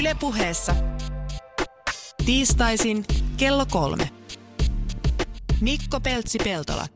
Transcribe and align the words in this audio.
Ylepuheessa 0.00 0.74
tiistaisin 2.26 3.04
kello 3.36 3.66
kolme. 3.70 4.10
Mikko 5.60 6.00
Peltsi-Peltola. 6.00 6.86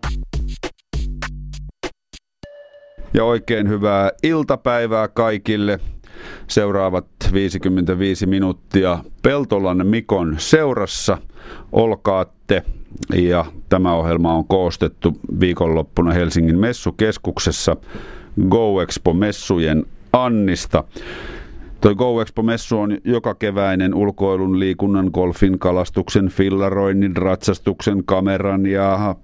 Ja 3.15 3.25
oikein 3.25 3.69
hyvää 3.69 4.11
iltapäivää 4.23 5.09
kaikille. 5.09 5.81
Seuraavat 6.49 7.07
55 7.33 8.27
minuuttia 8.27 9.05
Peltolan 9.23 9.87
Mikon 9.87 10.35
seurassa. 10.39 11.19
Olkaatte. 11.73 12.63
Ja 13.15 13.45
tämä 13.69 13.95
ohjelma 13.95 14.35
on 14.35 14.45
koostettu 14.45 15.21
viikonloppuna 15.41 16.13
Helsingin 16.13 16.59
messukeskuksessa 16.59 17.77
Go 18.49 18.83
Expo-messujen 18.83 19.87
Annista. 20.13 20.85
Toi 21.81 21.95
Go 21.95 22.23
Expo-messu 22.23 22.79
on 22.79 22.99
joka 23.05 23.35
keväinen 23.35 23.95
ulkoilun, 23.95 24.61
liikunnan, 24.61 25.11
golfin, 25.15 25.59
kalastuksen, 25.59 26.29
fillaroinnin, 26.29 27.17
ratsastuksen, 27.17 28.05
kameran 28.05 28.67
ja 28.67 29.15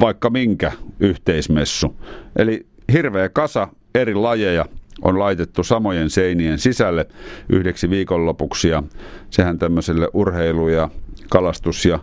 vaikka 0.00 0.30
minkä 0.30 0.72
yhteismessu. 1.00 1.96
Eli 2.36 2.66
hirveä 2.92 3.28
kasa 3.28 3.68
eri 3.94 4.14
lajeja 4.14 4.64
on 5.02 5.18
laitettu 5.18 5.62
samojen 5.62 6.10
seinien 6.10 6.58
sisälle 6.58 7.06
yhdeksi 7.48 7.90
viikonlopuksi 7.90 8.68
ja 8.68 8.82
sehän 9.30 9.58
tämmöiselle 9.58 10.08
urheilu- 10.12 10.68
ja 10.68 10.90
kalastus- 11.28 11.84
ja 11.84 11.98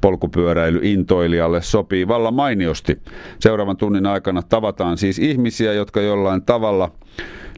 polkupyöräilyintoilijalle 0.00 1.62
sopii 1.62 2.08
vallan 2.08 2.34
mainiosti. 2.34 2.98
Seuraavan 3.38 3.76
tunnin 3.76 4.06
aikana 4.06 4.42
tavataan 4.42 4.98
siis 4.98 5.18
ihmisiä, 5.18 5.72
jotka 5.72 6.00
jollain 6.00 6.42
tavalla 6.42 6.90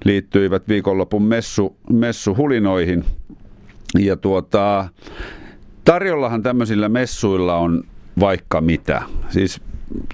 liittyivät 0.04 0.68
viikonlopun 0.68 1.22
messu, 1.22 1.76
messuhulinoihin. 1.92 3.04
Ja 3.98 4.16
tuota, 4.16 4.88
tarjollahan 5.84 6.42
tämmöisillä 6.42 6.88
messuilla 6.88 7.56
on 7.56 7.84
vaikka 8.20 8.60
mitä. 8.60 9.02
Siis 9.30 9.60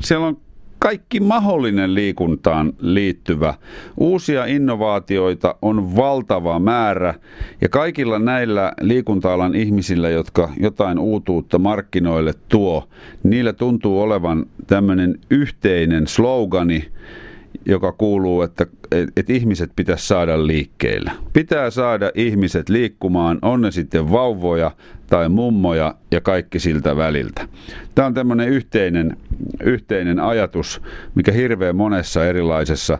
siellä 0.00 0.27
on 0.27 0.36
kaikki 0.84 1.20
mahdollinen 1.20 1.94
liikuntaan 1.94 2.72
liittyvä. 2.78 3.55
Uusia 3.97 4.44
innovaatioita 4.44 5.55
on 5.62 5.97
valtava 5.97 6.59
määrä 6.59 7.14
ja 7.61 7.69
kaikilla 7.69 8.19
näillä 8.19 8.72
liikunta-alan 8.81 9.55
ihmisillä, 9.55 10.09
jotka 10.09 10.48
jotain 10.61 10.98
uutuutta 10.98 11.59
markkinoille 11.59 12.33
tuo, 12.48 12.89
niillä 13.22 13.53
tuntuu 13.53 14.00
olevan 14.00 14.47
tämmöinen 14.66 15.19
yhteinen 15.31 16.06
slogani, 16.06 16.89
joka 17.66 17.92
kuuluu, 17.92 18.42
että, 18.42 18.66
että 19.17 19.33
ihmiset 19.33 19.70
pitäisi 19.77 20.06
saada 20.06 20.47
liikkeelle. 20.47 21.11
Pitää 21.33 21.70
saada 21.70 22.11
ihmiset 22.14 22.69
liikkumaan, 22.69 23.39
on 23.42 23.61
ne 23.61 23.70
sitten 23.70 24.11
vauvoja 24.11 24.70
tai 25.06 25.28
mummoja 25.28 25.95
ja 26.11 26.20
kaikki 26.20 26.61
siltä 26.61 26.97
väliltä. 26.97 27.48
Tämä 27.95 28.06
on 28.06 28.15
tämmöinen 28.15 28.48
yhteinen, 28.48 29.17
yhteinen 29.62 30.20
ajatus, 30.20 30.83
mikä 31.15 31.33
hirveän 31.33 31.77
monessa 31.77 32.27
erilaisessa 32.27 32.98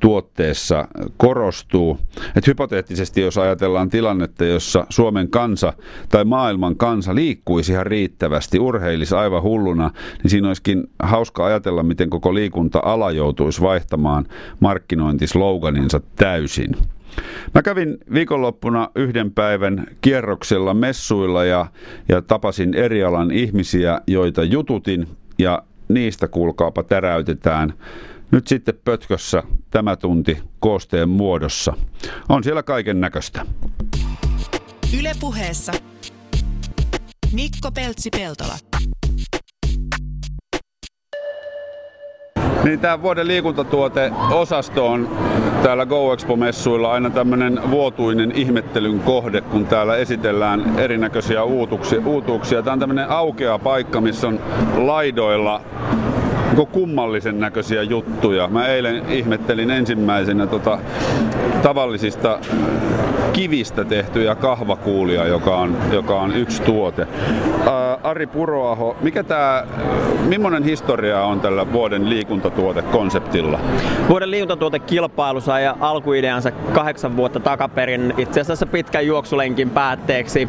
tuotteessa 0.00 0.88
korostuu. 1.16 1.98
Että 2.36 2.50
hypoteettisesti, 2.50 3.20
jos 3.20 3.38
ajatellaan 3.38 3.88
tilannetta, 3.88 4.44
jossa 4.44 4.86
Suomen 4.88 5.30
kansa 5.30 5.72
tai 6.08 6.24
maailman 6.24 6.76
kansa 6.76 7.14
liikkuisi 7.14 7.72
ihan 7.72 7.86
riittävästi, 7.86 8.58
urheilisi 8.58 9.14
aivan 9.14 9.42
hulluna, 9.42 9.90
niin 10.22 10.30
siinä 10.30 10.48
olisikin 10.48 10.84
hauska 11.02 11.46
ajatella, 11.46 11.82
miten 11.82 12.10
koko 12.10 12.34
liikunta-ala 12.34 13.10
joutuisi 13.10 13.60
vaihtamaan 13.60 14.26
markkinointisloganinsa 14.60 16.00
täysin. 16.16 16.76
Mä 17.54 17.62
kävin 17.62 17.98
viikonloppuna 18.14 18.88
yhden 18.94 19.30
päivän 19.30 19.86
kierroksella 20.00 20.74
messuilla 20.74 21.44
ja, 21.44 21.66
ja 22.08 22.22
tapasin 22.22 22.74
eri 22.74 23.04
alan 23.04 23.30
ihmisiä, 23.30 24.00
joita 24.06 24.44
jututin 24.44 25.08
ja 25.38 25.62
niistä 25.88 26.28
kuulkaapa 26.28 26.82
täräytetään 26.82 27.72
nyt 28.30 28.46
sitten 28.46 28.74
pötkössä 28.84 29.42
tämä 29.70 29.96
tunti 29.96 30.38
koosteen 30.60 31.08
muodossa. 31.08 31.72
On 32.28 32.44
siellä 32.44 32.62
kaiken 32.62 33.00
näköistä. 33.00 33.46
Ylepuheessa 34.98 35.72
Mikko 37.32 37.70
Peltsi-Peltola. 37.70 38.54
Niin 42.64 42.80
tämä 42.80 43.02
vuoden 43.02 43.28
liikuntatuote-osasto 43.28 44.86
on 44.86 45.08
täällä 45.62 45.86
Go 45.86 46.12
Expo-messuilla 46.12 46.92
aina 46.92 47.10
tämmöinen 47.10 47.60
vuotuinen 47.70 48.32
ihmettelyn 48.32 49.00
kohde, 49.00 49.40
kun 49.40 49.66
täällä 49.66 49.96
esitellään 49.96 50.78
erinäköisiä 50.78 51.42
uutuksia. 51.42 52.00
uutuuksia. 52.04 52.62
Tämä 52.62 52.72
on 52.72 52.78
tämmöinen 52.78 53.10
aukea 53.10 53.58
paikka, 53.58 54.00
missä 54.00 54.28
on 54.28 54.40
laidoilla 54.76 55.60
kummallisen 56.72 57.40
näköisiä 57.40 57.82
juttuja. 57.82 58.48
Mä 58.48 58.66
eilen 58.66 59.02
ihmettelin 59.08 59.70
ensimmäisenä 59.70 60.46
tota, 60.46 60.78
tavallisista 61.62 62.38
kivistä 63.32 63.84
tehtyjä 63.84 64.34
kahvakuulia, 64.34 65.26
joka 65.26 65.56
on, 65.56 65.76
joka 65.92 66.20
on 66.20 66.36
yksi 66.36 66.62
tuote. 66.62 67.06
Ari 68.02 68.26
Puroaho, 68.26 68.96
mikä 69.00 69.24
tää, 69.24 69.66
millainen 70.26 70.62
historia 70.62 71.24
on 71.24 71.40
tällä 71.40 71.72
vuoden 71.72 72.10
liikuntatuotekonseptilla? 72.10 73.60
Vuoden 74.08 74.30
liikuntatuotekilpailu 74.30 75.40
sai 75.40 75.62
alkuideansa 75.80 76.50
kahdeksan 76.50 77.16
vuotta 77.16 77.40
takaperin 77.40 78.14
itse 78.18 78.40
asiassa 78.40 78.66
pitkän 78.66 79.06
juoksulenkin 79.06 79.70
päätteeksi. 79.70 80.48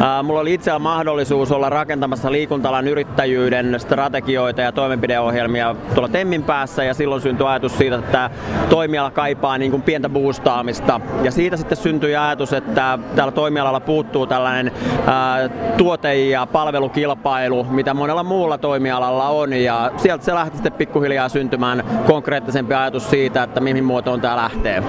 Ää, 0.00 0.22
mulla 0.22 0.40
oli 0.40 0.54
itsellä 0.54 0.78
mahdollisuus 0.78 1.52
olla 1.52 1.70
rakentamassa 1.70 2.32
liikuntalan 2.32 2.88
yrittäjyyden 2.88 3.80
strategioita 3.80 4.60
ja 4.60 4.72
toimenpideohjelmia 4.72 5.76
tuolla 5.94 6.08
Temmin 6.08 6.42
päässä 6.42 6.84
ja 6.84 6.94
silloin 6.94 7.22
syntyi 7.22 7.46
ajatus 7.46 7.78
siitä, 7.78 7.96
että 7.96 8.30
toimiala 8.68 9.10
kaipaa 9.10 9.58
niin 9.58 9.70
kuin 9.70 9.82
pientä 9.82 10.08
boostaamista. 10.08 11.00
Ja 11.22 11.30
siitä 11.30 11.56
sitten 11.56 11.78
syntyi 11.78 12.16
ajatus, 12.26 12.52
että 12.52 12.98
tällä 13.16 13.32
toimialalla 13.32 13.80
puuttuu 13.80 14.26
tällainen 14.26 14.72
ää, 15.06 15.48
tuote- 15.76 16.14
ja 16.14 16.46
palvelukilpailu, 16.46 17.64
mitä 17.64 17.94
monella 17.94 18.22
muulla 18.22 18.58
toimialalla 18.58 19.28
on. 19.28 19.52
Ja 19.52 19.90
sieltä 19.96 20.24
se 20.24 20.34
lähti 20.34 20.56
sitten 20.56 20.72
pikkuhiljaa 20.72 21.28
syntymään 21.28 21.84
konkreettisempi 22.06 22.74
ajatus 22.74 23.10
siitä, 23.10 23.42
että 23.42 23.60
mihin 23.60 23.84
muotoon 23.84 24.20
tämä 24.20 24.36
lähtee. 24.36 24.82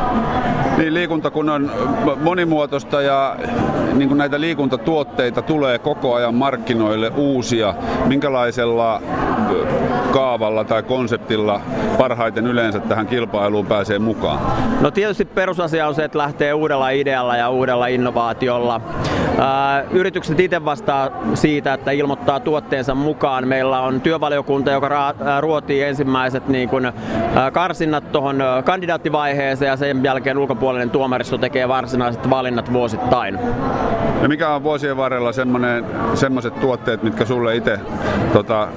Niin, 0.78 0.94
liikunta 0.94 1.32
kun 1.32 1.50
on 1.50 1.72
monimuotoista 2.22 3.02
ja 3.02 3.36
niin 3.94 4.08
kuin 4.08 4.18
näitä 4.18 4.42
liikuntatuotteita 4.42 5.42
tulee 5.42 5.80
koko 5.80 6.14
ajan 6.14 6.36
markkinoille 6.36 7.12
uusia, 7.16 7.74
minkälaisella 8.06 9.02
kaavalla 10.12 10.64
tai 10.64 10.84
konseptilla 10.84 11.62
parhaiten 11.98 12.48
yleensä 12.48 12.80
tähän 12.80 13.08
kilpailuun 13.08 13.66
pääsee 13.66 14.00
mukaan? 14.00 14.40
No 14.82 14.92
tietysti 14.92 15.26
perusasia 15.26 15.88
on 15.88 15.96
se, 15.96 16.04
että 16.04 16.18
lähtee 16.18 16.54
uudella 16.54 16.90
idealla 16.90 17.21
ja 17.38 17.50
uudella 17.50 17.88
innovaatiolla. 17.88 18.82
Yritykset 19.92 20.40
itse 20.40 20.66
vastaa 20.66 21.10
siitä, 21.34 21.74
että 21.74 21.92
ilmoittaa 21.92 22.40
tuotteensa 22.40 22.96
mukaan. 22.96 23.48
Meillä 23.48 23.82
on 23.82 24.02
työvaliokunta, 24.02 24.72
joka 24.72 25.16
ruotii 25.40 25.84
ensimmäiset 25.84 26.48
niin 26.48 26.70
ää, 27.36 27.52
karsinnat 27.52 28.12
tuohon 28.12 28.44
kandidaattivaiheeseen 28.66 29.70
ja 29.70 29.78
sen 29.78 30.04
jälkeen 30.04 30.38
ulkopuolinen 30.38 30.90
tuomaristo 30.90 31.38
tekee 31.38 31.68
varsinaiset 31.68 32.30
valinnat 32.30 32.74
vuosittain. 32.74 33.40
Ja 34.22 34.28
mikä 34.28 34.50
on 34.50 34.64
vuosien 34.64 34.98
varrella 34.98 35.32
semmoiset 36.16 36.60
tuotteet, 36.60 37.04
mitkä 37.04 37.26
sulle 37.26 37.56
itse 37.56 37.80
tota, 38.34 38.68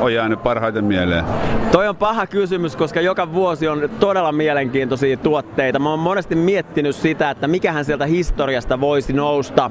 on 0.00 0.14
jäänyt 0.14 0.42
parhaiten 0.42 0.84
mieleen? 0.84 1.24
Toi 1.72 1.88
on 1.88 1.96
paha 1.96 2.26
kysymys, 2.26 2.76
koska 2.76 3.00
joka 3.00 3.32
vuosi 3.32 3.68
on 3.68 3.90
todella 4.00 4.32
mielenkiintoisia 4.32 5.16
tuotteita. 5.16 5.78
Mä 5.78 5.90
oon 5.90 5.98
monesti 5.98 6.34
miettinyt 6.34 6.96
sitä, 6.96 7.30
että 7.30 7.48
mikähän 7.48 7.84
sieltä 7.86 8.06
historiasta 8.06 8.80
voisi 8.80 9.12
nousta 9.12 9.70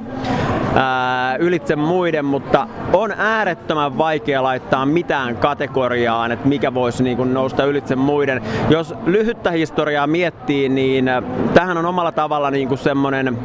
ää, 0.75 1.35
ylitse 1.35 1.75
muiden, 1.75 2.25
mutta 2.25 2.67
on 2.93 3.11
äärettömän 3.17 3.97
vaikea 3.97 4.43
laittaa 4.43 4.85
mitään 4.85 5.37
kategoriaan, 5.37 6.31
että 6.31 6.47
mikä 6.47 6.73
voisi 6.73 7.03
niin 7.03 7.17
kuin 7.17 7.33
nousta 7.33 7.65
ylitse 7.65 7.95
muiden. 7.95 8.41
Jos 8.69 8.93
lyhyttä 9.05 9.51
historiaa 9.51 10.07
miettii, 10.07 10.69
niin 10.69 11.05
tähän 11.53 11.77
on 11.77 11.85
omalla 11.85 12.11
tavalla 12.11 12.51
niin 12.51 12.67
kuin 12.67 12.77
semmoinen 12.77 13.37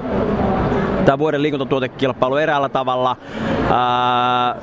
tämä 1.05 1.19
vuoden 1.19 1.43
liikuntatuotekilpailu 1.43 2.37
eräällä 2.37 2.69
tavalla 2.69 3.17
ää, 3.71 4.57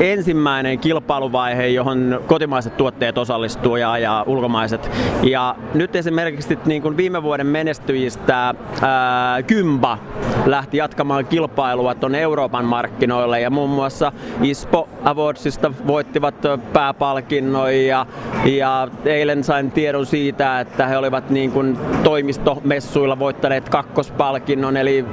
ensimmäinen 0.00 0.78
kilpailuvaihe, 0.78 1.66
johon 1.66 2.20
kotimaiset 2.26 2.76
tuotteet 2.76 3.18
osallistuu 3.18 3.76
ja, 3.76 3.98
ja 3.98 4.24
ulkomaiset. 4.26 4.90
Ja 5.22 5.56
nyt 5.74 5.96
esimerkiksi 5.96 6.58
niin 6.66 6.82
kuin 6.82 6.96
viime 6.96 7.22
vuoden 7.22 7.46
menestyjistä 7.46 8.54
ää, 8.82 9.42
Kymba 9.42 9.98
lähti 10.46 10.76
jatkamaan 10.76 11.26
kilpailua 11.26 11.94
tuonne 11.94 12.20
Euroopan 12.20 12.64
markkinoille 12.64 13.40
ja 13.40 13.50
muun 13.50 13.70
muassa 13.70 14.12
ISPO 14.42 14.88
Awardsista 15.04 15.72
voittivat 15.86 16.34
pääpalkinnon 16.72 17.76
ja, 17.76 18.06
ja 18.44 18.88
eilen 19.04 19.44
sain 19.44 19.70
tiedon 19.70 20.06
siitä, 20.06 20.60
että 20.60 20.86
he 20.86 20.96
olivat 20.96 21.30
niin 21.30 21.52
kuin 21.52 21.78
toimistomessuilla 22.04 23.18
voittaneet 23.18 23.68
kakkospalkinnon, 23.68 24.76
eli 24.76 25.04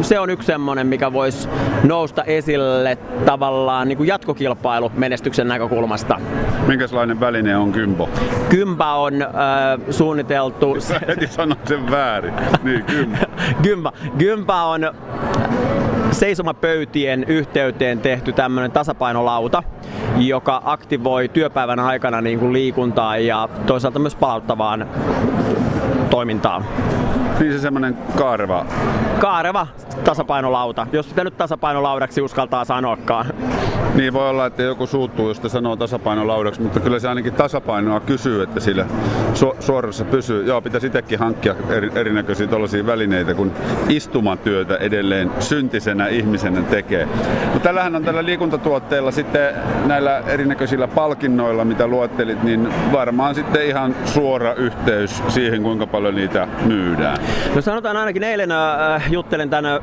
se 0.00 0.17
on 0.20 0.30
yksi 0.30 0.46
semmoinen, 0.46 0.86
mikä 0.86 1.12
voisi 1.12 1.48
nousta 1.84 2.24
esille 2.24 2.98
tavallaan 3.26 3.88
niin 3.88 3.96
kuin 3.96 4.06
jatkokilpailu 4.06 4.92
menestyksen 4.96 5.48
näkökulmasta. 5.48 6.20
Minkälainen 6.66 7.20
väline 7.20 7.56
on 7.56 7.72
Kympo? 7.72 8.10
Kympa 8.48 8.94
on 8.94 9.22
äh, 9.22 9.28
suunniteltu... 9.90 10.76
Heti 11.08 11.26
sanoin 11.26 11.60
sen 11.64 11.90
väärin. 11.90 12.34
Niin, 12.62 12.84
Kympa. 12.84 13.18
Kympa. 13.62 13.92
Kympa 14.18 14.64
on 14.64 14.90
seisomapöytien 16.10 17.24
yhteyteen 17.24 18.00
tehty 18.00 18.32
tämmöinen 18.32 18.72
tasapainolauta, 18.72 19.62
joka 20.16 20.62
aktivoi 20.64 21.28
työpäivän 21.28 21.78
aikana 21.78 22.20
niin 22.20 22.38
kuin 22.38 22.52
liikuntaa 22.52 23.18
ja 23.18 23.48
toisaalta 23.66 23.98
myös 23.98 24.14
palauttavaan 24.14 24.88
toimintaan. 26.10 26.64
Niin 27.40 27.52
se 27.52 27.58
semmoinen 27.58 27.98
kaareva. 28.16 28.66
Kaareva 29.20 29.66
tasapainolauta, 30.04 30.86
jos 30.92 31.08
sitä 31.08 31.24
nyt 31.24 31.36
tasapainolaudaksi 31.36 32.22
uskaltaa 32.22 32.64
sanoakaan. 32.64 33.26
Niin 33.98 34.12
voi 34.12 34.30
olla, 34.30 34.46
että 34.46 34.62
joku 34.62 34.86
suuttuu, 34.86 35.28
jos 35.28 35.36
sitä 35.36 35.48
sanoo 35.48 35.76
tasapainolaudaksi, 35.76 36.62
mutta 36.62 36.80
kyllä 36.80 36.98
se 36.98 37.08
ainakin 37.08 37.32
tasapainoa 37.32 38.00
kysyy, 38.00 38.42
että 38.42 38.60
sillä 38.60 38.86
su- 39.34 39.56
suorassa 39.60 40.04
pysyy. 40.04 40.46
Joo, 40.46 40.62
pitäisi 40.62 40.86
itsekin 40.86 41.18
hankkia 41.18 41.54
eri, 41.68 41.90
erinäköisiä 41.94 42.46
tällaisia 42.46 42.86
välineitä, 42.86 43.34
kun 43.34 43.52
istumatyötä 43.88 44.76
edelleen 44.76 45.30
syntisenä 45.40 46.06
ihmisenä 46.06 46.62
tekee. 46.62 47.08
Mutta 47.44 47.60
tällähän 47.60 47.96
on 47.96 48.04
tällä 48.04 48.24
liikuntatuotteella 48.24 49.10
sitten 49.10 49.54
näillä 49.86 50.18
erinäköisillä 50.18 50.88
palkinnoilla, 50.88 51.64
mitä 51.64 51.86
luettelit, 51.86 52.42
niin 52.42 52.68
varmaan 52.92 53.34
sitten 53.34 53.66
ihan 53.66 53.94
suora 54.04 54.54
yhteys 54.54 55.22
siihen, 55.28 55.62
kuinka 55.62 55.86
paljon 55.86 56.14
niitä 56.14 56.48
myydään. 56.66 57.18
No 57.54 57.60
sanotaan 57.60 57.96
ainakin 57.96 58.22
eilen 58.22 58.50
äh, 58.52 59.12
juttelen 59.12 59.50
tämän, 59.50 59.80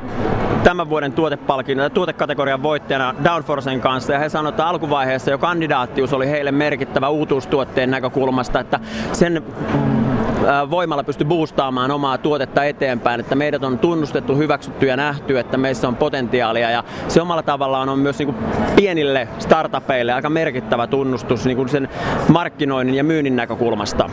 tämän 0.64 0.88
vuoden 0.88 1.12
tuotepalkin, 1.12 1.80
äh, 1.80 1.90
tuotekategorian 1.90 2.62
voittajana 2.62 3.14
Downforcen 3.24 3.80
kanssa 3.80 4.05
ja 4.12 4.18
he 4.18 4.28
sanoivat, 4.28 4.52
että 4.52 4.66
alkuvaiheessa 4.66 5.30
jo 5.30 5.38
kandidaattius 5.38 6.12
oli 6.12 6.30
heille 6.30 6.52
merkittävä 6.52 7.08
uutuustuotteen 7.08 7.90
näkökulmasta, 7.90 8.60
että 8.60 8.80
sen 9.12 9.36
äh, 9.36 10.70
voimalla 10.70 11.04
pysty 11.04 11.24
boostaamaan 11.24 11.90
omaa 11.90 12.18
tuotetta 12.18 12.64
eteenpäin, 12.64 13.20
että 13.20 13.34
meidät 13.34 13.64
on 13.64 13.78
tunnustettu, 13.78 14.36
hyväksytty 14.36 14.86
ja 14.86 14.96
nähty, 14.96 15.38
että 15.38 15.56
meissä 15.56 15.88
on 15.88 15.96
potentiaalia 15.96 16.70
ja 16.70 16.84
se 17.08 17.22
omalla 17.22 17.42
tavallaan 17.42 17.88
on 17.88 17.98
myös 17.98 18.18
niin 18.18 18.34
kuin 18.34 18.36
pienille 18.76 19.28
startupeille 19.38 20.12
aika 20.12 20.30
merkittävä 20.30 20.86
tunnustus 20.86 21.44
niin 21.44 21.56
kuin 21.56 21.68
sen 21.68 21.88
markkinoinnin 22.28 22.94
ja 22.94 23.04
myynnin 23.04 23.36
näkökulmasta. 23.36 24.10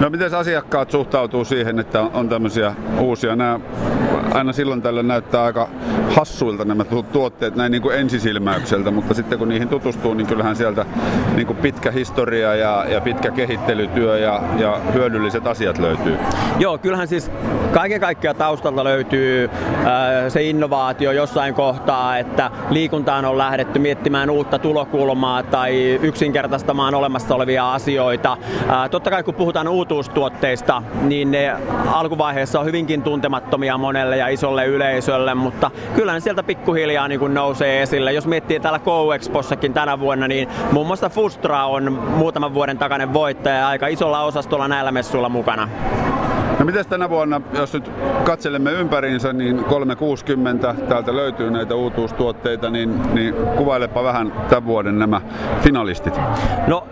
No 0.00 0.10
miten 0.10 0.34
asiakkaat 0.34 0.90
suhtautuu 0.90 1.44
siihen, 1.44 1.78
että 1.78 2.00
on 2.00 2.28
tämmöisiä 2.28 2.74
uusia? 3.00 3.36
Nämä 3.36 3.60
aina 4.34 4.52
silloin 4.52 4.82
tällä 4.82 5.02
näyttää 5.02 5.44
aika 5.44 5.68
hassuilta 6.16 6.64
nämä 6.64 6.84
tuotteet 6.84 7.56
näin 7.56 7.72
niin 7.72 7.82
kuin 7.82 7.98
ensisilmäykseltä, 7.98 8.90
mutta 8.90 9.14
sitten 9.14 9.38
kun 9.38 9.48
niihin 9.48 9.68
tutustuu, 9.68 10.14
niin 10.14 10.26
kyllähän 10.26 10.56
sieltä 10.56 10.86
niin 11.34 11.46
kuin 11.46 11.56
pitkä 11.56 11.90
historia 11.90 12.54
ja, 12.54 12.84
ja 12.88 13.00
pitkä 13.00 13.30
kehittelytyö 13.30 14.18
ja, 14.18 14.42
ja 14.58 14.80
hyödylliset 14.92 15.46
asiat 15.46 15.78
löytyy. 15.78 16.16
Joo, 16.58 16.78
kyllähän 16.78 17.08
siis 17.08 17.30
kaiken 17.72 18.00
kaikkiaan 18.00 18.36
taustalta 18.36 18.84
löytyy 18.84 19.50
äh, 19.54 19.90
se 20.28 20.42
innovaatio 20.42 21.12
jossain 21.12 21.54
kohtaa, 21.54 22.18
että 22.18 22.50
liikuntaan 22.70 23.24
on 23.24 23.38
lähdetty 23.38 23.78
miettimään 23.78 24.30
uutta 24.30 24.58
tulokulmaa 24.58 25.42
tai 25.42 25.98
yksinkertaistamaan 26.02 26.94
olemassa 26.94 27.34
olevia 27.34 27.74
asioita. 27.74 28.36
Äh, 28.70 28.90
totta 28.90 29.10
kai 29.10 29.22
kun 29.22 29.34
puhutaan 29.34 29.68
uutuustuotteista, 29.68 30.82
niin 31.02 31.30
ne 31.30 31.56
alkuvaiheessa 31.86 32.60
on 32.60 32.66
hyvinkin 32.66 33.02
tuntemattomia 33.02 33.78
monelle 33.78 34.11
ja 34.16 34.28
isolle 34.28 34.66
yleisölle, 34.66 35.34
mutta 35.34 35.70
kyllä 35.94 36.12
ne 36.12 36.20
sieltä 36.20 36.42
pikkuhiljaa 36.42 37.08
niin 37.08 37.20
kuin 37.20 37.34
nousee 37.34 37.82
esille. 37.82 38.12
Jos 38.12 38.26
miettii 38.26 38.60
täällä 38.60 38.78
Co-Expossakin 38.78 39.72
tänä 39.72 40.00
vuonna, 40.00 40.28
niin 40.28 40.48
muun 40.72 40.86
muassa 40.86 41.08
Fustra 41.08 41.66
on 41.66 41.92
muutaman 41.92 42.54
vuoden 42.54 42.78
takainen 42.78 43.12
voittaja 43.12 43.56
ja 43.56 43.68
aika 43.68 43.86
isolla 43.86 44.22
osastolla 44.22 44.68
näillä 44.68 44.92
messuilla 44.92 45.28
mukana. 45.28 45.68
No 46.62 46.66
miten 46.66 46.86
tänä 46.86 47.10
vuonna, 47.10 47.40
jos 47.54 47.72
nyt 47.72 47.90
katselemme 48.24 48.72
ympäriinsä, 48.72 49.32
niin 49.32 49.64
360 49.64 50.74
täältä 50.88 51.16
löytyy 51.16 51.50
näitä 51.50 51.74
uutuustuotteita, 51.74 52.70
niin, 52.70 53.14
niin 53.14 53.34
kuvailepa 53.56 54.04
vähän 54.04 54.32
tämän 54.48 54.66
vuoden 54.66 54.98
nämä 54.98 55.20
finalistit. 55.60 56.14
No, 56.66 56.86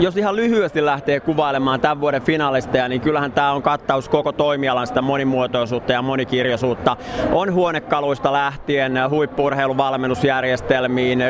jos 0.00 0.16
ihan 0.16 0.36
lyhyesti 0.36 0.84
lähtee 0.84 1.20
kuvailemaan 1.20 1.80
tämän 1.80 2.00
vuoden 2.00 2.22
finalisteja, 2.22 2.88
niin 2.88 3.00
kyllähän 3.00 3.32
tämä 3.32 3.52
on 3.52 3.62
kattaus 3.62 4.08
koko 4.08 4.32
toimialan 4.32 4.86
sitä 4.86 5.02
monimuotoisuutta 5.02 5.92
ja 5.92 6.02
monikirjoisuutta. 6.02 6.96
On 7.32 7.52
huonekaluista 7.52 8.32
lähtien 8.32 8.92
huippurheiluvalmennusjärjestelmiin, 9.10 11.24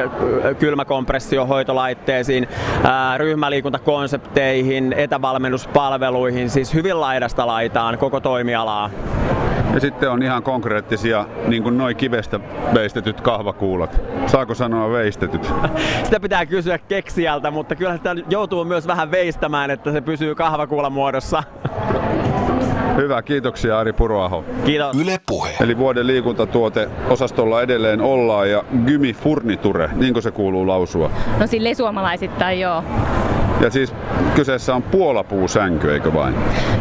kylmäkompressiohoitolaitteisiin, 0.58 2.49
ryhmäliikuntakonsepteihin, 3.17 4.93
etävalmennuspalveluihin, 4.93 6.50
siis 6.50 6.75
hyvin 6.75 7.00
laidasta 7.00 7.46
laitaan 7.84 7.98
koko 7.98 8.20
toimialaa. 8.20 8.90
Ja 9.75 9.81
sitten 9.81 10.10
on 10.10 10.22
ihan 10.22 10.42
konkreettisia, 10.42 11.26
niin 11.46 11.62
kuin 11.62 11.78
noin 11.78 11.96
kivestä 11.96 12.40
veistetyt 12.75 13.20
kahvakuulat. 13.20 14.00
Saako 14.26 14.54
sanoa 14.54 14.90
veistetyt? 14.90 15.52
Sitä 16.04 16.20
pitää 16.20 16.46
kysyä 16.46 16.78
keksijältä, 16.78 17.50
mutta 17.50 17.76
kyllä 17.76 17.96
sitä 17.96 18.14
joutuu 18.31 18.64
myös 18.64 18.86
vähän 18.86 19.10
veistämään, 19.10 19.70
että 19.70 19.92
se 19.92 20.00
pysyy 20.00 20.34
kahvakuulan 20.34 20.92
muodossa. 20.92 21.42
Hyvä, 22.96 23.22
kiitoksia 23.22 23.78
Ari 23.78 23.92
Puroaho. 23.92 24.44
Kiitos. 24.64 24.96
Yle 24.96 25.20
Puhe. 25.26 25.50
Eli 25.60 25.78
vuoden 25.78 26.06
liikuntatuote 26.06 26.88
osastolla 27.10 27.62
edelleen 27.62 28.00
ollaan 28.00 28.50
ja 28.50 28.64
Gymi 28.86 29.12
Furniture, 29.12 29.90
niin 29.94 30.12
kuin 30.12 30.22
se 30.22 30.31
kuuluu 30.31 30.66
lausua. 30.66 31.10
No 31.40 31.46
sille 31.46 31.75
suomalaisittain 31.75 32.60
joo. 32.60 32.84
Ja 33.61 33.71
siis 33.71 33.95
kyseessä 34.35 34.75
on 34.75 34.83
puolapuusänky, 34.83 35.93
eikö 35.93 36.15
vain? 36.15 36.35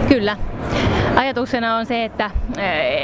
Kyllä. 0.08 0.38
Ajatuksena 1.16 1.75
on 1.75 1.86
se, 1.86 2.04
että, 2.04 2.31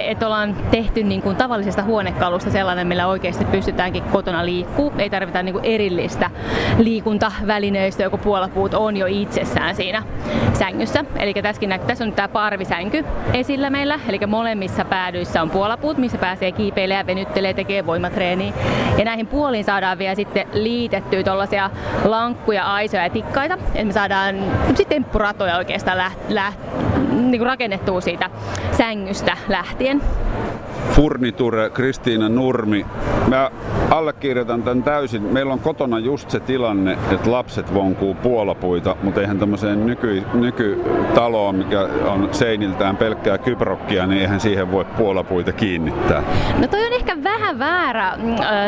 että 0.07 0.25
ollaan 0.25 0.55
tehty 0.71 1.03
niin 1.03 1.21
kuin 1.21 1.35
tavallisesta 1.35 1.83
huonekalusta 1.83 2.51
sellainen, 2.51 2.87
millä 2.87 3.07
oikeasti 3.07 3.45
pystytäänkin 3.45 4.03
kotona 4.03 4.45
liikkuu. 4.45 4.93
Ei 4.97 5.09
tarvita 5.09 5.43
niin 5.43 5.53
kuin 5.53 5.65
erillistä 5.65 6.29
liikuntavälineistä, 6.77 8.03
joko 8.03 8.17
puolapuut 8.17 8.73
on 8.73 8.97
jo 8.97 9.05
itsessään 9.09 9.75
siinä 9.75 10.03
sängyssä. 10.53 11.05
Eli 11.15 11.33
tässäkin 11.33 11.69
näkyy, 11.69 11.87
tässä 11.87 12.03
on 12.03 12.13
tämä 12.13 12.27
parvisänky 12.27 13.05
esillä 13.33 13.69
meillä, 13.69 13.99
eli 14.09 14.19
molemmissa 14.27 14.85
päädyissä 14.85 15.41
on 15.41 15.49
puolapuut, 15.49 15.97
missä 15.97 16.17
pääsee 16.17 16.51
kiipeilemään, 16.51 17.07
venyttelee, 17.07 17.53
tekee 17.53 17.85
voimatreeniä. 17.85 18.53
Ja 18.97 19.05
näihin 19.05 19.27
puoliin 19.27 19.63
saadaan 19.63 19.97
vielä 19.97 20.15
sitten 20.15 20.47
liitettyä 20.53 21.23
tuollaisia 21.23 21.69
lankkuja, 22.03 22.63
aisoja 22.63 23.03
ja 23.03 23.09
tikkaita, 23.09 23.57
että 23.65 23.85
me 23.85 23.93
saadaan 23.93 24.35
temppuratoja 24.89 25.57
oikeastaan 25.57 25.97
läht, 25.97 26.19
läht, 26.29 26.59
niin 27.11 27.41
rakennettua 27.41 28.01
siitä 28.01 28.29
sängystä 28.77 29.37
lähtien. 29.47 30.01
Furniture, 30.91 31.69
Kristiina 31.69 32.29
Nurmi. 32.29 32.85
Mä 33.27 33.51
allekirjoitan 33.91 34.63
tämän 34.63 34.83
täysin. 34.83 35.21
Meillä 35.21 35.53
on 35.53 35.59
kotona 35.59 35.99
just 35.99 36.29
se 36.29 36.39
tilanne, 36.39 36.97
että 37.11 37.31
lapset 37.31 37.73
vonkuu 37.73 38.15
puolapuita, 38.15 38.95
mutta 39.03 39.21
eihän 39.21 39.39
tämmöiseen 39.39 39.85
nyky, 39.85 40.23
nykytaloon, 40.33 41.55
mikä 41.55 41.81
on 42.05 42.29
seiniltään 42.31 42.97
pelkkää 42.97 43.37
kyprokkia, 43.37 44.07
niin 44.07 44.21
eihän 44.21 44.39
siihen 44.39 44.71
voi 44.71 44.85
puolapuita 44.85 45.51
kiinnittää. 45.51 46.23
No 46.61 46.67
toi 46.67 46.85
on 46.85 46.93
ehkä 46.93 47.23
vähän 47.23 47.59
väärä 47.59 48.07
äh, 48.07 48.17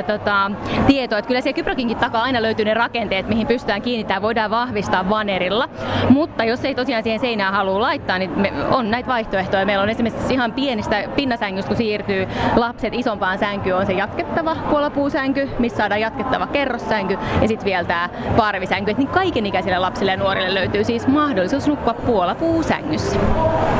tota, 0.07 0.51
tieto, 0.87 1.17
että 1.17 1.27
kyllä 1.27 1.41
siellä 1.41 1.55
kyprokinkin 1.55 1.97
takaa 1.97 2.23
aina 2.23 2.41
löytyy 2.41 2.65
ne 2.65 2.73
rakenteet, 2.73 3.27
mihin 3.27 3.47
pystytään 3.47 3.81
kiinnittämään, 3.81 4.21
voidaan 4.21 4.51
vahvistaa 4.51 5.09
vanerilla. 5.09 5.69
Mutta 6.09 6.43
jos 6.43 6.65
ei 6.65 6.75
tosiaan 6.75 7.03
siihen 7.03 7.19
seinään 7.19 7.53
halua 7.53 7.81
laittaa, 7.81 8.17
niin 8.17 8.39
me, 8.39 8.53
on 8.71 8.91
näitä 8.91 9.09
vaihtoehtoja. 9.09 9.65
Meillä 9.65 9.83
on 9.83 9.89
esimerkiksi 9.89 10.33
ihan 10.33 10.51
pienistä 10.51 11.03
pinnasängystä, 11.15 11.67
kun 11.67 11.77
siirtyy 11.77 12.27
lapset 12.55 12.93
isompaan 12.93 13.37
sänkyyn, 13.37 13.75
on 13.75 13.85
se 13.85 13.93
jatkettava 13.93 14.55
puolapuus 14.69 15.10
puolepuusänky, 15.11 15.49
missä 15.59 15.77
saadaan 15.77 16.01
jatkettava 16.01 16.47
kerrossänky 16.47 17.17
ja 17.41 17.47
sitten 17.47 17.65
vielä 17.65 17.83
tämä 17.83 18.09
parvisänky. 18.37 18.91
Et 18.91 18.97
niin 18.97 19.07
kaikenikäisille 19.07 19.79
lapsille 19.79 20.11
ja 20.11 20.17
nuorille 20.17 20.53
löytyy 20.53 20.83
siis 20.83 21.07
mahdollisuus 21.07 21.67
nukkua 21.67 21.93
puolapuu-sängyssä. 21.93 23.19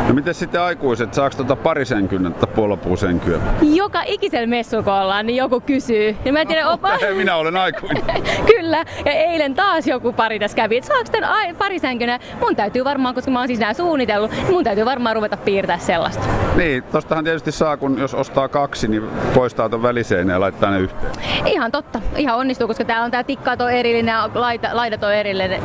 No 0.08 0.14
miten 0.14 0.34
sitten 0.34 0.62
aikuiset, 0.62 1.14
saako 1.14 1.36
tuota 1.36 1.56
parisänkyn 1.56 2.34
tai 2.34 2.54
puolapuusänkyä? 2.56 3.40
Joka 3.62 4.02
ikisellä 4.06 4.48
kun 4.84 4.94
ollaan, 4.94 5.26
niin 5.26 5.36
joku 5.36 5.62
kysyy. 5.62 6.16
Ja 6.26 6.34
mä 6.34 6.42
en 6.42 6.48
tiedä, 6.48 6.70
opa... 6.70 6.98
Minä 7.18 7.36
olen 7.36 7.58
aikuinen. 7.58 8.04
Kyllä, 8.56 8.86
ja 9.06 9.12
eilen 9.12 9.54
taas 9.54 9.88
joku 9.88 10.14
pari 10.14 10.40
tässä 10.40 10.56
kävi, 10.56 10.78
että 10.78 10.88
saako 10.88 11.10
tämän 11.12 11.56
parisänkynä? 11.56 12.20
Mun 12.40 12.56
täytyy 12.56 12.84
varmaan, 12.84 13.16
koska 13.16 13.32
mä 13.32 13.40
oon 13.40 13.48
siis 13.48 13.60
nää 13.60 13.74
suunnitellut, 13.74 14.32
niin 14.32 14.50
mun 14.50 14.64
täytyy 14.64 14.86
varmaan 14.86 15.16
ruveta 15.16 15.38
piirtää 15.38 15.78
sellaista. 15.78 16.28
Niin, 16.56 16.84
tostahan 16.84 17.24
tietysti 17.24 17.52
saa, 17.52 17.78
kun 17.78 18.00
jos 18.00 18.14
ostaa 18.14 18.48
kaksi, 18.48 18.88
niin 18.88 19.04
poistaa 19.34 19.70
ton 19.70 19.84
väliseinä 19.84 20.34
ja 20.34 20.40
laittaa 20.40 20.72
ne 20.72 20.80
yhteen. 20.80 21.12
Ihan 21.46 21.72
totta, 21.72 22.02
ihan 22.18 22.38
onnistuu, 22.38 22.68
koska 22.68 22.86
täällä 22.86 23.06
on 23.06 23.12
tää 23.12 23.24
tikkaat 23.24 23.62
on 23.62 23.72
erillinen 23.72 24.14
ja 24.14 24.30
laidat 24.74 25.04
on 25.04 25.14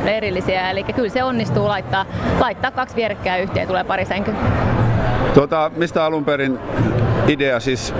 erillisiä, 0.07 0.71
eli 0.71 0.83
kyllä 0.83 1.09
se 1.09 1.23
onnistuu 1.23 1.67
laittaa, 1.67 2.05
laittaa 2.39 2.71
kaksi 2.71 2.95
vierekkäin 2.95 3.43
yhteen 3.43 3.67
tulee 3.67 3.83
parisänky. 3.83 4.31
Tuota, 5.33 5.71
mistä 5.75 6.05
alun 6.05 6.25
perin 6.25 6.59
idea 7.27 7.59
siis 7.59 7.93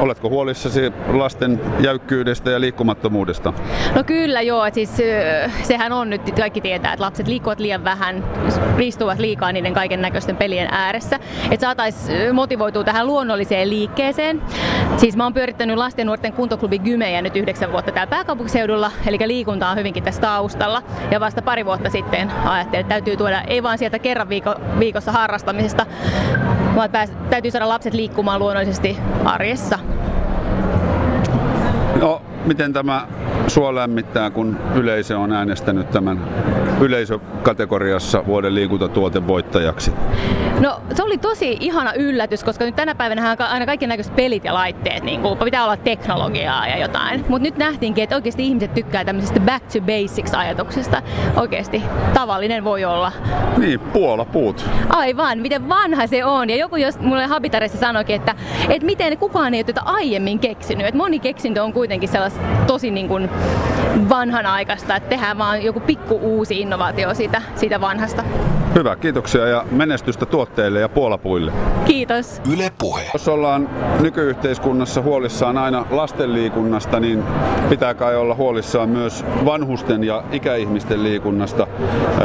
Oletko 0.00 0.28
huolissasi 0.28 0.92
lasten 1.08 1.60
jäykkyydestä 1.80 2.50
ja 2.50 2.60
liikkumattomuudesta? 2.60 3.52
No 3.94 4.04
kyllä 4.04 4.40
joo, 4.40 4.66
siis 4.72 4.96
sehän 5.62 5.92
on 5.92 6.10
nyt, 6.10 6.22
kaikki 6.36 6.60
tietää, 6.60 6.92
että 6.92 7.04
lapset 7.04 7.28
liikkuvat 7.28 7.60
liian 7.60 7.84
vähän, 7.84 8.24
istuvat 8.78 9.18
liikaa 9.18 9.52
niiden 9.52 9.74
kaiken 9.74 10.02
näköisten 10.02 10.36
pelien 10.36 10.68
ääressä. 10.70 11.18
Että 11.50 11.66
saataisiin 11.66 12.34
motivoitua 12.34 12.84
tähän 12.84 13.06
luonnolliseen 13.06 13.70
liikkeeseen. 13.70 14.42
Siis 14.96 15.16
mä 15.16 15.24
oon 15.24 15.34
pyörittänyt 15.34 15.76
lasten 15.76 16.02
ja 16.02 16.06
nuorten 16.06 16.32
kuntoklubi 16.32 16.78
Gymejä 16.78 17.22
nyt 17.22 17.36
yhdeksän 17.36 17.72
vuotta 17.72 17.92
täällä 17.92 18.10
pääkaupunkiseudulla, 18.10 18.90
eli 19.06 19.18
liikunta 19.26 19.68
on 19.68 19.76
hyvinkin 19.76 20.04
tässä 20.04 20.20
taustalla. 20.20 20.82
Ja 21.10 21.20
vasta 21.20 21.42
pari 21.42 21.64
vuotta 21.64 21.90
sitten 21.90 22.32
ajattelin, 22.44 22.80
että 22.80 22.88
täytyy 22.88 23.16
tuoda 23.16 23.40
ei 23.40 23.62
vaan 23.62 23.78
sieltä 23.78 23.98
kerran 23.98 24.28
viiko, 24.28 24.54
viikossa 24.78 25.12
harrastamisesta, 25.12 25.86
vaan 26.74 26.90
täytyy 27.30 27.50
saada 27.50 27.68
lapset 27.68 27.94
liikkumaan 27.94 28.40
luonnollisesti 28.40 28.98
arjessa. 29.24 29.78
No, 32.00 32.22
miten 32.44 32.72
tämä 32.72 33.06
sua 33.46 33.74
lämmittää, 33.74 34.30
kun 34.30 34.58
yleisö 34.74 35.18
on 35.18 35.32
äänestänyt 35.32 35.90
tämän 35.90 36.20
yleisökategoriassa 36.80 38.26
vuoden 38.26 38.54
liikuntatuoten 38.54 39.26
voittajaksi? 39.26 39.92
No 40.60 40.80
se 40.94 41.02
oli 41.02 41.18
tosi 41.18 41.56
ihana 41.60 41.92
yllätys, 41.92 42.44
koska 42.44 42.64
nyt 42.64 42.76
tänä 42.76 42.94
päivänä 42.94 43.30
on 43.30 43.46
aina 43.46 43.66
kaikki 43.66 43.86
näköiset 43.86 44.16
pelit 44.16 44.44
ja 44.44 44.54
laitteet, 44.54 45.02
niin 45.02 45.20
kuin, 45.22 45.38
pitää 45.38 45.64
olla 45.64 45.76
teknologiaa 45.76 46.68
ja 46.68 46.78
jotain. 46.78 47.24
Mutta 47.28 47.42
nyt 47.42 47.56
nähtiinkin, 47.56 48.04
että 48.04 48.16
oikeasti 48.16 48.46
ihmiset 48.46 48.74
tykkää 48.74 49.04
tämmöisestä 49.04 49.40
back 49.40 49.66
to 49.72 49.80
basics 49.80 50.34
ajatuksesta. 50.34 51.02
Oikeasti 51.36 51.82
tavallinen 52.14 52.64
voi 52.64 52.84
olla. 52.84 53.12
Niin, 53.56 53.80
puola 53.80 54.24
puut. 54.24 54.64
Aivan, 54.88 55.38
miten 55.38 55.68
vanha 55.68 56.06
se 56.06 56.24
on. 56.24 56.50
Ja 56.50 56.56
joku 56.56 56.76
jos 56.76 57.00
mulle 57.00 57.26
Habitarissa 57.26 57.78
sanoikin, 57.78 58.16
että, 58.16 58.34
että 58.68 58.86
miten 58.86 59.18
kukaan 59.18 59.54
ei 59.54 59.58
ole 59.58 59.64
tätä 59.64 59.80
aiemmin 59.84 60.38
keksinyt. 60.38 60.86
Että 60.86 60.98
moni 60.98 61.18
keksintö 61.18 61.62
on 61.62 61.72
kuitenkin 61.72 62.08
sellaista 62.08 62.40
tosi 62.66 62.90
niin 62.90 63.08
kuin 63.08 63.28
vanhanaikaista, 64.08 64.96
että 64.96 65.08
tehdään 65.08 65.38
vaan 65.38 65.62
joku 65.62 65.80
pikku 65.80 66.18
uusi 66.22 66.60
innovaatio 66.60 67.14
siitä, 67.14 67.42
siitä 67.54 67.80
vanhasta. 67.80 68.24
Hyvä, 68.74 68.96
kiitoksia 68.96 69.46
ja 69.46 69.64
menestystä 69.70 70.26
tuotteille 70.26 70.80
ja 70.80 70.88
puolapuille. 70.88 71.52
Kiitos. 71.84 72.42
Yle 72.52 72.72
Puhe. 72.78 73.02
Jos 73.12 73.28
ollaan 73.28 73.68
nykyyhteiskunnassa 74.00 75.02
huolissaan 75.02 75.58
aina 75.58 75.86
lastenliikunnasta, 75.90 77.00
niin 77.00 77.24
pitää 77.68 77.94
kai 77.94 78.16
olla 78.16 78.34
huolissaan 78.34 78.88
myös 78.88 79.24
vanhusten 79.44 80.04
ja 80.04 80.22
ikäihmisten 80.32 81.02
liikunnasta. 81.02 81.66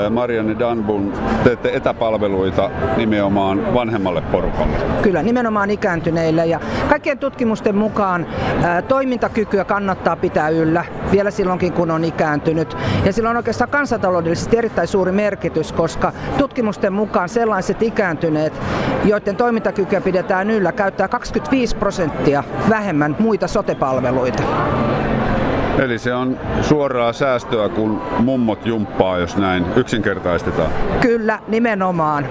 Marianne 0.10 0.60
Danbun, 0.60 1.14
teette 1.44 1.72
etäpalveluita 1.74 2.70
nimenomaan 2.98 3.74
vanhemmalle 3.74 4.22
porukalle. 4.22 4.78
Kyllä, 5.02 5.24
nimenomaan 5.24 5.70
ikääntyneille 5.70 6.46
ja 6.46 6.60
kaikkien 6.90 7.20
tutkimusten 7.20 7.76
mukaan 7.76 8.28
toimintakykyä 8.88 9.66
kannattaa 9.66 10.16
pitää 10.16 10.50
yllä 10.50 10.86
vielä 11.12 11.32
silloinkin, 11.32 11.74
kun 11.74 11.92
on 11.92 12.04
ikääntynyt. 12.04 12.78
Ja 13.06 13.14
sillä 13.14 13.30
on 13.30 13.38
oikeastaan 13.38 13.70
kansantaloudellisesti 13.70 14.58
erittäin 14.58 14.88
suuri 14.88 15.12
merkitys, 15.12 15.72
koska 15.72 16.14
tutkimusten 16.38 16.94
mukaan 16.94 17.30
sellaiset 17.30 17.82
ikääntyneet, 17.82 18.54
joiden 19.04 19.36
toimintakykyä 19.36 20.02
pidetään 20.02 20.50
yllä, 20.50 20.72
käyttää 20.72 21.08
25 21.08 21.76
prosenttia 21.76 22.44
vähemmän 22.70 23.16
muita 23.20 23.48
sotepalveluita. 23.48 24.44
Eli 25.80 26.00
se 26.00 26.14
on 26.14 26.40
suoraa 26.62 27.14
säästöä, 27.14 27.70
kun 27.70 28.02
mummot 28.20 28.66
jumppaa, 28.66 29.18
jos 29.18 29.38
näin 29.38 29.66
yksinkertaistetaan. 29.76 30.72
Kyllä, 31.02 31.40
nimenomaan. 31.48 32.26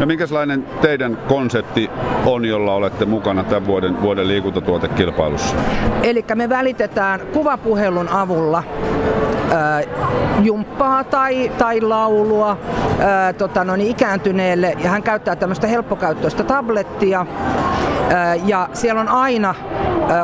No 0.00 0.06
minkälainen 0.06 0.66
teidän 0.80 1.18
konsepti 1.28 1.90
on, 2.26 2.44
jolla 2.44 2.74
olette 2.74 3.04
mukana 3.04 3.44
tämän 3.44 3.66
vuoden, 3.66 4.02
vuoden 4.02 4.28
liikuntatuotekilpailussa? 4.28 5.56
Eli 6.02 6.24
me 6.34 6.48
välitetään 6.48 7.20
kuvapuhelun 7.20 8.08
avulla 8.08 8.62
ää, 9.52 9.82
jumppaa 10.42 11.04
tai, 11.04 11.52
tai 11.58 11.80
laulua 11.80 12.58
ää, 12.98 13.32
tota, 13.32 13.64
no 13.64 13.76
niin, 13.76 13.90
ikääntyneelle 13.90 14.76
ja 14.84 14.90
hän 14.90 15.02
käyttää 15.02 15.36
tämmöistä 15.36 15.66
helppokäyttöistä 15.66 16.44
tablettia 16.44 17.26
ja 18.44 18.68
siellä 18.72 19.00
on 19.00 19.08
aina 19.08 19.54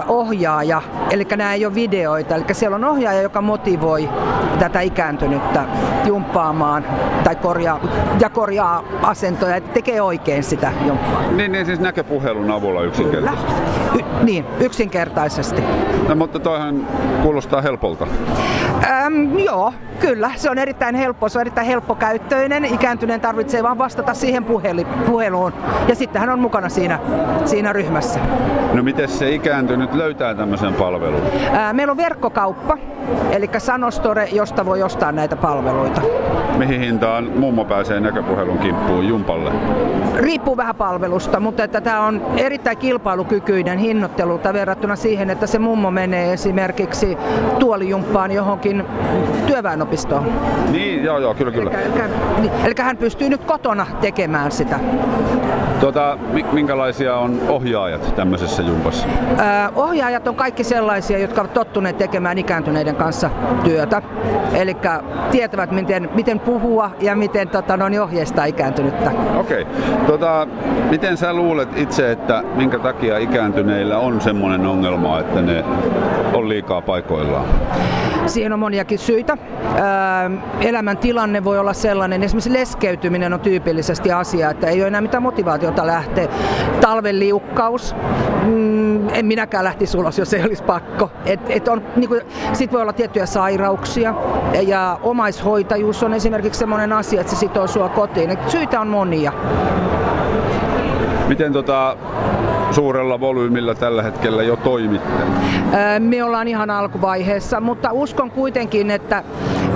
ohjaaja, 0.09 0.83
eli 1.11 1.27
nämä 1.37 1.55
ei 1.55 1.67
ole 1.67 1.75
videoita, 1.75 2.35
eli 2.35 2.45
siellä 2.53 2.75
on 2.75 2.85
ohjaaja, 2.85 3.23
joka 3.23 3.41
motivoi 3.41 4.09
tätä 4.59 4.81
ikääntynyttä 4.81 5.65
jumppaamaan 6.05 6.85
tai 7.25 7.37
korjaa, 7.37 7.81
ja 8.21 8.31
korjaa 8.31 8.85
asentoja, 9.03 9.57
että 9.57 9.73
tekee 9.73 10.01
oikein 10.01 10.43
sitä 10.43 10.73
jumppaa. 10.87 11.23
Niin, 11.31 11.53
niin 11.53 11.67
siis 11.67 11.81
näköpuhelun 11.81 12.51
avulla 12.51 12.83
yksinkertaisesti. 12.83 13.82
Y- 13.99 14.25
niin, 14.25 14.45
yksinkertaisesti. 14.61 15.63
No, 16.09 16.15
mutta 16.15 16.39
toihan 16.39 16.87
kuulostaa 17.23 17.61
helpolta. 17.61 18.07
Äm, 19.07 19.39
joo, 19.39 19.73
kyllä. 20.01 20.31
Se 20.37 20.51
on 20.51 20.59
erittäin 20.59 20.95
helppo. 20.95 21.29
Se 21.29 21.39
on 21.39 21.41
erittäin 21.41 21.67
helppokäyttöinen. 21.67 22.65
Ikääntyneen 22.65 23.21
tarvitsee 23.21 23.63
vain 23.63 23.79
vastata 23.79 24.15
siihen 24.15 24.45
puheli, 24.45 24.85
puheluun. 25.07 25.53
Ja 25.89 25.95
sitten 25.95 26.21
hän 26.21 26.31
on 26.31 26.39
mukana 26.39 26.69
siinä, 26.69 26.99
siinä 27.45 27.73
ryhmässä. 27.73 28.21
No 28.73 28.83
miten 28.83 29.09
se 29.09 29.31
ikääntynyt 29.31 29.95
löytää 29.95 30.35
tämmöisen 30.35 30.75
palvelun? 30.75 31.23
Ää, 31.53 31.73
meillä 31.73 31.91
on 31.91 31.97
verkkokauppa, 31.97 32.79
eli 33.31 33.51
Sanostore, 33.59 34.29
josta 34.33 34.67
voi 34.67 34.83
ostaa 34.83 35.13
näitä 35.13 35.37
palveluita. 35.37 36.01
Mihin 36.59 36.81
hintaan 36.81 37.31
mummo 37.37 37.65
pääsee 37.65 38.01
näköpuhelun 38.01 38.59
kimppuun 38.59 39.09
jumpalle? 39.09 39.53
Riippuu 40.17 40.57
vähän 40.57 40.75
palvelusta, 40.75 41.41
mutta 41.41 41.65
että 41.65 41.81
tämä 41.81 42.07
on 42.07 42.23
erittäin 42.37 42.77
kilpailukykyinen 42.77 43.79
hinnoittelu 43.79 44.41
verrattuna 44.53 44.97
siihen, 44.97 45.31
että 45.31 45.47
se 45.47 45.59
mummo 45.59 45.91
menee 45.91 46.33
esimerkiksi 46.33 47.19
tuolijumppaan 47.59 48.31
johonkin 48.31 48.85
työväenopistoon. 49.47 50.33
Niin, 50.71 51.05
joo, 51.05 51.19
joo, 51.19 51.35
kyllä, 51.35 51.53
kyllä. 51.53 51.71
Eli, 51.71 51.93
eli, 52.39 52.51
eli 52.65 52.75
hän 52.79 52.97
pystyy 52.97 53.29
nyt 53.29 53.45
kotona 53.45 53.87
tekemään 54.01 54.53
sitä. 54.53 54.79
Tuota, 55.81 56.19
minkälaisia 56.53 57.17
on 57.17 57.41
ohjaajat 57.49 58.17
tämmöisessä 58.17 58.63
jumpassa? 58.63 59.07
Öö, 59.31 59.45
ohjaajat 59.77 60.29
on 60.29 60.35
kaikki 60.35 60.65
sellaisia, 60.65 61.19
jotka 61.19 61.41
ovat 61.41 61.53
tottuneet 61.53 61.99
tekemään 61.99 62.39
ikääntyneiden 62.39 62.92
kanssa 62.97 63.31
työtä. 63.65 64.03
Eli 64.55 64.77
tietävät, 65.31 65.71
miten, 65.71 66.11
miten 66.15 66.41
puhua 66.41 66.91
ja 67.01 67.17
miten 67.17 67.49
tota, 67.49 67.77
no, 67.77 67.89
niin 67.89 68.03
ohjeistaa 68.03 68.45
ikääntynyttä. 68.45 69.11
Okei. 69.37 69.63
Okay. 69.63 69.75
Tota, 70.07 70.47
miten 70.91 71.17
sä 71.17 71.33
luulet 71.33 71.69
itse, 71.77 72.11
että 72.11 72.43
minkä 72.55 72.79
takia 72.79 73.19
ikääntyneillä 73.19 73.99
on 73.99 74.21
semmoinen 74.21 74.67
ongelma, 74.67 75.19
että 75.19 75.43
ne 75.43 75.65
on 76.33 76.49
liikaa 76.49 76.81
paikoillaan? 76.81 77.45
Siihen 78.27 78.53
on 78.53 78.59
moniakin 78.59 78.99
syitä. 78.99 79.37
Elämän 80.61 80.99
tilanne 80.99 81.45
voi 81.45 81.59
olla 81.59 81.73
sellainen, 81.73 82.23
esimerkiksi 82.23 82.53
leskeytyminen 82.53 83.33
on 83.33 83.41
tyypillisesti 83.41 84.13
asia, 84.13 84.51
että 84.51 84.67
ei 84.67 84.81
ole 84.81 84.87
enää 84.87 85.01
mitään 85.01 85.23
motivaatiota 85.23 85.87
lähteä. 85.87 86.29
Talven 86.81 87.19
liukkaus, 87.19 87.95
mm, 88.43 89.09
en 89.09 89.27
minäkään 89.27 89.65
lähtisi 89.65 89.97
ulos, 89.97 90.19
jos 90.19 90.35
ei 90.35 90.45
olisi 90.45 90.63
pakko. 90.63 91.11
Et, 91.27 91.41
et 91.49 91.69
on, 91.69 91.83
niin 91.97 92.09
kuin, 92.09 92.21
sit 92.53 92.73
voi 92.73 92.82
olla 92.83 92.93
tiettyjä 92.93 93.27
sairauksia 93.27 94.15
ja 94.67 94.99
omaishoitajuus 95.03 96.03
on 96.03 96.15
esimerkiksi 96.15 96.59
sellainen 96.59 96.93
asia, 96.93 97.21
että 97.21 97.33
se 97.33 97.39
sitoo 97.39 97.67
sua 97.67 97.89
kotiin. 97.89 98.31
Et 98.31 98.51
syitä 98.51 98.81
on 98.81 98.89
monia. 98.89 99.33
Miten 101.29 101.53
tota, 101.53 101.97
suurella 102.71 103.21
volyymilla 103.21 103.75
tällä 103.75 104.03
hetkellä 104.03 104.43
jo 104.43 104.57
toimitte? 104.57 105.23
Me 105.99 106.25
ollaan 106.25 106.49
ihan 106.49 106.71
alkuvaiheessa, 106.71 107.61
mutta 107.61 107.93
uskon 107.93 108.31
kuitenkin, 108.31 108.91
että, 108.91 109.25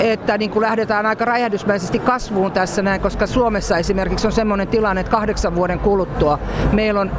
että 0.00 0.38
niin 0.38 0.50
kuin 0.50 0.62
lähdetään 0.62 1.06
aika 1.06 1.24
räjähdysmäisesti 1.24 1.98
kasvuun 1.98 2.52
tässä 2.52 2.82
näin, 2.82 3.00
koska 3.00 3.26
Suomessa 3.26 3.78
esimerkiksi 3.78 4.26
on 4.26 4.32
sellainen 4.32 4.68
tilanne, 4.68 5.00
että 5.00 5.10
kahdeksan 5.10 5.54
vuoden 5.54 5.78
kuluttua 5.78 6.38
meillä 6.72 7.00
on 7.00 7.10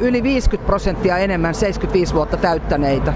yli 0.00 0.22
50 0.22 0.66
prosenttia 0.66 1.18
enemmän 1.18 1.54
75 1.54 2.14
vuotta 2.14 2.36
täyttäneitä. 2.36 3.12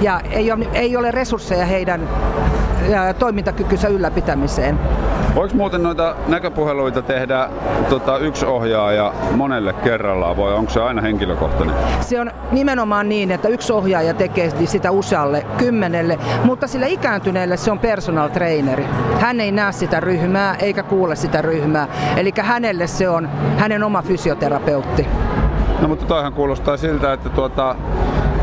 Ja 0.00 0.20
ei 0.30 0.52
ole, 0.52 0.66
ei 0.72 0.96
ole 0.96 1.10
resursseja 1.10 1.66
heidän 1.66 2.08
toimintakykynsä 3.18 3.88
ylläpitämiseen. 3.88 4.78
Voiko 5.34 5.54
muuten 5.54 5.82
noita 5.82 6.14
näköpuheluita 6.26 7.02
tehdä 7.02 7.48
tota, 7.88 8.18
yksi 8.18 8.46
ohjaaja 8.46 9.12
monelle 9.30 9.72
kerrallaan 9.72 10.36
vai 10.36 10.52
onko 10.52 10.70
se 10.70 10.82
aina 10.82 11.02
henkilökohtainen? 11.02 11.76
Se 12.00 12.20
on 12.20 12.30
nimenomaan 12.52 13.08
niin, 13.08 13.30
että 13.30 13.48
yksi 13.48 13.72
ohjaaja 13.72 14.14
tekee 14.14 14.52
sitä 14.64 14.90
usealle 14.90 15.46
kymmenelle, 15.58 16.18
mutta 16.44 16.66
sille 16.66 16.88
ikääntyneelle 16.88 17.56
se 17.56 17.70
on 17.70 17.78
personal 17.78 18.28
traineri. 18.28 18.86
Hän 19.20 19.40
ei 19.40 19.52
näe 19.52 19.72
sitä 19.72 20.00
ryhmää 20.00 20.54
eikä 20.54 20.82
kuule 20.82 21.16
sitä 21.16 21.42
ryhmää. 21.42 21.88
Eli 22.16 22.32
hänelle 22.40 22.86
se 22.86 23.08
on 23.08 23.28
hänen 23.56 23.82
oma 23.82 24.02
fysioterapeutti. 24.02 25.06
No 25.80 25.88
mutta 25.88 26.06
toihan 26.06 26.32
kuulostaa 26.32 26.76
siltä, 26.76 27.12
että 27.12 27.28
tuota, 27.28 27.76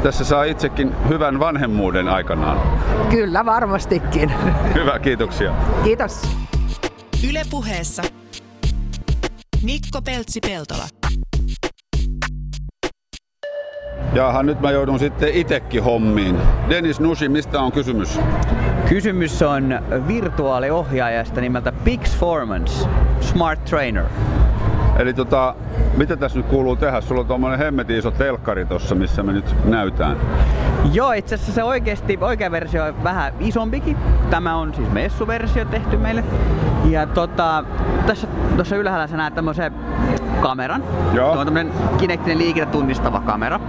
tässä 0.05 0.24
saa 0.24 0.43
itsekin 0.43 0.91
hyvän 1.09 1.39
vanhemmuuden 1.39 2.07
aikanaan. 2.07 2.79
Kyllä, 3.09 3.45
varmastikin. 3.45 4.31
Hyvä, 4.75 5.00
kiitoksia. 5.00 5.53
Kiitos. 5.83 6.21
Ylepuheessa 7.29 8.03
Mikko 9.63 10.01
Peltsi-Peltola. 10.01 10.83
Jaha, 14.13 14.43
nyt 14.43 14.62
mä 14.62 14.71
joudun 14.71 15.00
sitten 15.00 15.29
itekin 15.33 15.83
hommiin. 15.83 16.38
Dennis 16.69 17.00
Nushi, 17.00 17.29
mistä 17.29 17.62
on 17.62 17.71
kysymys? 17.71 18.19
Kysymys 18.89 19.41
on 19.41 19.79
virtuaaliohjaajasta 20.07 21.41
nimeltä 21.41 21.71
Pixformance 21.71 22.88
Smart 23.21 23.65
Trainer. 23.65 24.05
Eli 24.99 25.13
tota, 25.13 25.55
mitä 25.97 26.17
tässä 26.17 26.37
nyt 26.39 26.47
kuuluu 26.47 26.75
tehdä? 26.75 27.01
Sulla 27.01 27.21
on 27.21 27.27
tuommoinen 27.27 27.59
hemmetin 27.59 27.97
iso 27.97 28.11
telkkari 28.11 28.65
tossa, 28.65 28.95
missä 28.95 29.23
me 29.23 29.33
nyt 29.33 29.55
näytään. 29.65 30.17
Joo, 30.93 31.11
itse 31.11 31.35
asiassa 31.35 31.53
se 31.53 31.63
oikeasti, 31.63 32.17
oikea 32.21 32.51
versio 32.51 32.85
on 32.85 33.03
vähän 33.03 33.33
isompikin. 33.39 33.97
Tämä 34.29 34.55
on 34.55 34.73
siis 34.73 34.91
messuversio 34.91 35.65
tehty 35.65 35.97
meille. 35.97 36.23
Ja 36.89 37.05
tota, 37.05 37.63
tässä 38.07 38.27
tuossa 38.55 38.75
ylhäällä 38.75 39.07
sä 39.07 39.17
näet 39.17 39.35
tämmöisen 39.35 39.73
kameran. 40.42 40.84
Joo. 41.13 41.34
Se 41.34 41.39
on 41.39 41.48
tämmönen 41.48 41.74
kinektinen 41.98 42.38
liikenne 42.38 42.72
tunnistava 42.72 43.20
kamera. 43.20 43.60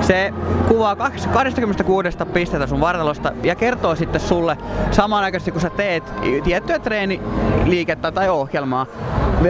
Se 0.00 0.32
kuvaa 0.68 0.96
26 0.96 2.08
pistettä 2.32 2.66
sun 2.66 2.80
vartalosta 2.80 3.32
ja 3.42 3.54
kertoo 3.54 3.96
sitten 3.96 4.20
sulle 4.20 4.58
samanaikaisesti 4.90 5.52
kun 5.52 5.60
sä 5.60 5.70
teet 5.70 6.04
tiettyä 6.44 6.78
treeniliikettä 6.78 8.12
tai 8.12 8.28
ohjelmaa 8.28 8.86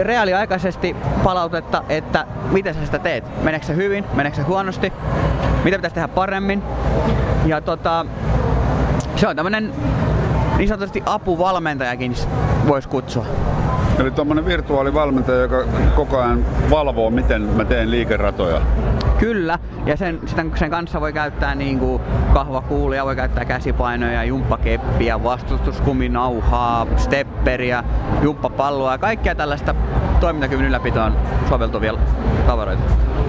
reaaliaikaisesti 0.03 0.95
palautetta, 1.23 1.83
että 1.89 2.27
miten 2.51 2.73
sä 2.73 2.85
sitä 2.85 2.99
teet. 2.99 3.43
Meneekö 3.43 3.65
se 3.65 3.75
hyvin, 3.75 4.05
meneekö 4.13 4.35
se 4.35 4.41
huonosti, 4.41 4.93
mitä 5.63 5.77
pitäisi 5.77 5.93
tehdä 5.93 6.07
paremmin. 6.07 6.63
Ja 7.45 7.61
tota, 7.61 8.05
se 9.15 9.27
on 9.27 9.35
tämmönen 9.35 9.73
niin 10.57 10.69
sanotusti 10.69 11.03
apuvalmentajakin 11.05 12.15
voisi 12.67 12.89
kutsua. 12.89 13.25
Eli 13.99 14.11
tuommoinen 14.11 14.45
virtuaalivalmentaja, 14.45 15.41
joka 15.41 15.63
koko 15.95 16.17
ajan 16.17 16.45
valvoo, 16.69 17.09
miten 17.09 17.41
mä 17.41 17.65
teen 17.65 17.91
liikeratoja. 17.91 18.61
Kyllä, 19.19 19.59
ja 19.85 19.97
sen, 19.97 20.19
sen 20.55 20.71
kanssa 20.71 21.01
voi 21.01 21.13
käyttää 21.13 21.55
niin 21.55 21.79
kuin 21.79 22.01
kahvakuulia, 22.33 23.05
voi 23.05 23.15
käyttää 23.15 23.45
käsipainoja, 23.45 24.23
jumppakeppiä, 24.23 25.23
vastustuskuminauhaa, 25.23 26.87
stepperiä, 26.97 27.83
jumppapalloa 28.21 28.91
ja 28.91 28.97
kaikkea 28.97 29.35
tällaista 29.35 29.75
toimintakyvyn 30.19 30.65
ylläpitoon 30.65 31.15
soveltuvia 31.49 31.93
tavaroita. 32.47 32.83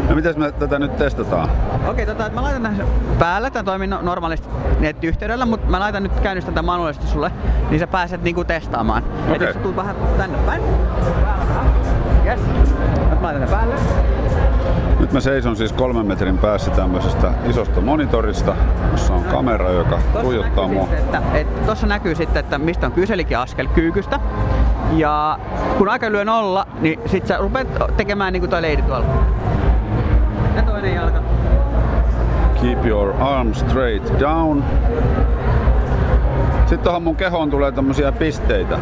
No 0.09 0.15
miten 0.15 0.39
me 0.39 0.53
tätä 0.53 0.79
nyt 0.79 0.97
testataan? 0.97 1.51
Okei, 1.89 2.07
tota, 2.07 2.31
mä 2.31 2.43
laitan 2.43 2.63
tämän 2.63 2.87
päälle, 3.19 3.51
tämä 3.51 3.63
toimii 3.63 3.89
no- 3.89 4.03
normaalisti 4.03 4.49
nettiyhteydellä, 4.81 5.47
mutta 5.47 5.71
mä 5.71 5.81
laitan 5.81 6.03
nyt 6.03 6.21
käynnistän 6.21 6.55
tätä 6.55 6.63
manuaalisesti 6.63 7.07
sulle, 7.07 7.31
niin 7.71 7.81
sä 7.81 7.87
pääset 7.87 8.23
niinku 8.23 8.45
testaamaan. 8.45 9.03
Okei. 9.29 9.37
Eli 9.37 9.53
sä 9.53 9.61
tulet 9.61 9.77
vähän 9.77 9.97
tänne 10.17 10.39
päin. 10.47 10.63
Yes. 12.25 12.41
Mä 12.41 13.23
laitan 13.23 13.49
tämän 13.49 13.49
päälle. 13.49 14.28
Nyt 15.09 15.13
mä 15.13 15.21
seison 15.21 15.57
siis 15.57 15.73
kolmen 15.73 16.07
metrin 16.07 16.39
päässä 16.39 16.71
tämmöisestä 16.71 17.33
isosta 17.51 17.81
monitorista, 17.81 18.57
jossa 18.93 19.15
on 19.15 19.25
kamera, 19.25 19.71
joka 19.71 19.97
Tossa 19.97 20.21
tuijottaa 20.21 20.69
mua. 20.69 20.89
tossa 21.67 21.87
näkyy 21.87 22.15
sitten, 22.15 22.41
että 22.41 22.59
mistä 22.59 22.87
on 22.87 22.93
kyse, 22.93 23.15
eli 23.15 23.27
askel 23.39 23.67
kyykystä. 23.75 24.21
Ja 24.97 25.39
kun 25.79 25.89
aika 25.89 26.11
lyö 26.13 26.25
nolla, 26.25 26.67
niin 26.81 27.01
sit 27.07 27.27
sä 27.27 27.37
rupeat 27.37 27.69
tekemään 27.97 28.33
niin 28.33 28.41
kuin 28.41 28.51
toi 28.51 28.63
leidi 28.63 28.83
tuolla. 28.83 29.07
Ja 30.57 30.63
toinen 30.63 30.95
jalka. 30.95 31.19
Keep 32.63 32.87
your 32.87 33.13
arm 33.23 33.55
straight 33.55 34.21
down. 34.21 34.65
Sitten 36.61 36.79
tuohon 36.79 37.03
mun 37.03 37.17
kehoon 37.17 37.51
tulee 37.51 37.73
tämmösiä 37.73 38.13
pisteitä. 38.13 38.79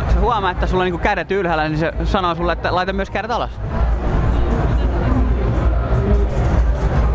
Sulla, 0.00 0.12
se 0.12 0.18
huomaa, 0.18 0.50
että 0.50 0.66
sulla 0.66 0.84
on 0.84 0.90
niin 0.90 1.00
kädet 1.00 1.30
ylhäällä, 1.30 1.68
niin 1.68 1.78
se 1.78 1.92
sanoo 2.04 2.34
sulle, 2.34 2.52
että 2.52 2.74
laita 2.74 2.92
myös 2.92 3.10
kädet 3.10 3.30
alas. 3.30 3.50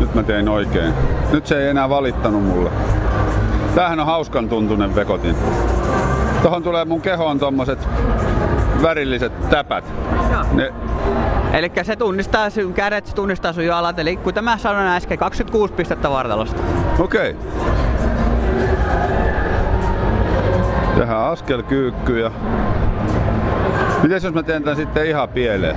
Nyt 0.00 0.14
mä 0.14 0.22
tein 0.22 0.48
oikein. 0.48 0.94
Nyt 1.32 1.46
se 1.46 1.62
ei 1.62 1.68
enää 1.68 1.88
valittanut 1.88 2.44
mulle. 2.44 2.70
Tämähän 3.74 4.00
on 4.00 4.06
hauskan 4.06 4.48
tuntunen 4.48 4.94
vekotin. 4.94 5.36
Tohon 6.42 6.62
tulee 6.62 6.84
mun 6.84 7.00
kehoon 7.00 7.38
tommoset 7.38 7.88
värilliset 8.82 9.50
täpät. 9.50 9.84
Joo. 10.32 10.44
Ne, 10.52 10.72
Eli 11.52 11.72
se 11.82 11.96
tunnistaa 11.96 12.50
sun 12.50 12.74
kädet, 12.74 13.06
se 13.06 13.14
tunnistaa 13.14 13.52
sun 13.52 13.64
jalat. 13.64 13.98
Eli 13.98 14.16
kuten 14.16 14.44
mä 14.44 14.58
sanoin 14.58 14.86
äsken, 14.86 15.18
26 15.18 15.72
pistettä 15.72 16.10
vartalosta. 16.10 16.62
okei. 16.98 17.30
Okay. 17.30 17.81
Tehdään 21.12 21.32
askel 21.32 21.62
kyykkyjä. 21.62 22.30
Mites 24.02 24.24
jos 24.24 24.34
mä 24.34 24.42
teen 24.42 24.62
tän 24.62 24.76
sitten 24.76 25.06
ihan 25.06 25.28
pieleen? 25.28 25.76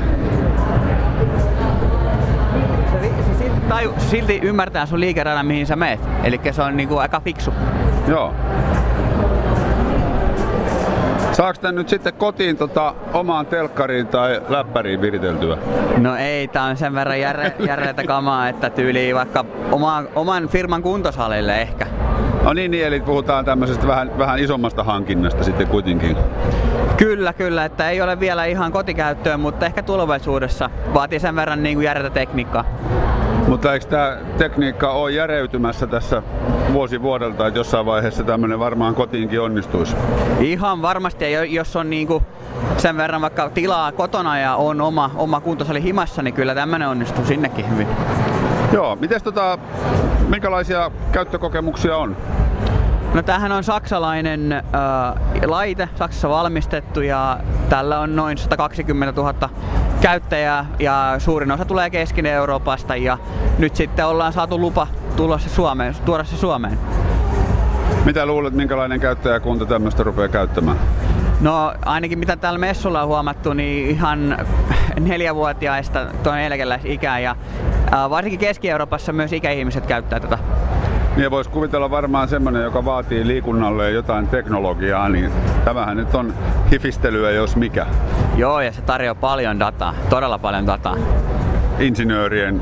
Se 2.92 3.38
silti, 3.38 3.62
taju, 3.70 3.94
se 3.98 4.10
silti 4.10 4.40
ymmärtää 4.44 4.86
sun 4.86 5.00
liikeradan, 5.00 5.46
mihin 5.46 5.68
sä 5.68 5.76
meet. 5.76 6.00
Eli 6.24 6.40
se 6.52 6.62
on 6.62 6.78
niinku 6.78 6.98
aika 6.98 7.20
fiksu. 7.20 7.54
Joo. 8.08 8.34
Saaks 11.32 11.60
tän 11.60 11.76
nyt 11.76 11.90
sitten 11.90 12.14
kotiin 12.14 12.58
tota, 12.58 12.96
omaan 13.14 13.46
telkkariin 13.46 14.08
tai 14.08 14.42
läppäriin 14.50 15.02
viriteltyä? 15.02 15.58
No 15.98 16.16
ei, 16.16 16.48
tää 16.48 16.64
on 16.64 16.78
sen 16.78 16.96
verran 16.96 17.20
järre, 17.20 17.54
järreitä 17.68 18.04
kamaa, 18.04 18.50
että 18.50 18.70
tyyliin 18.70 19.16
vaikka 19.16 19.46
oma, 19.72 20.04
oman 20.16 20.48
firman 20.48 20.82
kuntosalille 20.82 21.62
ehkä. 21.62 21.86
No 22.46 22.54
niin, 22.54 22.72
niin, 22.72 22.86
eli 22.86 23.00
puhutaan 23.00 23.46
tämmöisestä 23.46 23.88
vähän, 23.88 24.18
vähän 24.18 24.40
isommasta 24.40 24.84
hankinnasta 24.84 25.44
sitten 25.44 25.68
kuitenkin. 25.68 26.18
Kyllä, 26.98 27.34
kyllä, 27.34 27.66
että 27.66 27.90
ei 27.90 28.02
ole 28.02 28.20
vielä 28.20 28.46
ihan 28.46 28.72
kotikäyttöön, 28.72 29.40
mutta 29.40 29.66
ehkä 29.66 29.84
tulevaisuudessa 29.84 30.70
vaatii 30.94 31.20
sen 31.20 31.36
verran 31.36 31.64
niin 31.64 31.76
kuin 31.76 31.86
järjetä 31.86 32.10
tekniikkaa. 32.10 32.66
Mutta 33.48 33.74
eikö 33.74 33.86
tämä 33.86 34.18
tekniikka 34.38 34.92
ole 34.92 35.12
järeytymässä 35.12 35.88
tässä 35.88 36.24
vuosi 36.74 37.02
vuodelta, 37.02 37.48
että 37.48 37.60
jossain 37.60 37.86
vaiheessa 37.86 38.24
tämmöinen 38.24 38.60
varmaan 38.60 38.96
kotiinkin 38.96 39.42
onnistuisi? 39.42 39.96
Ihan 40.40 40.82
varmasti, 40.82 41.24
ja 41.24 41.30
jo- 41.30 41.44
jos 41.44 41.76
on 41.76 41.90
niinku 41.90 42.24
sen 42.78 42.98
verran 42.98 43.22
vaikka 43.22 43.50
tilaa 43.50 43.92
kotona 43.92 44.40
ja 44.40 44.56
on 44.56 44.82
oma, 44.82 45.12
oma 45.16 45.42
kuntosali 45.42 45.84
himassa, 45.84 46.22
niin 46.22 46.34
kyllä 46.34 46.56
tämmönen 46.56 46.88
onnistuu 46.88 47.26
sinnekin 47.26 47.70
hyvin. 47.70 47.88
Joo, 48.74 48.96
mites 48.96 49.24
tota, 49.24 49.58
minkälaisia 50.28 50.92
käyttökokemuksia 51.12 51.98
on? 51.98 52.18
No 53.14 53.22
tämähän 53.24 53.52
on 53.52 53.64
saksalainen 53.64 54.52
äh, 54.52 54.62
laite, 55.46 55.90
Saksassa 55.96 56.30
valmistettu 56.30 57.02
ja 57.02 57.40
tällä 57.70 58.00
on 58.00 58.16
noin 58.16 58.38
120 58.38 59.22
000 59.22 59.50
käyttäjää 60.02 60.66
ja 60.80 61.16
suurin 61.18 61.52
osa 61.52 61.66
tulee 61.66 61.90
Keski-Euroopasta 61.90 62.96
ja 62.96 63.18
nyt 63.58 63.76
sitten 63.76 64.06
ollaan 64.06 64.34
saatu 64.34 64.60
lupa 64.60 64.88
tulla 65.16 65.40
se 65.40 65.50
Suomeen, 65.50 65.96
tuoda 66.06 66.24
se 66.24 66.38
Suomeen. 66.38 66.80
Mitä 68.06 68.26
luulet, 68.26 68.54
minkälainen 68.54 69.00
käyttäjäkunta 69.00 69.66
tämmöistä 69.66 70.04
rupeaa 70.04 70.28
käyttämään? 70.28 70.78
No 71.42 71.74
ainakin 71.86 72.20
mitä 72.20 72.38
täällä 72.38 72.60
messulla 72.60 73.02
on 73.02 73.08
huomattu, 73.08 73.54
niin 73.54 73.90
ihan 73.90 74.38
neljävuotiaista 75.00 76.06
tuon 76.24 76.40
eläkeläisikään 76.40 77.24
ja 77.24 77.36
varsinkin 78.10 78.40
Keski-Euroopassa 78.40 79.14
myös 79.14 79.34
ikäihmiset 79.34 79.86
käyttää 79.86 80.20
tätä. 80.20 80.38
Niin 81.16 81.32
voisi 81.32 81.50
kuvitella 81.50 81.90
varmaan 81.90 82.28
semmoinen, 82.28 82.64
joka 82.64 82.86
vaatii 82.86 83.28
liikunnalle 83.28 83.92
jotain 83.92 84.28
teknologiaa, 84.28 85.10
niin 85.10 85.32
tämähän 85.66 85.98
nyt 85.98 86.16
on 86.16 86.34
hifistelyä 86.72 87.32
jos 87.32 87.56
mikä. 87.56 87.86
Joo, 88.36 88.62
ja 88.62 88.72
se 88.72 88.82
tarjoaa 88.82 89.16
paljon 89.16 89.60
dataa, 89.60 89.94
todella 90.10 90.40
paljon 90.40 90.68
dataa. 90.68 90.96
Insinöörien 91.80 92.62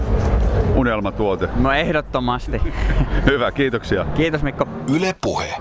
unelmatuote. 0.76 1.50
No 1.56 1.72
ehdottomasti. 1.72 2.62
Hyvä, 3.30 3.52
kiitoksia. 3.52 4.06
Kiitos 4.15 4.43
Mikko. 4.43 4.67
Yle 4.96 5.15
Puhe. 5.22 5.54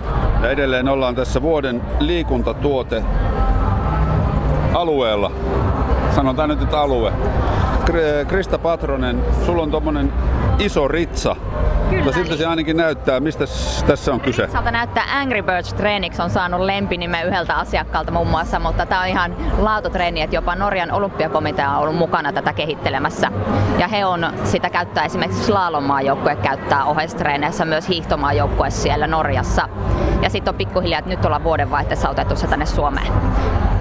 Ja 0.42 0.50
edelleen 0.50 0.88
ollaan 0.88 1.14
tässä 1.14 1.42
vuoden 1.42 1.82
liikuntatuote 2.00 3.02
alueella. 4.74 5.32
Sanotaan 6.14 6.48
nyt, 6.48 6.62
että 6.62 6.80
alue. 6.80 7.12
Krista 8.28 8.58
Patronen, 8.58 9.24
sulla 9.46 9.62
on 9.62 9.70
tommonen 9.70 10.12
iso 10.58 10.88
ritsa. 10.88 11.36
Kyllä, 11.90 12.04
Mutta 12.04 12.16
siltä 12.16 12.30
niin. 12.30 12.38
se 12.38 12.46
ainakin 12.46 12.76
näyttää. 12.76 13.20
Mistä 13.20 13.44
tässä 13.86 14.12
on 14.12 14.20
kyse? 14.20 14.42
Ritsalta 14.42 14.70
näyttää 14.70 15.04
Angry 15.14 15.42
Birds 15.42 15.74
treeniksi 15.74 16.22
on 16.22 16.30
saanut 16.30 16.60
lempinimen 16.60 17.26
yhdeltä 17.26 17.54
asiakkaalta 17.54 18.12
muun 18.12 18.26
muassa, 18.26 18.58
mutta 18.58 18.86
tämä 18.86 19.00
on 19.00 19.06
ihan 19.06 19.36
laatutreeni, 19.58 20.22
että 20.22 20.36
jopa 20.36 20.54
Norjan 20.54 20.90
olympiakomitea 20.92 21.70
on 21.70 21.78
ollut 21.82 21.96
mukana 21.96 22.32
tätä 22.32 22.52
kehittelemässä. 22.52 23.32
Ja 23.78 23.88
he 23.88 24.04
on 24.04 24.26
sitä 24.44 24.70
käyttää 24.70 25.04
esimerkiksi 25.04 25.44
slalommaajoukkue 25.44 26.36
käyttää 26.36 26.84
oheistreeneissä 26.84 27.64
myös 27.64 27.88
hiihtomaajoukkue 27.88 28.70
siellä 28.70 29.06
Norjassa. 29.06 29.68
Ja 30.22 30.30
sitten 30.30 30.52
on 30.52 30.58
pikkuhiljaa, 30.58 30.98
että 30.98 31.10
nyt 31.10 31.24
ollaan 31.24 31.44
vuodenvaihteessa 31.44 32.10
otettu 32.10 32.36
se 32.36 32.46
tänne 32.46 32.66
Suomeen. 32.66 33.12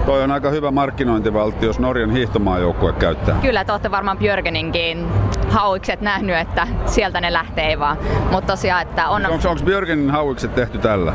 Toi 0.06 0.22
on 0.22 0.30
aika 0.30 0.50
hyvä 0.50 0.70
markkinointivaltti, 0.70 1.66
jos 1.66 1.78
Norjan 1.78 2.10
hiihtomaajoukkue 2.10 2.92
käyttää. 2.92 3.36
Kyllä, 3.42 3.64
te 3.64 3.72
olette 3.72 3.90
varmaan 3.90 4.18
Björgeninkin 4.18 5.06
hauikset 5.48 6.00
nähnyt, 6.00 6.36
että 6.36 6.66
sieltä 6.86 7.20
ne 7.20 7.32
lähtee 7.32 7.78
vaan. 7.78 7.98
Mutta 8.30 8.52
tosiaan, 8.52 8.82
että 8.82 9.08
on... 9.08 9.26
Onko, 9.26 9.48
onko 9.48 9.62
Björgenin 9.64 10.10
hauikset 10.10 10.54
tehty 10.54 10.78
tällä? 10.78 11.12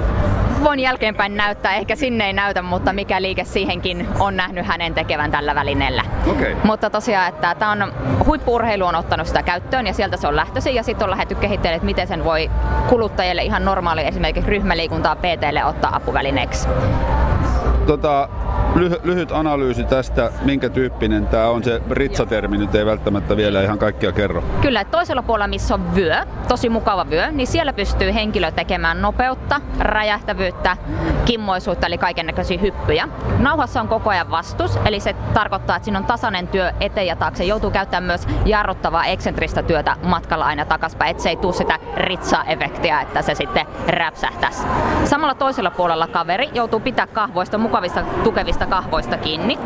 Voin 0.63 0.79
jälkeenpäin 0.79 1.37
näyttää, 1.37 1.75
ehkä 1.75 1.95
sinne 1.95 2.25
ei 2.25 2.33
näytä, 2.33 2.61
mutta 2.61 2.93
mikä 2.93 3.21
liike 3.21 3.43
siihenkin 3.43 4.07
on 4.19 4.37
nähnyt 4.37 4.65
hänen 4.65 4.93
tekevän 4.93 5.31
tällä 5.31 5.55
välineellä. 5.55 6.03
Okei. 6.27 6.55
Mutta 6.63 6.89
tosiaan, 6.89 7.27
että 7.27 7.55
tämä 7.55 7.71
on, 7.71 7.93
huippuurheilu 8.25 8.85
on 8.85 8.95
ottanut 8.95 9.27
sitä 9.27 9.43
käyttöön 9.43 9.87
ja 9.87 9.93
sieltä 9.93 10.17
se 10.17 10.27
on 10.27 10.35
lähtöisin 10.35 10.75
ja 10.75 10.83
sitten 10.83 11.05
on 11.05 11.11
lähdetty 11.11 11.35
kehittelemään, 11.35 11.75
että 11.75 11.85
miten 11.85 12.07
sen 12.07 12.23
voi 12.23 12.51
kuluttajille 12.89 13.43
ihan 13.43 13.65
normaali 13.65 14.05
esimerkiksi 14.05 14.49
ryhmäliikuntaa 14.49 15.15
PTlle 15.15 15.65
ottaa 15.65 15.95
apuvälineeksi. 15.95 16.67
Tota, 17.87 18.29
lyhy- 18.75 18.99
lyhyt 19.03 19.31
analyysi 19.31 19.83
tästä, 19.83 20.31
minkä 20.41 20.69
tyyppinen 20.69 21.27
tämä 21.27 21.49
on. 21.49 21.63
Se 21.63 21.81
ritsatermi 21.91 22.57
nyt 22.57 22.75
ei 22.75 22.85
välttämättä 22.85 23.37
vielä 23.37 23.61
ihan 23.61 23.77
kaikkia 23.77 24.11
kerro. 24.11 24.43
Kyllä, 24.61 24.85
toisella 24.85 25.21
puolella, 25.21 25.47
missä 25.47 25.73
on 25.73 25.95
vyö, 25.95 26.15
tosi 26.47 26.69
mukava 26.69 27.09
vyö, 27.09 27.31
niin 27.31 27.47
siellä 27.47 27.73
pystyy 27.73 28.13
henkilö 28.13 28.51
tekemään 28.51 29.01
nopeutta, 29.01 29.61
räjähtävyyttä, 29.79 30.77
kimmoisuutta, 31.25 31.87
eli 31.87 31.97
kaiken 31.97 32.25
näköisiä 32.25 32.57
hyppyjä. 32.57 33.07
Nauhassa 33.39 33.81
on 33.81 33.87
koko 33.87 34.09
ajan 34.09 34.31
vastus, 34.31 34.79
eli 34.85 34.99
se 34.99 35.15
tarkoittaa, 35.33 35.75
että 35.75 35.85
siinä 35.85 35.99
on 35.99 36.05
tasainen 36.05 36.47
työ 36.47 36.71
eteen 36.79 37.07
ja 37.07 37.15
taakse. 37.15 37.43
Joutuu 37.43 37.71
käyttämään 37.71 38.03
myös 38.03 38.27
jarruttavaa 38.45 39.05
eksentristä 39.05 39.63
työtä 39.63 39.95
matkalla 40.03 40.45
aina 40.45 40.65
takaspäin, 40.65 41.11
että 41.11 41.23
se 41.23 41.29
ei 41.29 41.35
tule 41.35 41.53
sitä 41.53 41.79
ritsa-efektiä, 41.95 43.01
että 43.01 43.21
se 43.21 43.35
sitten 43.35 43.65
räpsähtäisi. 43.87 44.63
Samalla 45.03 45.35
toisella 45.35 45.71
puolella 45.71 46.07
kaveri 46.07 46.49
joutuu 46.53 46.79
pitää 46.79 47.07
kahvoista, 47.07 47.57
mukavista, 47.57 48.03
tukevista 48.23 48.65
kahvoista 48.69 49.17
kiinni. 49.17 49.59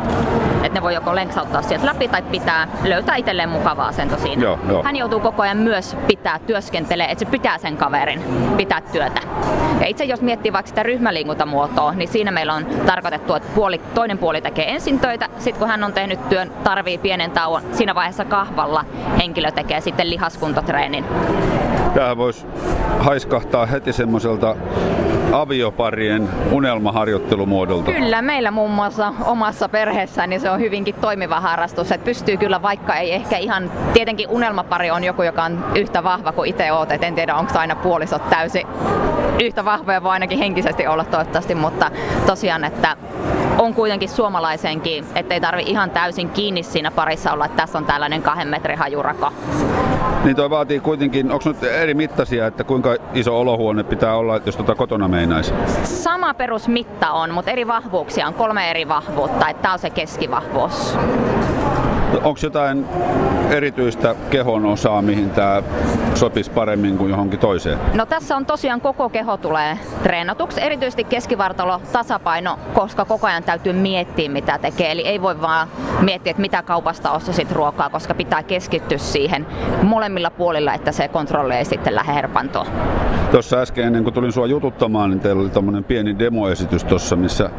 Että 0.62 0.78
ne 0.78 0.82
voi 0.82 0.94
joko 0.94 1.14
lenksauttaa 1.14 1.62
sieltä 1.62 1.86
läpi 1.86 2.08
tai 2.08 2.22
pitää 2.22 2.68
löytää 2.84 3.16
itselleen 3.16 3.48
mukava 3.48 3.86
asento 3.86 4.16
siinä. 4.18 4.42
Joo, 4.42 4.58
joo. 4.68 4.82
Hän 4.82 4.96
joutuu 4.96 5.20
koko 5.20 5.42
ajan 5.42 5.56
myös 5.56 5.96
pitää 6.06 6.38
työskentelee, 6.38 7.06
että 7.10 7.24
se 7.24 7.30
pitää 7.30 7.58
sen 7.58 7.76
kaverin 7.76 8.22
pitää 8.56 8.80
työtä. 8.80 9.20
Ja 9.80 9.86
itse 9.86 10.04
jos 10.04 10.20
miettii 10.20 10.52
vaikka 10.52 10.68
sitä 10.68 10.82
ryhmäliikuntamuotoa, 10.82 11.92
niin 11.92 12.08
siinä 12.08 12.30
meillä 12.30 12.54
on 12.54 12.66
tarkoitettu, 12.86 13.34
että 13.34 13.48
puoli, 13.54 13.80
toinen 13.94 14.18
puoli 14.18 14.40
tekee 14.40 14.70
ensin 14.70 14.98
töitä, 15.00 15.28
sitten 15.38 15.58
kun 15.58 15.68
hän 15.68 15.84
on 15.84 15.92
tehnyt 15.92 16.28
työn, 16.28 16.52
tarvii 16.64 16.98
pienen 16.98 17.30
tauon, 17.30 17.62
siinä 17.72 17.94
vaiheessa 17.94 18.24
kahvalla 18.24 18.84
henkilö 19.18 19.50
tekee 19.50 19.80
sitten 19.80 20.10
lihaskuntotreenin. 20.10 21.04
Tämähän 21.94 22.16
voisi 22.16 22.46
haiskahtaa 22.98 23.66
heti 23.66 23.92
semmoiselta 23.92 24.56
avioparien 25.32 26.28
unelmaharjoittelumuodolta. 26.50 27.92
Kyllä, 27.92 28.22
meillä 28.22 28.50
muun 28.50 28.70
muassa 28.70 29.14
omassa 29.24 29.68
perheessä 29.68 30.26
niin 30.26 30.40
se 30.40 30.50
on 30.50 30.60
hyvinkin 30.60 30.94
toimiva 30.94 31.40
harrastus, 31.40 31.92
että 31.92 32.04
pystyy 32.04 32.36
kyllä 32.36 32.62
vaikka 32.62 32.96
ei 32.96 33.12
ehkä 33.12 33.38
ihan, 33.38 33.70
tietenkin 33.92 34.28
unelmapari 34.28 34.90
on 34.90 35.04
joku, 35.04 35.22
joka 35.22 35.44
on 35.44 35.64
yhtä 35.74 36.04
vahva 36.04 36.32
kuin 36.32 36.50
itse 36.50 36.72
oot, 36.72 36.92
et 36.92 37.02
en 37.02 37.14
tiedä 37.14 37.34
onko 37.34 37.58
aina 37.58 37.76
puolisot 37.76 38.30
täysin 38.30 38.66
yhtä 39.42 39.64
vahvoja, 39.64 40.02
voi 40.02 40.10
ainakin 40.10 40.38
henkisesti 40.38 40.86
olla 40.86 41.04
toivottavasti, 41.04 41.54
mutta 41.54 41.90
tosiaan, 42.26 42.64
että 42.64 42.96
on 43.64 43.74
kuitenkin 43.74 44.08
suomalaisenkin, 44.08 45.04
ettei 45.14 45.40
tarvi 45.40 45.62
ihan 45.62 45.90
täysin 45.90 46.30
kiinni 46.30 46.62
siinä 46.62 46.90
parissa 46.90 47.32
olla, 47.32 47.44
että 47.46 47.56
tässä 47.56 47.78
on 47.78 47.84
tällainen 47.84 48.22
kahden 48.22 48.48
metrin 48.48 48.78
hajurako. 48.78 49.32
Niin 50.24 50.36
toi 50.36 50.50
vaatii 50.50 50.80
kuitenkin, 50.80 51.32
onko 51.32 51.48
nyt 51.48 51.62
eri 51.62 51.94
mittaisia, 51.94 52.46
että 52.46 52.64
kuinka 52.64 52.96
iso 53.14 53.40
olohuone 53.40 53.84
pitää 53.84 54.16
olla, 54.16 54.40
jos 54.46 54.56
tota 54.56 54.74
kotona 54.74 55.08
meinaisi? 55.08 55.54
Sama 55.84 56.34
perusmitta 56.34 57.10
on, 57.10 57.30
mutta 57.30 57.50
eri 57.50 57.66
vahvuuksia 57.66 58.26
on, 58.26 58.34
kolme 58.34 58.70
eri 58.70 58.88
vahvuutta, 58.88 59.48
että 59.48 59.62
tämä 59.62 59.72
on 59.72 59.78
se 59.78 59.90
keskivahvuus. 59.90 60.96
Onko 62.14 62.40
jotain 62.42 62.86
erityistä 63.50 64.14
kehon 64.30 64.66
osaa, 64.66 65.02
mihin 65.02 65.30
tämä 65.30 65.62
sopisi 66.14 66.50
paremmin 66.50 66.98
kuin 66.98 67.10
johonkin 67.10 67.38
toiseen? 67.38 67.78
No 67.94 68.06
tässä 68.06 68.36
on 68.36 68.46
tosiaan 68.46 68.80
koko 68.80 69.08
keho 69.08 69.36
tulee 69.36 69.78
treenatuksi, 70.02 70.60
erityisesti 70.60 71.04
keskivartalo 71.04 71.80
tasapaino, 71.92 72.58
koska 72.74 73.04
koko 73.04 73.26
ajan 73.26 73.42
täytyy 73.42 73.72
miettiä 73.72 74.30
mitä 74.30 74.58
tekee. 74.58 74.92
Eli 74.92 75.06
ei 75.06 75.22
voi 75.22 75.40
vaan 75.40 75.68
miettiä, 76.00 76.30
että 76.30 76.40
mitä 76.40 76.62
kaupasta 76.62 77.10
ostasit 77.10 77.52
ruokaa, 77.52 77.90
koska 77.90 78.14
pitää 78.14 78.42
keskittyä 78.42 78.98
siihen 78.98 79.46
molemmilla 79.82 80.30
puolilla, 80.30 80.74
että 80.74 80.92
se 80.92 81.08
kontrolli 81.08 81.54
ei 81.54 81.64
sitten 81.64 81.94
lähde 81.94 82.14
herpantoon. 82.14 82.66
Tuossa 83.30 83.56
äsken 83.56 83.84
ennen 83.84 84.04
kuin 84.04 84.14
tulin 84.14 84.32
sua 84.32 84.46
jututtamaan, 84.46 85.10
niin 85.10 85.20
teillä 85.20 85.42
oli 85.42 85.50
tämmöinen 85.50 85.84
pieni 85.84 86.18
demoesitys 86.18 86.84
tuossa, 86.84 87.16
missä 87.16 87.50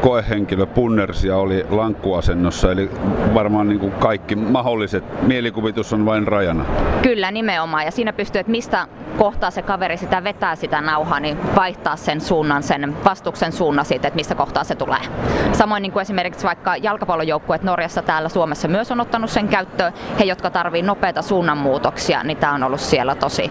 koehenkilö 0.00 0.66
punnersia 0.66 1.36
oli 1.36 1.66
lankkuasennossa, 1.70 2.72
eli 2.72 2.90
varmaan 3.34 3.68
niin 3.68 3.78
kuin 3.82 3.92
kaikki 3.92 4.36
mahdolliset, 4.36 5.04
mielikuvitus 5.22 5.92
on 5.92 6.06
vain 6.06 6.28
rajana. 6.28 6.64
Kyllä, 7.02 7.30
nimenomaan. 7.30 7.84
Ja 7.84 7.90
siinä 7.90 8.12
pystyy, 8.12 8.40
että 8.40 8.50
mistä 8.50 8.86
kohtaa 9.18 9.50
se 9.50 9.62
kaveri 9.62 9.96
sitä 9.96 10.24
vetää 10.24 10.56
sitä 10.56 10.80
nauhaa, 10.80 11.20
niin 11.20 11.54
vaihtaa 11.54 11.96
sen 11.96 12.20
suunnan, 12.20 12.62
sen 12.62 12.96
vastuksen 13.04 13.52
suunnan 13.52 13.84
siitä, 13.84 14.08
että 14.08 14.16
mistä 14.16 14.34
kohtaa 14.34 14.64
se 14.64 14.74
tulee. 14.74 15.00
Samoin 15.52 15.82
niin 15.82 15.92
kuin 15.92 16.00
esimerkiksi 16.02 16.46
vaikka 16.46 16.76
jalkapallojoukkueet 16.76 17.62
Norjassa 17.62 18.02
täällä 18.02 18.28
Suomessa 18.28 18.68
myös 18.68 18.90
on 18.90 19.00
ottanut 19.00 19.30
sen 19.30 19.48
käyttöön. 19.48 19.92
He, 20.18 20.24
jotka 20.24 20.50
tarvii 20.50 20.82
nopeita 20.82 21.22
suunnanmuutoksia, 21.22 22.22
niin 22.22 22.36
tämä 22.36 22.54
on 22.54 22.62
ollut 22.62 22.80
siellä 22.80 23.14
tosi, 23.14 23.50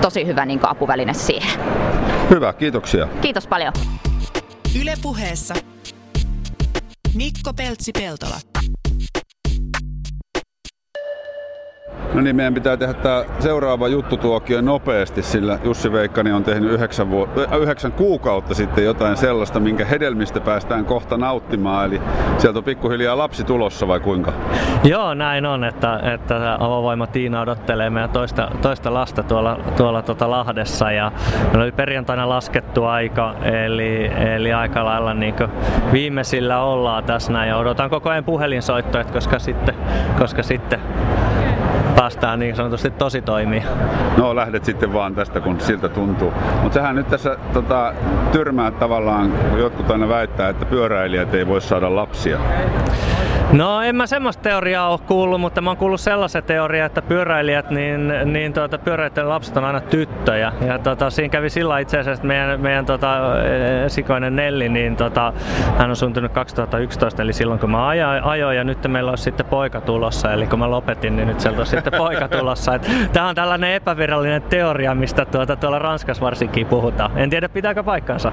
tosi 0.00 0.26
hyvä 0.26 0.46
niin 0.46 0.60
kuin 0.60 0.70
apuväline 0.70 1.14
siihen. 1.14 1.60
Hyvä, 2.30 2.52
kiitoksia. 2.52 3.08
Kiitos 3.20 3.46
paljon. 3.46 3.72
Ylepuheessa 4.80 5.54
Mikko 7.14 7.52
Peltsi-Peltola. 7.52 8.36
No 12.14 12.20
niin, 12.20 12.36
meidän 12.36 12.54
pitää 12.54 12.76
tehdä 12.76 12.94
tämä 12.94 13.24
seuraava 13.38 13.88
juttutuokio 13.88 14.60
nopeasti, 14.60 15.22
sillä 15.22 15.58
Jussi 15.64 15.92
Veikkani 15.92 16.32
on 16.32 16.44
tehnyt 16.44 16.72
yhdeksän, 16.72 17.06
vuot- 17.06 17.52
äh, 17.52 17.60
yhdeksän 17.60 17.92
kuukautta 17.92 18.54
sitten 18.54 18.84
jotain 18.84 19.16
sellaista, 19.16 19.60
minkä 19.60 19.84
hedelmistä 19.84 20.40
päästään 20.40 20.84
kohta 20.84 21.16
nauttimaan. 21.16 21.86
Eli 21.86 22.00
sieltä 22.38 22.58
on 22.58 22.64
pikkuhiljaa 22.64 23.18
lapsi 23.18 23.44
tulossa 23.44 23.88
vai 23.88 24.00
kuinka? 24.00 24.32
Joo, 24.84 25.14
näin 25.14 25.46
on, 25.46 25.64
että, 25.64 26.00
että 26.14 26.56
avovoima 26.60 27.06
Tiina 27.06 27.40
odottelee 27.40 27.90
meidän 27.90 28.10
toista, 28.10 28.50
toista 28.62 28.94
lasta 28.94 29.22
tuolla, 29.22 29.60
tuolla 29.76 30.02
tota 30.02 30.30
Lahdessa 30.30 30.92
ja 30.92 31.12
meillä 31.42 31.62
oli 31.62 31.72
perjantaina 31.72 32.28
laskettu 32.28 32.84
aika, 32.84 33.34
eli, 33.42 34.06
eli 34.34 34.52
aika 34.52 34.84
lailla 34.84 35.14
niin 35.14 35.34
viimeisillä 35.92 36.62
ollaan 36.62 37.04
tässä 37.04 37.32
näin 37.32 37.48
ja 37.48 37.56
odotan 37.56 37.90
koko 37.90 38.10
ajan 38.10 38.24
puhelinsoittoja, 38.24 39.04
koska 39.04 39.38
sitten, 39.38 39.74
koska 40.18 40.42
sitten 40.42 40.80
päästään 41.96 42.38
niin 42.38 42.56
sanotusti 42.56 42.90
tosi 42.90 43.22
toimii. 43.22 43.62
No 44.16 44.36
lähdet 44.36 44.64
sitten 44.64 44.92
vaan 44.92 45.14
tästä, 45.14 45.40
kun 45.40 45.60
siltä 45.60 45.88
tuntuu. 45.88 46.32
Mutta 46.62 46.74
sehän 46.74 46.96
nyt 46.96 47.08
tässä 47.08 47.36
tota, 47.52 47.92
tyrmää 48.32 48.70
tavallaan, 48.70 49.32
jotkut 49.56 49.90
aina 49.90 50.08
väittää, 50.08 50.48
että 50.48 50.64
pyöräilijät 50.64 51.34
ei 51.34 51.46
voi 51.46 51.60
saada 51.60 51.96
lapsia. 51.96 52.38
No 53.52 53.82
en 53.82 53.96
mä 53.96 54.06
semmoista 54.06 54.42
teoriaa 54.42 54.88
ole 54.88 54.98
kuullut, 55.06 55.40
mutta 55.40 55.60
mä 55.60 55.70
oon 55.70 55.76
kuullut 55.76 56.00
sellaisen 56.00 56.42
teorian, 56.42 56.86
että 56.86 57.02
pyöräilijät, 57.02 57.70
niin, 57.70 58.12
niin 58.24 58.52
tuota, 58.52 58.78
pyöräilijöiden 58.78 59.28
lapset 59.28 59.56
on 59.56 59.64
aina 59.64 59.80
tyttöjä. 59.80 60.52
Ja 60.66 60.78
tota, 60.78 61.10
siinä 61.10 61.28
kävi 61.28 61.50
sillä 61.50 61.78
itse 61.78 61.98
asiassa, 61.98 62.20
että 62.20 62.26
meidän, 62.26 62.60
meidän 62.60 62.86
tota, 62.86 63.16
esikoinen 63.84 64.36
Nelli, 64.36 64.68
niin 64.68 64.96
tota, 64.96 65.32
hän 65.78 65.90
on 65.90 65.96
syntynyt 65.96 66.32
2011, 66.32 67.22
eli 67.22 67.32
silloin 67.32 67.60
kun 67.60 67.70
mä 67.70 67.88
ajoin, 67.88 68.24
ajoin 68.24 68.56
ja 68.56 68.64
nyt 68.64 68.78
meillä 68.88 69.10
olisi 69.10 69.24
sitten 69.24 69.46
poika 69.46 69.80
tulossa. 69.80 70.32
Eli 70.32 70.46
kun 70.46 70.58
mä 70.58 70.70
lopetin, 70.70 71.16
niin 71.16 71.28
nyt 71.28 71.40
sieltä 71.40 71.58
olisi 71.58 71.70
sitten 71.84 71.98
poika 71.98 72.28
tulossa. 72.28 72.78
Tämä 73.12 73.28
on 73.28 73.34
tällainen 73.34 73.72
epävirallinen 73.72 74.42
teoria, 74.42 74.94
mistä 74.94 75.24
tuota, 75.24 75.56
tuolla 75.56 75.78
Ranskassa 75.78 76.24
varsinkin 76.24 76.66
puhutaan. 76.66 77.18
En 77.18 77.30
tiedä 77.30 77.48
pitääkö 77.48 77.82
paikkansa. 77.82 78.32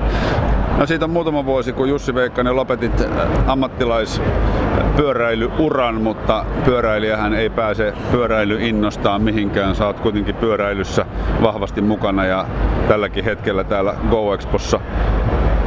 No 0.77 0.85
siitä 0.85 1.05
on 1.05 1.11
muutama 1.11 1.45
vuosi, 1.45 1.73
kun 1.73 1.89
Jussi 1.89 2.15
Veikkanen 2.15 2.55
lopetit 2.55 3.01
äh, 3.01 3.07
ammattilaispyöräilyuran, 3.47 6.01
mutta 6.01 6.45
pyöräilijähän 6.65 7.33
ei 7.33 7.49
pääse 7.49 7.93
pyöräily 8.11 8.57
innostaan 8.61 9.21
mihinkään. 9.21 9.75
Sä 9.75 9.85
oot 9.85 9.99
kuitenkin 9.99 10.35
pyöräilyssä 10.35 11.05
vahvasti 11.43 11.81
mukana 11.81 12.25
ja 12.25 12.45
tälläkin 12.87 13.23
hetkellä 13.23 13.63
täällä 13.63 13.93
Go 14.09 14.33
Expossa 14.33 14.79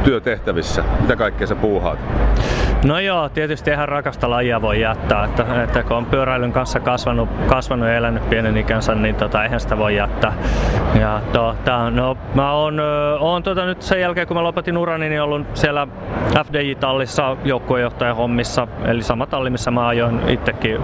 työtehtävissä? 0.03 0.83
Mitä 1.01 1.15
kaikkea 1.15 1.47
sä 1.47 1.55
puuhaat? 1.55 1.99
No 2.85 2.99
joo, 2.99 3.29
tietysti 3.29 3.71
ihan 3.71 3.89
rakasta 3.89 4.29
lajia 4.29 4.61
voi 4.61 4.81
jättää, 4.81 5.23
että, 5.23 5.63
että 5.63 5.83
kun 5.83 5.97
on 5.97 6.05
pyöräilyn 6.05 6.51
kanssa 6.51 6.79
kasvanut, 6.79 7.29
kasvanut 7.47 7.87
ja 7.87 7.95
elänyt 7.95 8.29
pienen 8.29 8.57
ikänsä, 8.57 8.95
niin 8.95 9.15
tota, 9.15 9.43
eihän 9.43 9.59
sitä 9.59 9.77
voi 9.77 9.95
jättää. 9.95 10.33
Ja 10.99 11.21
tota, 11.33 11.89
no, 11.89 12.17
mä 12.33 12.51
oon, 12.51 12.79
oon 13.19 13.43
tota, 13.43 13.65
nyt 13.65 13.81
sen 13.81 14.01
jälkeen, 14.01 14.27
kun 14.27 14.37
mä 14.37 14.43
lopetin 14.43 14.77
urani, 14.77 15.09
niin 15.09 15.21
ollut 15.21 15.47
siellä 15.53 15.87
FDJ-tallissa 16.45 17.37
joukkuejohtajan 17.45 18.15
hommissa, 18.15 18.67
eli 18.85 19.03
sama 19.03 19.25
talli, 19.25 19.49
missä 19.49 19.71
mä 19.71 19.87
ajoin 19.87 20.29
itsekin 20.29 20.81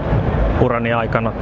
urani 0.60 0.92
aikana. 0.92 1.32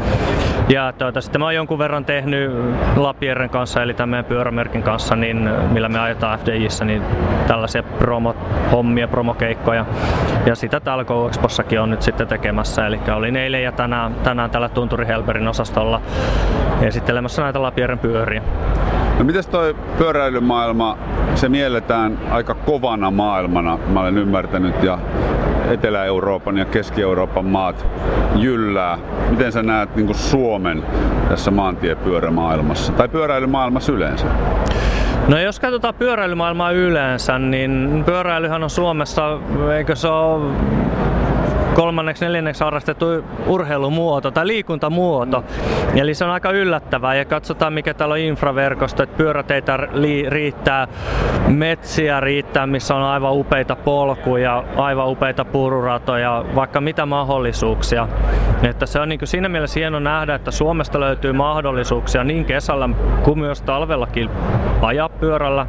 Ja 0.68 0.92
tuota, 0.98 1.20
sitten 1.20 1.40
mä 1.40 1.44
oon 1.44 1.54
jonkun 1.54 1.78
verran 1.78 2.04
tehnyt 2.04 2.50
Lapierren 2.96 3.50
kanssa, 3.50 3.82
eli 3.82 3.94
tämän 3.94 4.08
meidän 4.08 4.24
pyörämerkin 4.24 4.82
kanssa, 4.82 5.16
niin, 5.16 5.50
millä 5.70 5.88
me 5.88 5.98
ajetaan 5.98 6.38
FDJissä, 6.38 6.84
niin 6.84 7.02
tällaisia 7.46 7.82
promo-hommia, 7.82 9.08
promokeikkoja. 9.08 9.86
Ja 10.46 10.54
sitä 10.54 10.80
täällä 10.80 11.04
Go 11.04 11.28
Expossakin 11.28 11.80
on 11.80 11.90
nyt 11.90 12.02
sitten 12.02 12.26
tekemässä. 12.26 12.86
Eli 12.86 13.00
olin 13.16 13.36
eilen 13.36 13.62
ja 13.62 13.72
tänään, 13.72 14.14
tänään 14.14 14.50
tällä 14.50 14.68
Tunturi 14.68 15.06
Helberin 15.06 15.48
osastolla 15.48 16.00
esittelemässä 16.82 17.42
näitä 17.42 17.62
Lapierren 17.62 17.98
pyöriä. 17.98 18.42
No 19.18 19.24
mites 19.24 19.46
toi 19.46 19.76
pyöräilymaailma, 19.98 20.98
se 21.34 21.48
mielletään 21.48 22.18
aika 22.30 22.54
kovana 22.54 23.10
maailmana, 23.10 23.78
mä 23.88 24.00
olen 24.00 24.18
ymmärtänyt, 24.18 24.82
ja 24.82 24.98
Etelä-Euroopan 25.70 26.58
ja 26.58 26.64
Keski-Euroopan 26.64 27.44
maat 27.44 27.86
jyllää. 28.34 28.98
Miten 29.30 29.52
sä 29.52 29.62
näet 29.62 29.96
niin 29.96 30.14
Suomen 30.14 30.82
tässä 31.28 31.50
maantiepyörämaailmassa 31.50 32.92
tai 32.92 33.08
pyöräilymaailmassa 33.08 33.92
yleensä? 33.92 34.26
No 35.28 35.38
jos 35.38 35.60
katsotaan 35.60 35.94
pyöräilymaailmaa 35.94 36.70
yleensä, 36.70 37.38
niin 37.38 38.02
pyöräilyhän 38.06 38.62
on 38.62 38.70
Suomessa, 38.70 39.38
eikö 39.76 39.96
se 39.96 40.08
ole 40.08 40.52
kolmanneksi, 41.76 42.24
neljänneksi 42.24 42.64
harrastettu 42.64 43.06
urheilumuoto 43.46 44.30
tai 44.30 44.46
liikuntamuoto. 44.46 45.44
Eli 45.94 46.14
se 46.14 46.24
on 46.24 46.30
aika 46.30 46.50
yllättävää 46.50 47.14
ja 47.14 47.24
katsotaan 47.24 47.72
mikä 47.72 47.94
täällä 47.94 48.12
on 48.12 48.18
infraverkosto, 48.18 49.02
että 49.02 49.16
pyöräteitä 49.16 49.76
riittää, 50.28 50.88
metsiä 51.48 52.20
riittää, 52.20 52.66
missä 52.66 52.94
on 52.94 53.02
aivan 53.02 53.32
upeita 53.34 53.76
polkuja, 53.76 54.64
aivan 54.76 55.08
upeita 55.08 55.44
pururatoja, 55.44 56.44
vaikka 56.54 56.80
mitä 56.80 57.06
mahdollisuuksia. 57.06 58.08
Että 58.62 58.86
se 58.86 59.00
on 59.00 59.08
niin 59.08 59.18
kuin 59.18 59.28
siinä 59.28 59.48
mielessä 59.48 59.80
hieno 59.80 59.98
nähdä, 59.98 60.34
että 60.34 60.50
Suomesta 60.50 61.00
löytyy 61.00 61.32
mahdollisuuksia 61.32 62.24
niin 62.24 62.44
kesällä 62.44 62.88
kuin 63.22 63.38
myös 63.38 63.62
talvellakin 63.62 64.30
ajaa 64.82 65.08
pyörällä. 65.08 65.66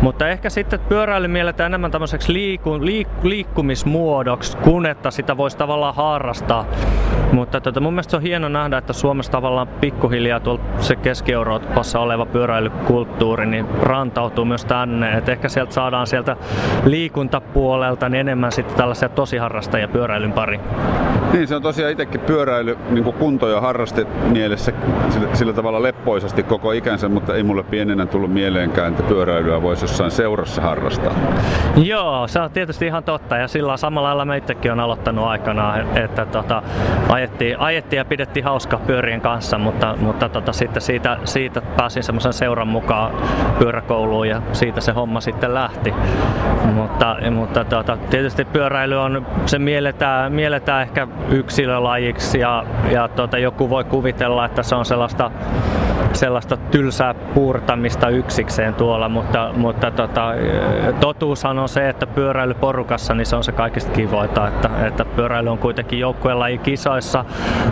Mutta 0.00 0.28
ehkä 0.28 0.50
sitten 0.50 0.80
pyöräily 0.80 1.28
mielletään 1.28 1.70
enemmän 1.70 1.90
tämmöiseksi 1.90 2.32
liiku, 2.32 2.84
liik, 2.84 3.08
liikkumismuodoksi, 3.22 4.56
kun 4.56 4.86
että 4.86 5.10
sitä 5.10 5.36
voisi 5.36 5.56
tavallaan 5.56 5.94
harrastaa. 5.94 6.66
Mutta 7.32 7.60
tota, 7.60 7.80
mun 7.80 7.92
mielestä 7.92 8.10
se 8.10 8.16
on 8.16 8.22
hieno 8.22 8.48
nähdä, 8.48 8.78
että 8.78 8.92
Suomessa 8.92 9.32
tavallaan 9.32 9.68
pikkuhiljaa 9.68 10.40
tuolla 10.40 10.60
se 10.80 10.96
Keski-Euroopassa 10.96 12.00
oleva 12.00 12.26
pyöräilykulttuuri 12.26 13.46
niin 13.46 13.66
rantautuu 13.82 14.44
myös 14.44 14.64
tänne. 14.64 15.12
Et 15.12 15.28
ehkä 15.28 15.48
sieltä 15.48 15.72
saadaan 15.72 16.06
sieltä 16.06 16.36
liikuntapuolelta 16.84 18.08
niin 18.08 18.20
enemmän 18.20 18.52
sitten 18.52 18.76
tällaisia 18.76 19.08
tosiharrastajia 19.08 19.88
pyöräilyn 19.88 20.32
pari. 20.32 20.60
Niin, 21.32 21.48
se 21.48 21.56
on 21.56 21.62
tosiaan 21.62 21.92
itsekin 21.92 22.20
pyöräily 22.20 22.78
niin 22.90 23.04
kunto- 23.04 23.48
ja 23.48 23.60
harraste 23.60 24.06
mielessä 24.30 24.72
sillä, 25.08 25.28
sillä 25.32 25.52
tavalla 25.52 25.82
leppoisasti 25.82 26.42
koko 26.42 26.72
ikänsä, 26.72 27.08
mutta 27.08 27.34
ei 27.34 27.42
mulle 27.42 27.62
pienenä 27.62 28.06
tullut 28.06 28.32
mieleenkään, 28.32 28.90
että 28.90 29.02
pyöräilyä 29.02 29.62
voisi 29.62 29.84
jossain 29.84 30.10
seurassa 30.10 30.62
harrastaa. 30.62 31.12
Joo, 31.76 32.28
se 32.28 32.40
on 32.40 32.50
tietysti 32.50 32.86
ihan 32.86 33.04
totta 33.04 33.36
ja 33.36 33.48
sillä 33.48 33.76
samalla 33.76 34.08
lailla 34.08 34.24
me 34.24 34.36
itsekin 34.36 34.72
on 34.72 34.80
aloittanut 34.80 35.24
aikanaan, 35.24 35.96
että 35.98 36.26
tota, 36.26 36.62
ajettiin, 37.16 37.60
ajettiin 37.60 37.98
ja 37.98 38.04
pidettiin 38.04 38.44
hauska 38.44 38.78
pyörien 38.86 39.20
kanssa, 39.20 39.58
mutta, 39.58 39.96
mutta 40.00 40.28
tota, 40.28 40.52
sitten 40.52 40.82
siitä, 40.82 41.18
siitä 41.24 41.62
pääsin 41.76 42.02
semmoisen 42.02 42.32
seuran 42.32 42.68
mukaan 42.68 43.12
pyöräkouluun 43.58 44.28
ja 44.28 44.42
siitä 44.52 44.80
se 44.80 44.92
homma 44.92 45.20
sitten 45.20 45.54
lähti. 45.54 45.94
Mutta, 46.74 47.16
mutta 47.30 47.64
tota, 47.64 47.96
tietysti 48.10 48.44
pyöräily 48.44 49.00
on, 49.00 49.26
se 49.46 49.58
mielletään, 49.58 50.32
mielletään 50.32 50.82
ehkä 50.82 51.08
yksilölajiksi 51.30 52.38
ja, 52.38 52.64
ja 52.92 53.08
tota, 53.08 53.38
joku 53.38 53.70
voi 53.70 53.84
kuvitella, 53.84 54.44
että 54.44 54.62
se 54.62 54.74
on 54.74 54.84
sellaista 54.84 55.30
sellaista 56.12 56.56
tylsää 56.56 57.14
puurtamista 57.14 58.08
yksikseen 58.08 58.74
tuolla, 58.74 59.08
mutta, 59.08 59.50
mutta 59.56 59.90
tota, 59.90 60.32
totuushan 61.00 61.58
on 61.58 61.68
se, 61.68 61.88
että 61.88 62.06
pyöräily 62.06 62.54
porukassa 62.54 63.14
niin 63.14 63.26
se 63.26 63.36
on 63.36 63.44
se 63.44 63.52
kaikista 63.52 63.92
kivoita, 63.92 64.48
että, 64.48 64.70
että 64.86 65.04
pyöräily 65.04 65.48
on 65.48 65.58
kuitenkin 65.58 65.98
joukkuelaji 65.98 66.58
kisoissa, 66.58 67.05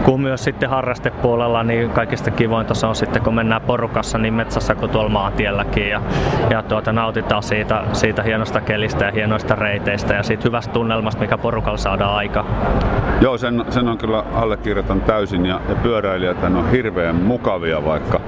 kun 0.05 0.21
myös 0.21 0.45
sitten 0.45 0.71
harrastepuolella, 0.71 1.63
niin 1.63 1.91
kaikista 1.91 2.31
kivointa 2.31 2.75
se 2.75 2.87
on 2.87 2.95
sitten, 2.95 3.23
kun 3.23 3.35
mennään 3.35 3.63
porukassa 3.63 4.19
niin 4.19 4.35
metsässä 4.35 4.75
kuin 4.75 4.91
tuolla 4.91 5.09
maantielläkin 5.09 5.89
ja, 5.89 6.01
ja 6.51 6.63
tuota, 6.63 6.93
nautitaan 6.93 7.43
siitä, 7.43 7.85
siitä 7.93 8.23
hienosta 8.23 8.61
kelistä 8.61 9.05
ja 9.05 9.13
hienoista 9.13 9.55
reiteistä 9.55 10.15
ja 10.15 10.23
siitä 10.23 10.43
hyvästä 10.45 10.73
tunnelmasta, 10.73 11.21
mikä 11.21 11.39
porukalla 11.39 11.79
saadaan 11.79 12.15
aika. 12.15 12.45
Joo, 13.21 13.39
sen, 13.39 13.65
sen 13.69 13.89
on 13.89 13.99
kyllä 13.99 14.25
allekirjoitan 14.35 15.01
täysin 15.01 15.47
ja, 15.47 15.61
ja 15.69 15.75
pyöräilijät 15.75 16.45
on 16.45 16.71
hirveän 16.71 17.17
mukavia, 17.17 17.85
vaikka 17.85 18.21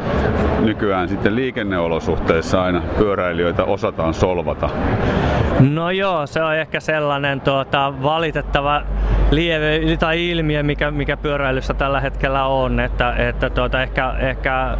nykyään 0.60 1.08
sitten 1.08 1.36
liikenneolosuhteissa 1.36 2.62
aina 2.62 2.82
pyöräilijöitä 2.98 3.64
osataan 3.64 4.14
solvata. 4.14 4.70
No 5.60 5.90
joo, 5.90 6.26
se 6.26 6.42
on 6.42 6.56
ehkä 6.56 6.80
sellainen 6.80 7.40
tuota, 7.40 7.92
valitettava 8.02 8.82
lieve 9.30 9.96
tai 9.98 10.30
ilmiö, 10.30 10.62
mikä, 10.62 10.90
mikä 10.96 11.16
pyöräilyssä 11.16 11.74
tällä 11.74 12.00
hetkellä 12.00 12.44
on, 12.46 12.80
että, 12.80 13.14
että 13.16 13.50
tuota, 13.50 13.82
ehkä, 13.82 14.14
ehkä 14.18 14.76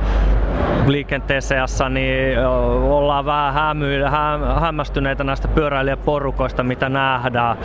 liikenteessä 0.87 1.55
niin 1.89 2.39
ollaan 2.83 3.25
vähän 3.25 3.55
hämy, 3.55 4.03
hä, 4.03 4.39
hämmästyneitä 4.61 5.25
näistä 5.25 5.49
pyöräilijäporukoista, 5.49 6.63
mitä 6.63 6.89
nähdään. 6.89 7.57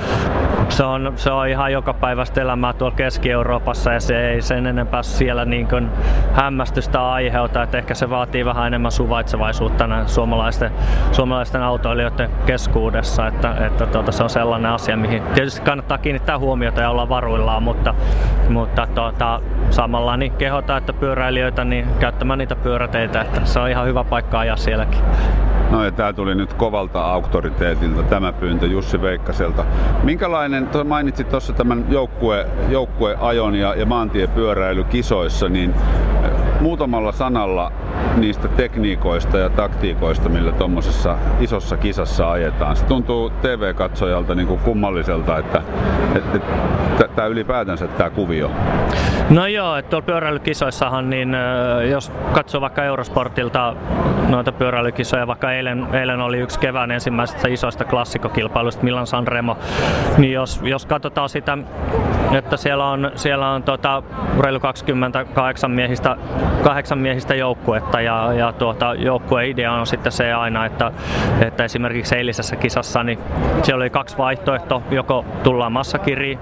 Se 0.72 0.84
on, 0.84 1.14
se 1.16 1.32
on 1.32 1.48
ihan 1.48 1.72
joka 1.72 1.94
päivästä 1.94 2.42
elämää 2.42 2.74
tuolla 2.74 2.96
Keski-Euroopassa 2.96 3.94
ja 3.94 4.00
se 4.00 4.30
ei 4.30 4.42
sen 4.42 4.66
enempää 4.66 5.04
siellä 5.04 5.46
niin 5.46 5.68
kuin 5.68 5.90
hämmästystä 6.34 7.12
aiheuta. 7.12 7.64
Että 7.64 7.78
ehkä 7.78 7.94
se 7.94 8.10
vaatii 8.10 8.46
vähän 8.46 8.68
enemmän 8.68 8.92
suvaitsevaisuutta 8.92 9.90
suomalaisten, 10.06 10.72
suomalaisten 11.12 11.64
autoilijoiden 11.64 12.30
keskuudessa. 12.46 13.28
Että, 13.28 13.56
että 13.66 13.86
tuota, 13.86 14.12
se 14.12 14.24
on 14.24 14.30
sellainen 14.30 14.72
asia, 14.72 14.98
mihin 14.98 15.24
tietysti 15.24 15.62
kannattaa 15.62 15.98
kiinnittää 15.98 16.40
huomiota 16.40 16.82
ja 16.82 16.90
olla 16.90 17.10
varuillaan, 17.10 17.64
mutta, 17.64 17.96
mutta 18.50 18.88
tuota, 18.96 19.42
samalla 19.70 20.18
niin 20.18 20.32
kehotaan, 20.32 20.78
että 20.78 20.94
pyöräilijöitä 20.94 21.64
niin 21.64 21.88
käyttämään 22.00 22.40
niitä 22.40 22.56
pyöräteitä, 22.56 23.22
että 23.22 23.42
se 23.44 23.60
on 23.60 23.70
ihan 23.70 23.88
hyvä 23.88 24.04
paikka 24.04 24.40
ajaa 24.40 24.58
sielläkin. 24.58 25.02
No 25.72 25.84
ja 25.86 25.92
tämä 25.92 26.14
tuli 26.14 26.36
nyt 26.36 26.54
kovalta 26.54 27.02
auktoriteetilta 27.02 28.04
tämä 28.04 28.34
pyyntö 28.34 28.66
Jussi 28.66 29.02
Veikkaselta. 29.02 29.66
Minkälainen, 30.04 30.70
mainitsit 30.86 31.30
tuossa 31.30 31.54
tämän 31.54 31.86
joukkue, 31.90 32.48
joukkueajon 32.70 33.56
ja, 33.56 33.76
ja 33.76 33.86
maantiepyöräilykisoissa, 33.86 35.50
niin 35.50 35.74
muutamalla 36.62 37.12
sanalla 37.12 37.72
niistä 38.18 38.48
tekniikoista 38.48 39.38
ja 39.38 39.50
taktiikoista, 39.50 40.30
millä 40.30 40.52
tuommoisessa 40.52 41.18
isossa 41.40 41.78
kisassa 41.78 42.32
ajetaan. 42.32 42.76
Se 42.76 42.86
tuntuu 42.86 43.30
TV-katsojalta 43.30 44.36
niin 44.36 44.48
kuin 44.48 44.60
kummalliselta, 44.60 45.38
että, 45.38 45.62
että, 46.16 46.38
että 46.92 47.08
tämä 47.16 47.28
ylipäätänsä 47.28 47.88
tämä 47.88 48.10
kuvio. 48.10 48.52
No 49.30 49.48
joo, 49.48 49.76
että 49.76 49.90
tuolla 49.90 50.06
pyöräilykisoissahan, 50.06 51.10
niin 51.10 51.36
jos 51.92 52.12
katsoo 52.34 52.62
vaikka 52.62 52.84
Eurosportilta 52.84 53.76
noita 54.30 54.52
pyöräilykisoja, 54.52 55.28
vaikka 55.28 55.52
eilen, 55.62 55.88
eilen 55.96 56.22
oli 56.22 56.38
yksi 56.38 56.60
kevään 56.60 56.92
ensimmäisestä 56.92 57.48
isoista 57.48 57.86
klassikokilpailuista 57.86 58.84
Milan 58.84 59.08
Sanremo, 59.08 59.58
niin 60.18 60.34
jos, 60.34 60.62
jos 60.64 60.86
katsotaan 60.86 61.30
sitä, 61.30 61.58
että 62.32 62.58
siellä 62.58 62.86
on, 62.90 63.12
siellä 63.16 63.50
on 63.50 63.64
tota, 63.64 64.04
reilu 64.40 64.60
28 64.60 65.72
miehistä, 65.72 66.18
8 66.64 66.98
miehistä 66.98 67.36
joukkuetta 67.36 68.02
ja, 68.02 68.34
ja 68.34 68.54
tuota, 68.54 68.94
joukkueen 68.94 69.50
idea 69.50 69.72
on 69.72 69.88
sitten 69.88 70.12
se 70.12 70.34
aina, 70.34 70.66
että, 70.66 70.92
että 71.42 71.64
esimerkiksi 71.64 72.16
eilisessä 72.16 72.56
kisassa 72.56 73.04
niin 73.04 73.20
siellä 73.64 73.82
oli 73.82 73.90
kaksi 73.90 74.18
vaihtoehtoa, 74.18 74.82
joko 74.92 75.26
tullaan 75.44 75.72
massakiriin 75.72 76.40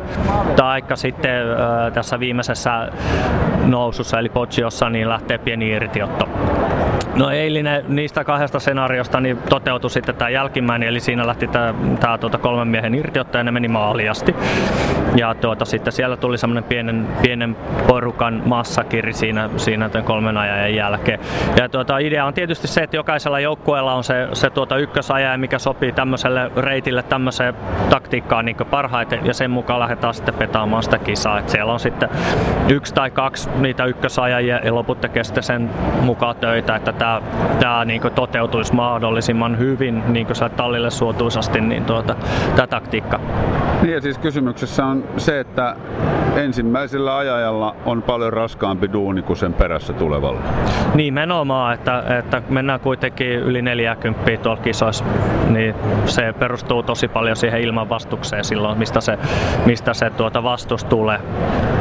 tai 0.56 0.84
sitten 0.96 1.52
äh, 1.52 1.94
tässä 1.94 2.20
viimeisessä 2.20 2.90
nousussa 3.66 4.20
eli 4.20 4.30
Poggiossa 4.30 4.90
niin 4.90 5.10
lähtee 5.10 5.38
pieni 5.38 5.70
irtiotto. 5.70 6.30
No 7.20 7.30
eilinen 7.30 7.86
niistä 7.88 8.24
kahdesta 8.24 8.60
senaariosta 8.60 9.20
niin 9.20 9.38
toteutui 9.50 9.90
sitten 9.90 10.16
tämä 10.16 10.30
jälkimmäinen, 10.30 10.90
eli 10.90 11.00
siinä 11.00 11.28
lähti 11.28 11.48
tämä, 11.48 11.74
tämä 12.00 12.18
tuota, 12.18 12.38
kolmen 12.38 12.68
miehen 12.68 12.96
irtiotto 12.96 13.38
ja 13.38 13.44
ne 13.44 13.52
meni 13.52 13.68
maaliasti. 13.68 14.36
Ja 15.16 15.36
tuota, 15.36 15.66
sitten 15.66 15.94
siellä 15.94 16.18
tuli 16.18 16.38
semmoinen 16.38 16.64
pienen, 16.64 17.08
pienen 17.22 17.56
porukan 17.88 18.42
massakiri 18.46 19.14
siinä, 19.14 19.50
siinä 19.58 19.86
muuten 19.86 20.04
kolmen 20.04 20.38
ajan 20.38 20.76
jälkeen. 20.76 21.20
Ja 21.58 21.70
tuota, 21.70 21.98
idea 21.98 22.26
on 22.26 22.34
tietysti 22.34 22.68
se, 22.68 22.84
että 22.84 22.96
jokaisella 22.96 23.40
joukkueella 23.40 23.94
on 23.94 24.04
se, 24.04 24.28
se 24.34 24.50
tuota 24.50 24.78
ykkösaja, 24.78 25.38
mikä 25.38 25.60
sopii 25.60 25.92
tämmöiselle 25.92 26.52
reitille, 26.58 27.04
tämmöiseen 27.04 27.54
taktiikkaan 27.90 28.46
niin 28.46 28.58
parhaiten 28.70 29.26
ja 29.26 29.34
sen 29.34 29.52
mukaan 29.52 29.80
lähdetään 29.80 30.14
sitten 30.14 30.34
petaamaan 30.34 30.84
sitä 30.84 30.98
kisaa. 30.98 31.40
Et 31.40 31.50
siellä 31.50 31.74
on 31.74 31.80
sitten 31.80 32.10
yksi 32.70 32.94
tai 32.94 33.12
kaksi 33.12 33.50
niitä 33.50 33.86
ykkösajajia 33.86 34.60
ja 34.64 34.76
loput 34.76 35.02
tekee 35.02 35.24
sitten 35.24 35.44
sen 35.44 35.70
mukaan 36.02 36.36
töitä, 36.36 36.76
että 36.76 36.94
tämä, 36.94 37.09
tämä 37.60 37.86
niin 37.86 38.02
toteutuisi 38.16 38.74
mahdollisimman 38.74 39.58
hyvin 39.58 40.04
niin 40.08 40.28
tallille 40.56 40.90
suotuisasti 40.90 41.62
niin 41.62 41.86
tuota, 41.86 42.16
tämä 42.56 42.68
taktiikka. 42.68 43.20
Niin 43.82 43.94
ja 43.94 44.02
siis 44.02 44.18
kysymyksessä 44.18 44.86
on 44.86 45.04
se, 45.18 45.40
että 45.40 45.76
ensimmäisellä 46.36 47.18
ajajalla 47.18 47.76
on 47.86 48.02
paljon 48.02 48.34
raskaampi 48.34 48.94
duuni 48.94 49.22
kuin 49.22 49.38
sen 49.38 49.54
perässä 49.54 49.94
tulevalla. 49.94 50.42
Nimenomaan, 50.96 51.74
että, 51.74 52.04
että 52.20 52.42
mennään 52.50 52.80
kuitenkin 52.80 53.30
yli 53.30 53.62
40 53.62 54.44
tuolla 54.44 54.62
kisoissa, 54.62 55.06
niin 55.50 55.76
se 56.06 56.34
perustuu 56.40 56.84
tosi 56.84 57.08
paljon 57.08 57.36
siihen 57.36 57.62
ilmanvastukseen 57.62 58.44
silloin, 58.44 58.78
mistä 58.78 59.02
se, 59.02 59.18
mistä 59.66 59.94
se 59.94 60.10
tuota 60.10 60.44
vastus 60.44 60.84
tulee. 60.84 61.20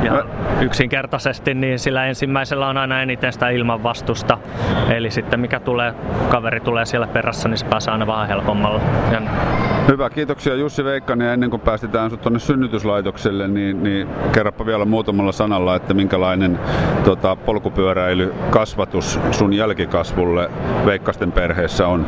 Ja 0.02 0.24
yksinkertaisesti 0.60 1.54
niin 1.54 1.78
sillä 1.78 2.06
ensimmäisellä 2.06 2.68
on 2.68 2.76
aina 2.76 3.02
eniten 3.02 3.32
sitä 3.32 3.48
ilmanvastusta, 3.48 4.38
eli 4.88 5.10
sitten 5.18 5.40
mikä 5.40 5.60
tulee, 5.60 5.94
kaveri 6.28 6.60
tulee 6.60 6.84
siellä 6.84 7.06
perässä, 7.06 7.48
niin 7.48 7.58
se 7.58 7.66
pääsee 7.66 7.92
aina 7.92 8.06
vähän 8.06 8.28
helpommalla. 8.28 8.80
Ja... 9.12 9.20
Hyvä, 9.88 10.10
kiitoksia 10.10 10.54
Jussi 10.54 10.84
Veikkanen. 10.84 11.26
Ja 11.26 11.32
ennen 11.32 11.50
kuin 11.50 11.60
päästetään 11.60 12.10
sinut 12.10 12.22
tuonne 12.22 12.38
synnytyslaitokselle, 12.38 13.48
niin, 13.48 13.82
niin 13.82 14.08
kerropa 14.32 14.66
vielä 14.66 14.84
muutamalla 14.84 15.32
sanalla, 15.32 15.76
että 15.76 15.94
minkälainen 15.94 16.58
tota, 17.04 17.36
polkupyöräilykasvatus 17.36 19.20
sun 19.30 19.52
jälkikasvulle 19.52 20.50
Veikkasten 20.86 21.32
perheessä 21.32 21.86
on? 21.86 22.06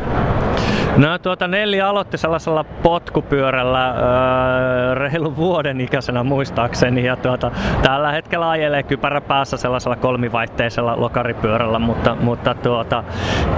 No 0.97 1.19
tuota 1.19 1.47
Nelli 1.47 1.81
aloitti 1.81 2.17
sellaisella 2.17 2.63
potkupyörällä 2.63 3.89
öö, 3.89 4.95
reilun 4.95 5.35
vuoden 5.35 5.81
ikäisenä 5.81 6.23
muistaakseni 6.23 7.05
ja 7.05 7.15
tuota, 7.15 7.51
tällä 7.81 8.11
hetkellä 8.11 8.49
ajelee 8.49 8.83
kypärä 8.83 9.21
päässä 9.21 9.57
sellaisella 9.57 9.95
kolmivaihteisella 9.95 11.01
lokaripyörällä, 11.01 11.79
mutta, 11.79 12.15
mutta 12.15 12.55
tuota, 12.55 13.00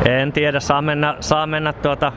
en 0.10 0.32
tiedä, 0.32 0.60
saa 0.60 0.82
mennä, 0.82 1.16
saa 1.20 1.48
mennä 1.48 1.74
tuota, 1.74 2.12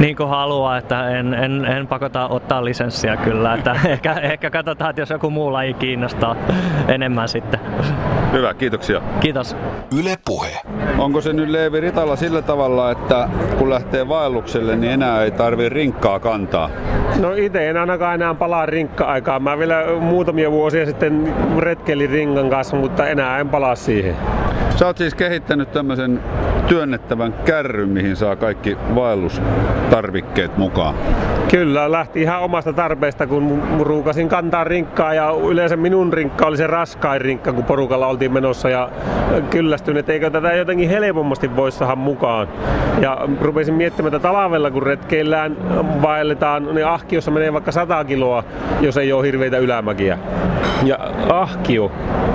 niin 0.00 0.16
kuin 0.16 0.28
haluaa, 0.28 0.78
että 0.78 1.10
en, 1.10 1.34
en, 1.34 1.64
en 1.64 1.86
pakota 1.86 2.28
ottaa 2.28 2.64
lisenssiä 2.64 3.16
kyllä. 3.16 3.54
Että 3.54 3.76
ehkä, 3.88 4.12
ehkä 4.12 4.50
katsotaan, 4.50 4.90
että 4.90 5.02
jos 5.02 5.10
joku 5.10 5.30
muu 5.30 5.52
laji 5.52 5.74
kiinnostaa 5.74 6.36
enemmän 6.88 7.28
sitten. 7.28 7.60
Hyvä, 8.32 8.54
kiitoksia. 8.54 9.00
Kiitos. 9.20 9.56
Yle 10.00 10.16
Puhe. 10.24 10.60
Onko 10.98 11.20
se 11.20 11.32
nyt 11.32 11.48
Leevi 11.48 11.80
Ritalla 11.80 12.16
sillä 12.16 12.42
tavalla, 12.42 12.90
että 12.90 13.28
kun 13.58 13.70
lähtee 13.70 14.08
vaellukselle, 14.08 14.76
niin 14.76 14.92
enää 14.92 15.22
ei 15.22 15.30
tarvi 15.30 15.68
rinkkaa 15.68 16.18
kantaa? 16.18 16.70
No 17.20 17.32
itse 17.32 17.70
en 17.70 17.76
ainakaan 17.76 18.14
enää 18.14 18.34
palaa 18.34 18.66
rinkka-aikaa. 18.66 19.40
Mä 19.40 19.58
vielä 19.58 19.84
muutamia 20.00 20.50
vuosia 20.50 20.86
sitten 20.86 21.34
retkelin 21.58 22.10
ringan 22.10 22.50
kanssa, 22.50 22.76
mutta 22.76 23.08
enää 23.08 23.38
en 23.38 23.48
palaa 23.48 23.74
siihen. 23.74 24.16
Sä 24.76 24.86
oot 24.86 24.98
siis 24.98 25.14
kehittänyt 25.14 25.72
tämmöisen 25.72 26.20
työnnettävän 26.66 27.32
kärryn, 27.32 27.88
mihin 27.88 28.16
saa 28.16 28.36
kaikki 28.36 28.76
vaellustarvikkeet 28.94 30.56
mukaan. 30.56 30.94
Kyllä, 31.52 31.92
lähti 31.92 32.22
ihan 32.22 32.40
omasta 32.40 32.72
tarpeesta, 32.72 33.26
kun 33.26 33.62
ruukasin 33.80 34.28
kantaa 34.28 34.64
rinkkaa 34.64 35.14
ja 35.14 35.34
yleensä 35.48 35.76
minun 35.76 36.12
rinkka 36.12 36.46
oli 36.46 36.56
se 36.56 36.66
raskain 36.66 37.20
rinkka, 37.20 37.52
kun 37.52 37.64
porukalla 37.64 38.06
oltiin 38.06 38.32
menossa 38.32 38.68
ja 38.68 38.88
kyllästyin, 39.50 39.96
että 39.96 40.12
eikö 40.12 40.30
tätä 40.30 40.52
jotenkin 40.52 40.88
helpommasti 40.88 41.56
voisi 41.56 41.78
saada 41.78 41.96
mukaan. 41.96 42.48
Ja 43.00 43.18
rupesin 43.40 43.74
miettimään, 43.74 44.14
että 44.14 44.28
talvella 44.28 44.70
kun 44.70 44.82
retkeillään 44.82 45.56
vaelletaan, 46.02 46.74
niin 46.74 46.86
ahkiossa 46.86 47.30
menee 47.30 47.52
vaikka 47.52 47.72
100 47.72 48.04
kiloa, 48.04 48.44
jos 48.80 48.96
ei 48.96 49.12
ole 49.12 49.26
hirveitä 49.26 49.58
ylämäkiä. 49.58 50.18
Ja 50.84 50.98
ahkio, 51.32 51.92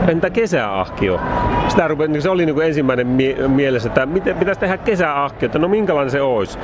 entä 0.08 0.30
kesäahkio? 0.30 1.20
Sitä 1.68 1.88
rupesin, 1.88 2.12
niin 2.12 2.22
se 2.22 2.30
oli 2.30 2.46
niin 2.46 2.56
kuin 2.56 2.68
ensimmäinen 2.68 3.08
mie- 3.08 3.48
mielessä, 3.48 3.90
että 3.90 4.06
miten 4.06 4.36
pitäisi 4.36 4.60
tehdä 4.60 4.78
kesäahkiota, 4.78 5.60
no 5.60 5.68
minkälainen 5.68 6.12
se 6.12 6.22
olisi? 6.22 6.60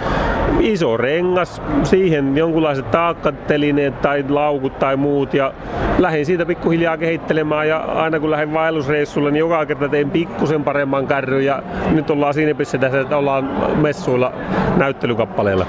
Iso 0.59 0.97
rengas, 0.97 1.61
siihen 1.83 2.35
jonkunlaiset 2.43 2.91
taakkatelineet 2.91 4.01
tai 4.01 4.25
laukut 4.29 4.79
tai 4.79 4.95
muut 4.95 5.33
ja 5.33 5.53
lähdin 5.97 6.25
siitä 6.25 6.45
pikkuhiljaa 6.45 6.97
kehittelemään 6.97 7.67
ja 7.67 7.77
aina 7.77 8.19
kun 8.19 8.31
lähdin 8.31 8.53
vaellusreissulle, 8.53 9.31
niin 9.31 9.39
joka 9.39 9.65
kerta 9.65 9.89
tein 9.89 10.11
pikkusen 10.11 10.63
paremman 10.63 11.07
kärryn 11.07 11.45
ja 11.45 11.63
nyt 11.91 12.09
ollaan 12.09 12.33
siinä 12.33 12.55
pistetessä, 12.55 13.01
että 13.01 13.17
ollaan 13.17 13.49
messuilla 13.75 14.33
näyttelykappaleilla. 14.77 15.65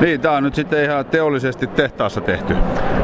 Niin, 0.00 0.20
tää 0.20 0.32
on 0.32 0.42
nyt 0.42 0.54
sitten 0.54 0.84
ihan 0.84 1.06
teollisesti 1.06 1.66
tehtaassa 1.66 2.20
tehty. 2.20 2.54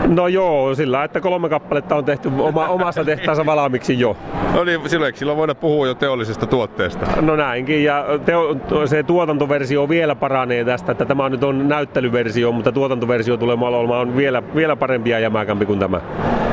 No 0.07 0.29
joo, 0.29 0.75
sillä 0.75 1.05
että 1.05 1.21
kolme 1.21 1.49
kappaletta 1.49 1.97
on 1.97 2.05
tehty 2.05 2.31
oma, 2.39 2.69
omassa 2.69 3.05
tehtaansa 3.05 3.47
valmiiksi 3.47 4.01
jo. 4.01 4.17
No 4.55 4.65
niin, 4.65 4.89
silloin, 4.89 5.17
silloin 5.17 5.39
voidaan 5.39 5.57
puhua 5.57 5.87
jo 5.87 5.95
teollisesta 5.95 6.47
tuotteesta. 6.47 7.07
No 7.21 7.37
näinkin, 7.37 7.85
ja 7.85 8.05
teo, 8.25 8.57
se 8.87 9.03
tuotantoversio 9.03 9.89
vielä 9.89 10.15
paranee 10.15 10.65
tästä, 10.65 10.93
että 10.93 11.05
tämä 11.05 11.29
nyt 11.29 11.45
on 11.45 11.69
näyttelyversio, 11.69 12.53
mutta 12.53 12.73
tuotantoversio 13.01 13.37
tulee 13.37 13.57
olemaan 13.61 14.17
vielä, 14.17 14.43
vielä 14.55 14.77
parempi 14.77 15.11
ja 15.11 15.19
jämäkämpi 15.19 15.67
kuin 15.67 15.79
tämä. 15.79 16.01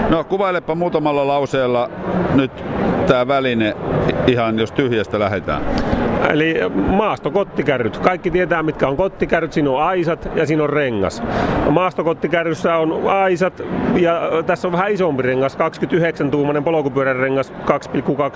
No 0.09 0.23
kuvailepa 0.23 0.75
muutamalla 0.75 1.27
lauseella 1.27 1.89
nyt 2.35 2.51
tämä 3.07 3.27
väline 3.27 3.75
ihan 4.27 4.59
jos 4.59 4.71
tyhjästä 4.71 5.19
lähdetään. 5.19 5.61
Eli 6.29 6.55
maastokottikärryt. 6.75 7.97
Kaikki 7.97 8.31
tietää, 8.31 8.63
mitkä 8.63 8.87
on 8.87 8.97
kottikärryt. 8.97 9.53
Siinä 9.53 9.71
on 9.71 9.83
aisat 9.83 10.29
ja 10.35 10.45
siinä 10.45 10.63
on 10.63 10.69
rengas. 10.69 11.23
Maastokottikärryssä 11.69 12.75
on 12.75 13.09
aisat 13.09 13.63
ja 13.95 14.21
tässä 14.45 14.67
on 14.67 14.71
vähän 14.71 14.91
isompi 14.91 15.23
rengas, 15.23 15.57
29-tuumainen 15.57 16.63
polkupyörän 16.63 17.15
rengas, 17.15 17.53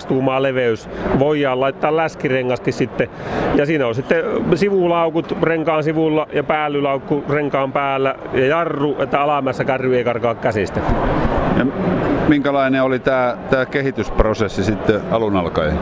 2,2 0.00 0.06
tuumaa 0.08 0.42
leveys. 0.42 0.88
Voidaan 1.18 1.60
laittaa 1.60 1.96
läskirengaskin 1.96 2.72
sitten. 2.72 3.08
Ja 3.54 3.66
siinä 3.66 3.86
on 3.86 3.94
sitten 3.94 4.24
sivulaukut 4.54 5.36
renkaan 5.42 5.84
sivulla 5.84 6.26
ja 6.32 6.44
päällylaukku 6.44 7.24
renkaan 7.28 7.72
päällä 7.72 8.01
ja 8.32 8.46
jarru, 8.46 8.96
että 8.98 9.20
alamässä 9.20 9.64
kärry 9.64 9.96
ei 9.96 10.04
karkaa 10.04 10.34
käsistä. 10.34 10.80
Ja 11.58 11.66
minkälainen 12.28 12.82
oli 12.82 12.98
tämä, 12.98 13.36
tämä 13.50 13.66
kehitysprosessi 13.66 14.64
sitten 14.64 15.00
alun 15.10 15.36
alkaen? 15.36 15.78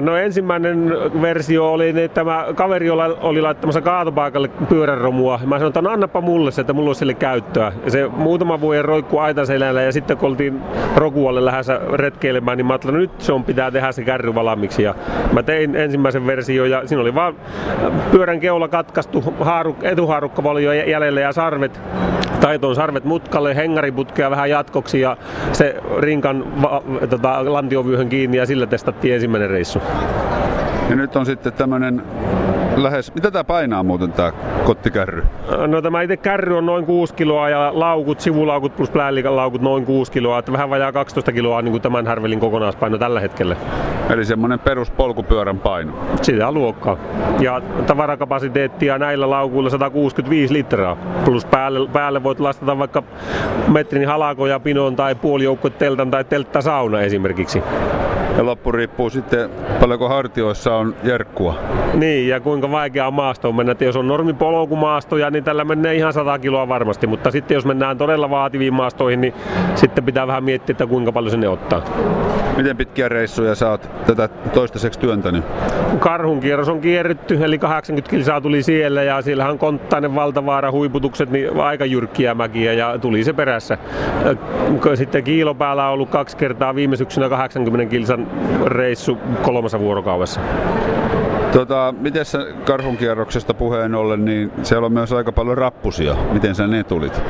No 0.00 0.16
ensimmäinen 0.16 0.92
versio 1.22 1.72
oli, 1.72 1.88
että 1.88 2.14
tämä 2.14 2.46
kaveri 2.54 2.90
oli 2.90 3.40
laittamassa 3.40 3.80
kaatopaikalle 3.80 4.48
pyöräromua. 4.48 5.40
Mä 5.46 5.56
sanoin, 5.56 5.70
että 5.70 5.82
no 5.82 5.90
annapa 5.90 6.20
mulle 6.20 6.50
se, 6.50 6.60
että 6.60 6.72
mulla 6.72 6.88
olisi 6.88 6.98
sille 6.98 7.14
käyttöä. 7.14 7.72
Ja 7.84 7.90
se 7.90 8.08
muutama 8.08 8.60
vuoden 8.60 8.84
roikku 8.84 9.18
aitaselällä 9.18 9.82
ja 9.82 9.92
sitten 9.92 10.16
kun 10.16 10.28
oltiin 10.28 10.60
Rokualle 10.96 11.44
lähdössä 11.44 11.80
retkeilemään, 11.92 12.58
niin 12.58 12.66
mä 12.66 12.72
ajattelin, 12.72 12.96
että 12.96 13.14
nyt 13.14 13.20
se 13.20 13.32
on 13.32 13.44
pitää 13.44 13.70
tehdä 13.70 13.92
se 13.92 14.04
kärry 14.04 14.34
valmiiksi. 14.34 14.82
Ja 14.82 14.94
mä 15.32 15.42
tein 15.42 15.76
ensimmäisen 15.76 16.26
version 16.26 16.70
ja 16.70 16.82
siinä 16.86 17.02
oli 17.02 17.14
vaan 17.14 17.34
pyörän 18.10 18.40
keula 18.40 18.68
katkaistu, 18.68 19.24
haaruk, 19.40 19.84
etuhaarukka 19.84 20.42
oli 20.44 20.64
jäljellä 21.18 21.28
ja 21.28 21.32
sarvet, 21.32 21.80
taitoon 22.40 22.74
sarvet 22.74 23.04
mutkalle, 23.04 23.56
hengariputkea 23.56 24.30
vähän 24.30 24.50
jatkoksi 24.50 25.00
ja 25.00 25.16
se 25.52 25.76
rinkan 25.98 26.62
va, 26.62 26.82
tota, 27.10 27.52
lantiovyöhön 27.52 28.08
kiinni 28.08 28.36
ja 28.36 28.46
sillä 28.46 28.66
testattiin 28.66 29.14
ensimmäinen 29.14 29.50
reissu. 29.50 29.82
Ja 30.90 30.96
nyt 30.96 31.16
on 31.16 31.26
sitten 31.26 31.52
tämmöinen 31.52 32.02
lähes, 32.82 33.14
mitä 33.14 33.30
tämä 33.30 33.44
painaa 33.44 33.82
muuten 33.82 34.12
tämä 34.12 34.32
kottikärry? 34.64 35.24
No 35.66 35.82
tämä 35.82 36.02
itse 36.02 36.16
kärry 36.16 36.58
on 36.58 36.66
noin 36.66 36.86
6 36.86 37.14
kiloa 37.14 37.48
ja 37.48 37.70
laukut, 37.74 38.20
sivulaukut 38.20 38.76
plus 38.76 38.90
laukut 39.28 39.62
noin 39.62 39.86
6 39.86 40.12
kiloa, 40.12 40.38
että 40.38 40.52
vähän 40.52 40.70
vajaa 40.70 40.92
12 40.92 41.32
kiloa 41.32 41.62
niin 41.62 41.72
kuin 41.72 41.82
tämän 41.82 42.06
härvelin 42.06 42.40
kokonaispaino 42.40 42.98
tällä 42.98 43.20
hetkellä. 43.20 43.56
Eli 44.10 44.24
semmoinen 44.24 44.58
peruspolkupyörän 44.58 45.58
paino? 45.58 45.92
Sitä 46.22 46.52
luokkaa. 46.52 46.96
Ja 47.40 47.62
tavarakapasiteettia 47.86 48.98
näillä 48.98 49.30
laukuilla 49.30 49.70
165 49.70 50.54
litraa. 50.54 50.96
Plus 51.24 51.44
päälle, 51.44 51.88
päälle 51.92 52.22
voit 52.22 52.40
lastata 52.40 52.78
vaikka 52.78 53.02
metrin 53.68 54.08
halakoja, 54.08 54.60
pinon 54.60 54.96
tai 54.96 55.14
puolijoukko 55.14 55.70
teltan 55.70 56.10
tai 56.10 56.24
teltta 56.24 56.60
sauna 56.60 57.00
esimerkiksi. 57.00 57.62
Ja 58.36 58.46
loppu 58.46 58.72
riippuu 58.72 59.10
sitten 59.10 59.50
paljonko 59.80 60.08
hartioissa 60.08 60.74
on 60.74 60.94
jerkkua. 61.02 61.54
Niin, 61.94 62.28
ja 62.28 62.40
kuinka 62.40 62.67
vaikea 62.70 63.10
maasto 63.10 63.48
on 63.48 63.54
mennä. 63.54 63.72
Että 63.72 63.84
jos 63.84 63.96
on 63.96 64.08
normipolkumaastoja, 64.08 65.30
niin 65.30 65.44
tällä 65.44 65.64
menee 65.64 65.94
ihan 65.94 66.12
100 66.12 66.38
kiloa 66.38 66.68
varmasti. 66.68 67.06
Mutta 67.06 67.30
sitten 67.30 67.54
jos 67.54 67.64
mennään 67.64 67.98
todella 67.98 68.30
vaativiin 68.30 68.74
maastoihin, 68.74 69.20
niin 69.20 69.34
sitten 69.74 70.04
pitää 70.04 70.26
vähän 70.26 70.44
miettiä, 70.44 70.72
että 70.72 70.86
kuinka 70.86 71.12
paljon 71.12 71.30
se 71.30 71.36
ne 71.36 71.48
ottaa. 71.48 71.82
Miten 72.56 72.76
pitkiä 72.76 73.08
reissuja 73.08 73.54
sä 73.54 73.70
oot 73.70 73.90
tätä 74.06 74.28
toistaiseksi 74.28 75.00
työntänyt? 75.00 75.44
Karhun 75.98 76.40
kierros 76.40 76.68
on 76.68 76.80
kierretty, 76.80 77.38
eli 77.44 77.58
80 77.58 78.10
kilsaa 78.10 78.40
tuli 78.40 78.62
siellä 78.62 79.02
ja 79.02 79.22
siellähän 79.22 79.52
on 79.52 79.58
konttainen 79.58 80.14
valtavaara 80.14 80.70
huiputukset, 80.70 81.30
niin 81.30 81.60
aika 81.60 81.84
jyrkkiä 81.84 82.34
mäkiä 82.34 82.72
ja 82.72 82.98
tuli 82.98 83.24
se 83.24 83.32
perässä. 83.32 83.78
Sitten 84.94 85.24
kiilo 85.24 85.54
päällä 85.54 85.86
on 85.86 85.92
ollut 85.92 86.10
kaksi 86.10 86.36
kertaa 86.36 86.74
viime 86.74 86.96
syksynä 86.96 87.28
80 87.28 87.90
kilsan 87.90 88.26
reissu 88.66 89.18
kolmessa 89.42 89.80
vuorokaudessa. 89.80 90.40
Tota, 91.52 91.94
miten 92.00 92.24
sä 92.24 92.38
karhunkierroksesta 92.64 93.54
puheen 93.54 93.94
ollen, 93.94 94.24
niin 94.24 94.52
siellä 94.62 94.86
on 94.86 94.92
myös 94.92 95.12
aika 95.12 95.32
paljon 95.32 95.58
rappusia. 95.58 96.16
Miten 96.32 96.54
sä 96.54 96.66
ne 96.66 96.84
tulit? 96.84 97.22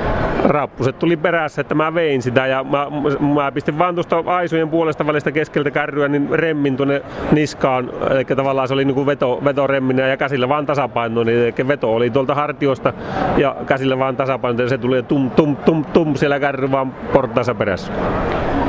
Rappuset 0.45 0.99
tuli 0.99 1.17
perässä, 1.17 1.61
että 1.61 1.75
mä 1.75 1.95
vein 1.95 2.23
sitä 2.23 2.47
ja 2.47 2.65
mä, 2.65 2.87
mä 3.35 3.53
pistin 3.53 3.79
vaan 3.79 3.95
tuosta 3.95 4.23
aisujen 4.27 4.69
puolesta 4.69 5.07
välistä 5.07 5.33
keskeltä 5.33 5.71
kärryä 5.71 6.09
niin 6.09 6.29
remmin 6.33 6.77
tuonne 6.77 7.03
niskaan. 7.33 7.91
Eli 8.11 8.25
tavallaan 8.25 8.69
se 8.69 8.75
oli 8.75 8.85
niin 8.85 9.07
veto, 9.07 9.41
vetoremminä 9.45 10.07
ja 10.07 10.17
käsillä 10.17 10.49
vaan 10.49 10.67
tasapaino. 10.67 11.25
Niin 11.25 11.39
eli 11.39 11.69
veto 11.69 11.95
oli 11.95 12.11
tuolta 12.11 12.35
hartiosta 12.35 12.93
ja 13.37 13.57
käsillä 13.67 13.99
vaan 13.99 14.17
tasapaino. 14.17 14.63
Ja 14.63 14.69
se 14.69 14.79
tuli 14.79 15.03
tum 15.03 15.31
tum 15.31 15.57
tum 15.57 15.85
tum 15.85 16.15
siellä 16.15 16.41
kärry 16.41 16.71
vaan 16.71 16.93
portaansa 17.13 17.55
perässä. 17.55 17.93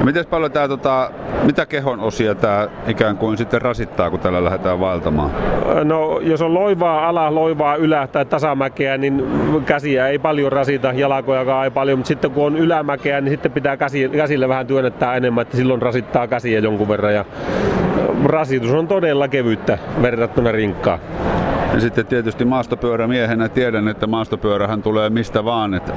Miten 0.03 0.25
paljon 0.25 0.51
tämä, 0.51 0.67
tota, 0.67 1.11
mitä 1.43 1.65
kehon 1.65 1.99
osia 1.99 2.35
tämä 2.35 2.67
ikään 2.87 3.17
kuin 3.17 3.37
sitten 3.37 3.61
rasittaa, 3.61 4.09
kun 4.09 4.19
tällä 4.19 4.43
lähdetään 4.43 4.79
vaeltamaan? 4.79 5.31
No, 5.83 6.19
jos 6.19 6.41
on 6.41 6.53
loivaa 6.53 7.07
ala, 7.07 7.35
loivaa 7.35 7.75
ylä 7.75 8.07
tai 8.07 8.25
tasamäkeä, 8.25 8.97
niin 8.97 9.23
käsiä 9.65 10.07
ei 10.07 10.19
paljon 10.19 10.51
rasita, 10.51 10.93
jalkojakaan 10.93 11.63
ei 11.63 11.71
paljon, 11.71 11.99
mutta 11.99 12.07
sitten 12.07 12.31
kun 12.31 12.45
on 12.45 12.57
ylämäkeä, 12.57 13.21
niin 13.21 13.31
sitten 13.31 13.51
pitää 13.51 13.77
käsi, 13.77 14.09
käsillä 14.09 14.49
vähän 14.49 14.67
työnnettää 14.67 15.15
enemmän, 15.15 15.41
että 15.41 15.57
silloin 15.57 15.81
rasittaa 15.81 16.27
käsiä 16.27 16.59
jonkun 16.59 16.87
verran 16.87 17.13
ja 17.13 17.25
rasitus 18.25 18.71
on 18.71 18.87
todella 18.87 19.27
kevyttä 19.27 19.77
verrattuna 20.01 20.51
rinkkaan. 20.51 20.99
Ja 21.73 21.79
sitten 21.79 22.05
tietysti 22.05 22.45
maastopyörämiehenä 22.45 23.49
tiedän, 23.49 23.87
että 23.87 24.07
maastopyörähän 24.07 24.81
tulee 24.81 25.09
mistä 25.09 25.45
vaan. 25.45 25.73
Että, 25.73 25.93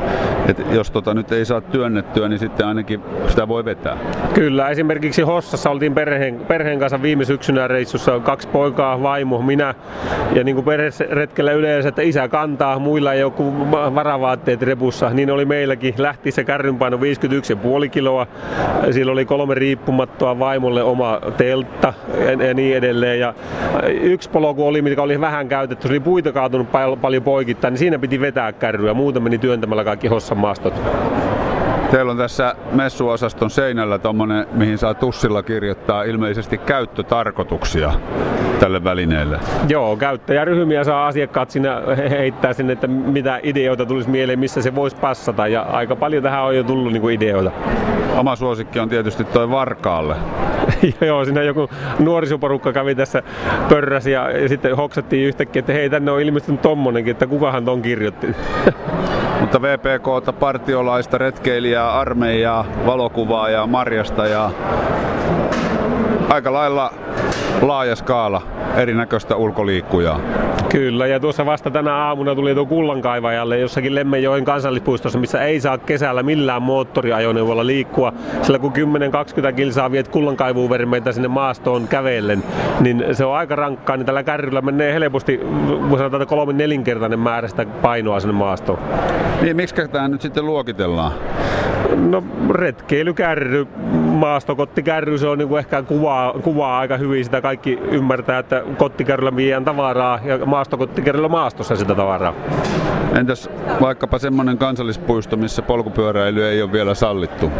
että 0.49 0.63
jos 0.75 0.91
tota 0.91 1.15
nyt 1.15 1.33
ei 1.33 1.45
saa 1.45 1.61
työnnettyä, 1.61 2.29
niin 2.29 2.39
sitten 2.39 2.67
ainakin 2.67 3.01
sitä 3.29 3.49
voi 3.49 3.65
vetää. 3.65 3.97
Kyllä, 4.35 4.69
esimerkiksi 4.69 5.23
Hossassa 5.23 5.71
oltiin 5.71 5.95
perheen, 5.95 6.41
perheen 6.49 6.79
kanssa 6.79 7.03
viime 7.03 7.25
syksynä 7.25 7.69
reissussa. 7.69 8.21
Kaksi 8.21 8.49
poikaa, 8.49 9.03
vaimo, 9.03 9.43
minä 9.43 9.75
ja 10.35 10.45
niin 10.45 10.55
kuin 10.55 10.65
perheretkellä 10.65 11.53
yleensä, 11.53 11.89
että 11.89 12.03
isä 12.03 12.29
kantaa, 12.29 12.79
muilla 12.79 13.13
ei 13.13 13.25
ole 13.25 13.33
varavaatteet 13.95 14.63
repussa. 14.63 15.11
Niin 15.11 15.31
oli 15.31 15.45
meilläkin. 15.45 15.95
Lähti 15.99 16.31
se 16.31 16.45
kärrynpaino 16.45 16.97
51,5 16.97 17.89
kiloa. 17.91 18.27
Sillä 18.91 19.13
oli 19.13 19.25
kolme 19.25 19.55
riippumattoa 19.55 20.39
vaimolle 20.39 20.83
oma 20.83 21.21
teltta 21.37 21.95
ja, 22.25 22.47
ja 22.47 22.55
niin 22.55 22.77
edelleen. 22.77 23.21
Ja 23.21 23.35
yksi 23.89 24.31
polku 24.31 24.67
oli, 24.67 24.83
mikä 24.83 25.03
oli 25.03 25.21
vähän 25.21 25.49
käytetty 25.49 25.62
käytetty, 25.63 25.89
oli 25.89 26.01
puita 26.01 26.33
kaatunut 26.33 26.73
pal- 26.73 26.97
paljon 26.97 27.23
poikittain, 27.23 27.73
niin 27.73 27.79
siinä 27.79 27.99
piti 27.99 28.21
vetää 28.21 28.53
kärryä. 28.53 28.95
Muuten 28.95 29.23
meni 29.23 29.39
työntämällä 29.39 29.85
kaikki 29.85 30.09
Hossan 30.09 30.39
maastot. 30.39 30.75
Teillä 31.93 32.11
on 32.11 32.19
tässä 32.19 32.55
messuosaston 32.71 33.51
seinällä 33.51 33.99
tommonen, 33.99 34.47
mihin 34.53 34.79
saa 34.79 34.95
tussilla 34.95 35.43
kirjoittaa 35.43 36.03
ilmeisesti 36.03 36.59
käyttötarkoituksia 36.59 37.93
tälle 38.61 38.85
välineelle. 38.85 39.39
Joo, 39.69 39.97
käyttäjäryhmiä 39.97 40.85
saa 40.85 41.07
asiakkaat 41.07 41.51
sinne 41.51 41.69
heittää 42.11 42.53
sinne, 42.53 42.73
että 42.73 42.87
mitä 42.87 43.41
ideoita 43.43 43.87
tulisi 43.87 44.11
mieleen, 44.11 44.39
missä 44.39 44.63
se 44.63 44.75
voisi 44.75 44.97
passata. 44.97 45.49
Ja 45.49 45.63
aika 45.63 45.97
paljon 45.97 46.23
tähän 46.23 46.43
on 46.43 46.57
jo 46.57 46.65
tullut 46.65 46.93
niin 46.93 47.01
kuin 47.01 47.15
ideoita. 47.15 47.51
Oma 48.17 48.37
suosikki 48.37 48.81
on 48.81 48.89
tietysti 48.89 49.25
toi 49.25 49.51
Varkaalle. 49.51 50.17
Joo, 51.07 51.25
siinä 51.25 51.43
joku 51.43 51.69
nuorisoporukka 51.99 52.73
kävi 52.73 52.95
tässä 52.95 53.23
pörräsi 53.69 54.11
ja, 54.11 54.31
ja 54.31 54.49
sitten 54.49 54.77
hoksattiin 54.77 55.27
yhtäkkiä, 55.27 55.61
että 55.61 55.73
hei, 55.73 55.91
tänne 55.91 56.11
on 56.11 56.21
ilmestynyt 56.21 56.63
tommonenkin, 56.63 57.11
että 57.11 57.27
kukahan 57.27 57.65
ton 57.65 57.83
kirjoitti. 57.83 58.27
Mutta 59.43 59.63
VPK, 59.63 60.39
partiolaista, 60.39 61.19
retkeilijää, 61.19 61.99
armeijaa, 61.99 62.65
valokuvaa 62.87 63.51
ja 63.51 63.67
marjasta 63.67 64.27
ja 64.27 64.51
aika 66.33 66.53
lailla 66.53 66.93
laaja 67.63 67.97
skaala 67.97 68.43
erinäköistä 68.77 69.37
ulkoliikkujaa. 69.37 70.21
Kyllä, 70.69 71.07
ja 71.07 71.21
tuossa 71.21 71.47
vasta 71.47 71.71
tänä 71.71 71.95
aamuna 71.95 72.35
tuli 72.35 72.55
tuo 72.55 72.67
kullankaivajalle 72.67 73.59
jossakin 73.59 73.95
Lemmenjoen 73.95 74.45
kansallispuistossa, 74.45 75.19
missä 75.19 75.43
ei 75.43 75.61
saa 75.61 75.79
kesällä 75.79 76.23
millään 76.23 76.63
moottoriajoneuvolla 76.63 77.67
liikkua. 77.67 78.13
Sillä 78.43 78.59
kun 78.59 78.73
10-20 79.51 79.53
kilsaa 79.53 79.93
viet 79.93 80.09
kullankaivuvermeitä 80.09 81.13
sinne 81.13 81.29
maastoon 81.29 81.89
kävellen, 81.89 82.45
niin 82.81 83.05
se 83.13 83.25
on 83.25 83.37
aika 83.37 83.57
rankkaa, 83.57 83.97
niin 83.97 84.07
tällä 84.07 84.23
kärryllä 84.23 84.61
menee 84.61 84.95
helposti, 84.95 85.41
sanotaan, 85.97 86.27
kolmin 86.27 86.57
nelinkertainen 86.57 87.19
määrä 87.19 87.49
sitä 87.49 87.67
painoa 87.83 88.21
sinne 88.21 88.35
maastoon. 88.35 88.79
Niin, 89.43 89.57
miksi 89.57 89.89
tämä 89.89 90.09
nyt 90.09 90.21
sitten 90.21 90.47
luokitellaan? 90.47 91.13
No 91.97 92.23
retkeilykärry, 92.51 93.67
maastokottikärry, 94.23 95.19
se 95.19 95.27
on 95.27 95.39
niin 95.39 95.49
kuin 95.49 95.59
ehkä 95.59 95.83
kuvaa, 95.83 96.33
kuvaa 96.33 96.79
aika 96.79 96.97
hyvin 96.97 97.25
sitä 97.25 97.41
kaikki 97.41 97.79
ymmärtää, 97.91 98.39
että 98.39 98.63
kottikärryllä 98.79 99.37
viedään 99.37 99.65
tavaraa 99.65 100.21
ja 100.25 100.47
maastokottikärryllä 100.47 101.29
maastossa 101.29 101.77
sitä 101.77 101.95
tavaraa. 101.95 102.35
Entäs 103.19 103.51
vaikkapa 103.81 104.19
semmoinen 104.19 104.59
kansallispuisto, 104.59 105.37
missä 105.37 105.63
polkupyöräily 105.63 106.49
ei 106.49 106.63
ole 106.63 106.73
vielä 106.73 106.95
sallittu? 106.95 107.51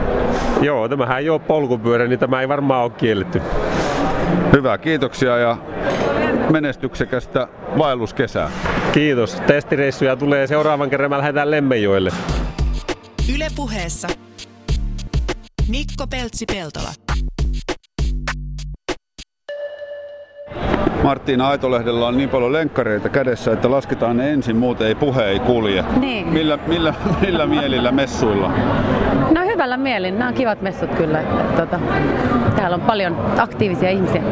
Joo, 0.61 0.89
tämähän 0.89 1.19
ei 1.19 1.31
ole 1.31 1.39
polkupyörä, 1.39 2.07
niin 2.07 2.19
tämä 2.19 2.41
ei 2.41 2.49
varmaan 2.49 2.85
ole 2.85 2.91
kielletty. 2.91 3.43
Hyvä, 4.53 4.79
kiitoksia 4.79 5.37
ja 5.37 5.57
menestyksekästä 6.51 7.49
vaelluskesää. 7.79 8.51
Kiitos. 8.93 9.43
Testireissuja 9.47 10.17
tulee 10.17 10.47
seuraavan 10.47 10.91
kerran. 10.91 11.11
Mä 11.11 11.19
lähdetään 11.19 11.51
Lemmenjoelle. 11.51 12.11
Ylepuheessa 13.35 14.09
Mikko 15.69 16.07
Peltsi-Peltola. 16.07 16.89
Marttiina 21.03 21.49
Aitolehdellä 21.49 22.07
on 22.07 22.17
niin 22.17 22.29
paljon 22.29 22.53
lenkkareita 22.53 23.09
kädessä, 23.09 23.53
että 23.53 23.71
lasketaan 23.71 24.17
ne 24.17 24.33
ensin, 24.33 24.57
muuten 24.57 24.87
ei 24.87 24.95
puhe 24.95 25.25
ei 25.25 25.39
kulje. 25.39 25.85
Niin. 25.97 26.27
Millä, 26.27 26.59
millä, 26.67 26.95
millä 27.21 27.47
mielillä 27.47 27.93
messuilla? 27.93 28.49
No 29.35 29.45
hyvällä 29.45 29.77
mielin. 29.77 30.19
Nämä 30.19 30.29
on 30.29 30.35
kivat 30.35 30.63
messut 30.63 30.91
kyllä. 30.95 31.21
Että, 31.21 31.53
tota, 31.57 31.81
täällä 32.57 32.75
on 32.75 32.81
paljon 32.81 33.17
aktiivisia 33.39 33.91
ihmisiä. 33.91 34.23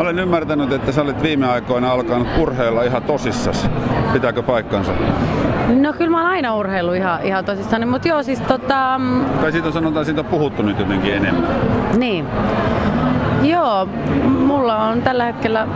Olen 0.00 0.18
ymmärtänyt, 0.18 0.72
että 0.72 0.92
sä 0.92 1.02
olet 1.02 1.22
viime 1.22 1.46
aikoina 1.46 1.92
alkanut 1.92 2.28
urheilla 2.38 2.82
ihan 2.82 3.02
tosissasi. 3.02 3.68
Pitääkö 4.12 4.42
paikkansa? 4.42 4.92
No 5.68 5.92
kyllä 5.92 6.10
mä 6.10 6.20
oon 6.20 6.30
aina 6.30 6.56
urheilu 6.56 6.92
ihan, 6.92 7.22
ihan 7.22 7.44
tosissaan, 7.44 7.88
mutta 7.88 8.08
joo 8.08 8.22
siis 8.22 8.40
tota... 8.40 9.00
Tai 9.40 9.52
siitä 9.52 9.70
sanotaan, 9.70 10.04
siitä 10.04 10.20
on 10.20 10.26
puhuttu 10.26 10.62
nyt 10.62 10.78
jotenkin 10.78 11.14
enemmän. 11.14 11.50
Niin. 11.96 12.26
Joo, 13.42 13.88
mulla 14.24 14.76
on 14.76 15.02
tällä 15.02 15.24
hetkellä 15.24 15.68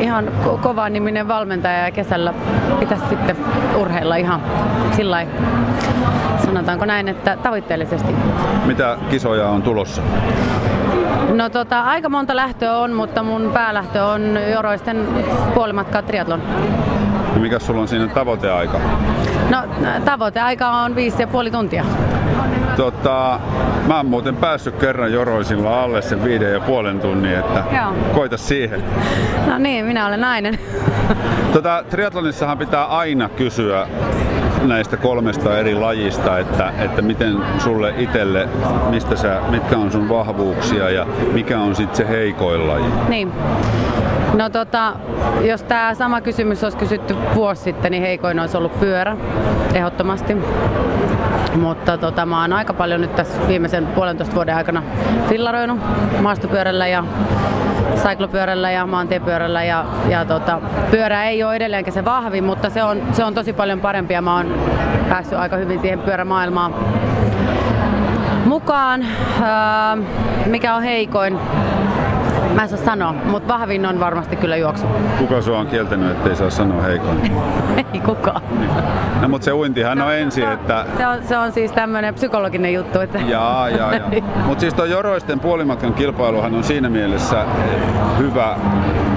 ihan 0.00 0.28
ko- 0.44 0.58
kova 0.58 0.88
niminen 0.88 1.28
valmentaja 1.28 1.84
ja 1.84 1.90
kesällä 1.90 2.34
pitäisi 2.80 3.04
sitten 3.08 3.36
urheilla 3.76 4.16
ihan 4.16 4.42
sillä 4.96 5.26
sanotaanko 6.44 6.84
näin, 6.84 7.08
että 7.08 7.36
tavoitteellisesti. 7.42 8.12
Mitä 8.66 8.96
kisoja 9.10 9.48
on 9.48 9.62
tulossa? 9.62 10.02
No 11.34 11.48
tota, 11.48 11.80
aika 11.80 12.08
monta 12.08 12.36
lähtöä 12.36 12.76
on, 12.76 12.92
mutta 12.92 13.22
mun 13.22 13.50
päälähtö 13.54 14.04
on 14.04 14.38
Joroisten 14.52 15.08
puolimatka 15.54 16.02
triatlon. 16.02 16.42
Ja 17.34 17.40
mikä 17.40 17.58
sulla 17.58 17.80
on 17.80 17.88
siinä 17.88 18.06
tavoiteaika? 18.06 18.80
No 19.50 19.58
tavoiteaika 20.04 20.68
on 20.70 20.94
viisi 20.94 21.22
ja 21.22 21.26
puoli 21.26 21.50
tuntia. 21.50 21.84
Tota, 22.76 23.40
mä 23.86 23.96
oon 23.96 24.06
muuten 24.06 24.36
päässyt 24.36 24.76
kerran 24.76 25.12
Joroisilla 25.12 25.82
alle 25.82 26.02
sen 26.02 26.24
viiden 26.24 26.52
ja 26.52 26.60
puolen 26.60 27.00
tunnin, 27.00 27.34
että 27.34 27.64
Joo. 27.76 27.92
koita 28.14 28.36
siihen. 28.36 28.84
No 29.46 29.58
niin, 29.58 29.84
minä 29.84 30.06
olen 30.06 30.20
nainen. 30.20 30.58
Tota, 31.52 31.84
triatlonissahan 31.90 32.58
pitää 32.58 32.84
aina 32.84 33.28
kysyä 33.28 33.86
näistä 34.68 34.96
kolmesta 34.96 35.58
eri 35.58 35.74
lajista, 35.74 36.38
että, 36.38 36.72
että 36.78 37.02
miten 37.02 37.36
sulle 37.58 37.94
itselle, 37.98 38.48
mistä 38.90 39.16
sä, 39.16 39.40
mitkä 39.50 39.78
on 39.78 39.92
sun 39.92 40.08
vahvuuksia 40.08 40.90
ja 40.90 41.06
mikä 41.32 41.60
on 41.60 41.74
sitten 41.74 41.96
se 41.96 42.08
heikoin 42.08 42.68
laji? 42.68 42.84
Niin. 43.08 43.32
No 44.34 44.50
tota, 44.50 44.92
jos 45.40 45.62
tämä 45.62 45.94
sama 45.94 46.20
kysymys 46.20 46.64
olisi 46.64 46.78
kysytty 46.78 47.16
vuosi 47.34 47.62
sitten, 47.62 47.90
niin 47.90 48.02
heikoin 48.02 48.40
olisi 48.40 48.56
ollut 48.56 48.80
pyörä, 48.80 49.16
ehdottomasti. 49.74 50.36
Mutta 51.54 51.98
tota, 51.98 52.26
mä 52.26 52.40
oon 52.40 52.52
aika 52.52 52.72
paljon 52.72 53.00
nyt 53.00 53.16
tässä 53.16 53.48
viimeisen 53.48 53.86
puolentoista 53.86 54.34
vuoden 54.34 54.56
aikana 54.56 54.82
fillaroinut 55.28 55.78
maastopyörällä 56.20 56.86
ja 56.86 57.04
cyclopyörällä 58.02 58.70
ja 58.70 58.86
maantiepyörällä 58.86 59.64
ja, 59.64 59.84
ja 60.08 60.24
tota, 60.24 60.60
pyörä 60.90 61.24
ei 61.24 61.44
ole 61.44 61.56
edelleenkin 61.56 61.92
se 61.92 62.04
vahvin, 62.04 62.44
mutta 62.44 62.70
se 62.70 62.82
on, 62.82 63.02
se 63.12 63.24
on 63.24 63.34
tosi 63.34 63.52
paljon 63.52 63.80
parempi 63.80 64.14
ja 64.14 64.22
mä 64.22 64.36
oon 64.36 64.54
päässyt 65.08 65.38
aika 65.38 65.56
hyvin 65.56 65.80
siihen 65.80 65.98
pyörämaailmaan 65.98 66.74
mukaan. 68.44 69.04
Mikä 70.46 70.74
on 70.74 70.82
heikoin? 70.82 71.38
Mä 72.54 72.62
en 72.62 72.68
saa 72.68 72.78
sanoa, 72.78 73.12
mutta 73.12 73.54
vahvin 73.54 73.86
on 73.86 74.00
varmasti 74.00 74.36
kyllä 74.36 74.56
juoksu. 74.56 74.86
Kuka 75.18 75.42
sua 75.42 75.58
on 75.58 75.66
kieltänyt, 75.66 76.10
ettei 76.10 76.36
saa 76.36 76.50
sanoa 76.50 76.82
heikoin? 76.82 77.32
Ei 77.94 78.00
kukaan. 78.00 78.42
No 79.20 79.28
mutta 79.28 79.44
se 79.44 79.52
uintihan 79.52 80.02
on 80.02 80.14
ensin, 80.14 80.48
että... 80.52 80.86
Se 80.96 81.06
on, 81.06 81.18
se 81.28 81.38
on 81.38 81.52
siis 81.52 81.72
tämmöinen 81.72 82.14
psykologinen 82.14 82.74
juttu. 82.74 83.00
Että... 83.00 83.18
Jaa, 83.18 83.68
jaa, 83.68 83.94
jaa. 83.94 84.10
Mutta 84.46 84.60
siis 84.60 84.74
tuo 84.74 84.84
joroisten 84.84 85.40
puolimatkan 85.40 85.94
kilpailuhan 85.94 86.54
on 86.54 86.64
siinä 86.64 86.90
mielessä 86.90 87.44
hyvä 88.18 88.56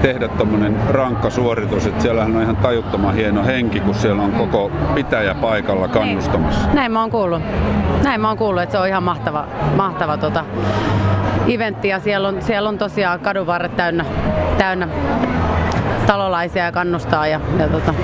tehdä 0.02 0.28
tuommoinen 0.28 0.76
rankka 0.88 1.30
suoritus, 1.30 1.86
että 1.86 2.02
siellähän 2.02 2.36
on 2.36 2.42
ihan 2.42 2.56
tajuttoman 2.56 3.14
hieno 3.14 3.44
henki, 3.44 3.80
kun 3.80 3.94
siellä 3.94 4.22
on 4.22 4.32
koko 4.32 4.70
pitäjä 4.94 5.34
paikalla 5.34 5.88
kannustamassa. 5.88 6.68
Näin 6.72 6.92
mä 6.92 7.00
oon 7.00 7.10
kuullut. 7.10 7.42
Näin 8.04 8.20
mä 8.20 8.28
oon 8.28 8.36
kuullut, 8.36 8.62
että 8.62 8.72
se 8.72 8.78
on 8.78 8.88
ihan 8.88 9.02
mahtava, 9.02 9.44
mahtava 9.76 10.16
tota, 10.16 10.44
eventti 11.48 11.88
ja 11.88 12.00
siellä 12.00 12.28
on, 12.28 12.42
siellä 12.42 12.68
on 12.68 12.78
tosiaan 12.78 13.20
kadunvarret 13.20 13.76
täynnä, 13.76 14.04
täynnä 14.58 14.88
talolaisia 16.06 16.64
ja 16.64 16.72
kannustaa 16.72 17.26
ja, 17.26 17.40
ja 17.58 17.68
tota, 17.68 17.94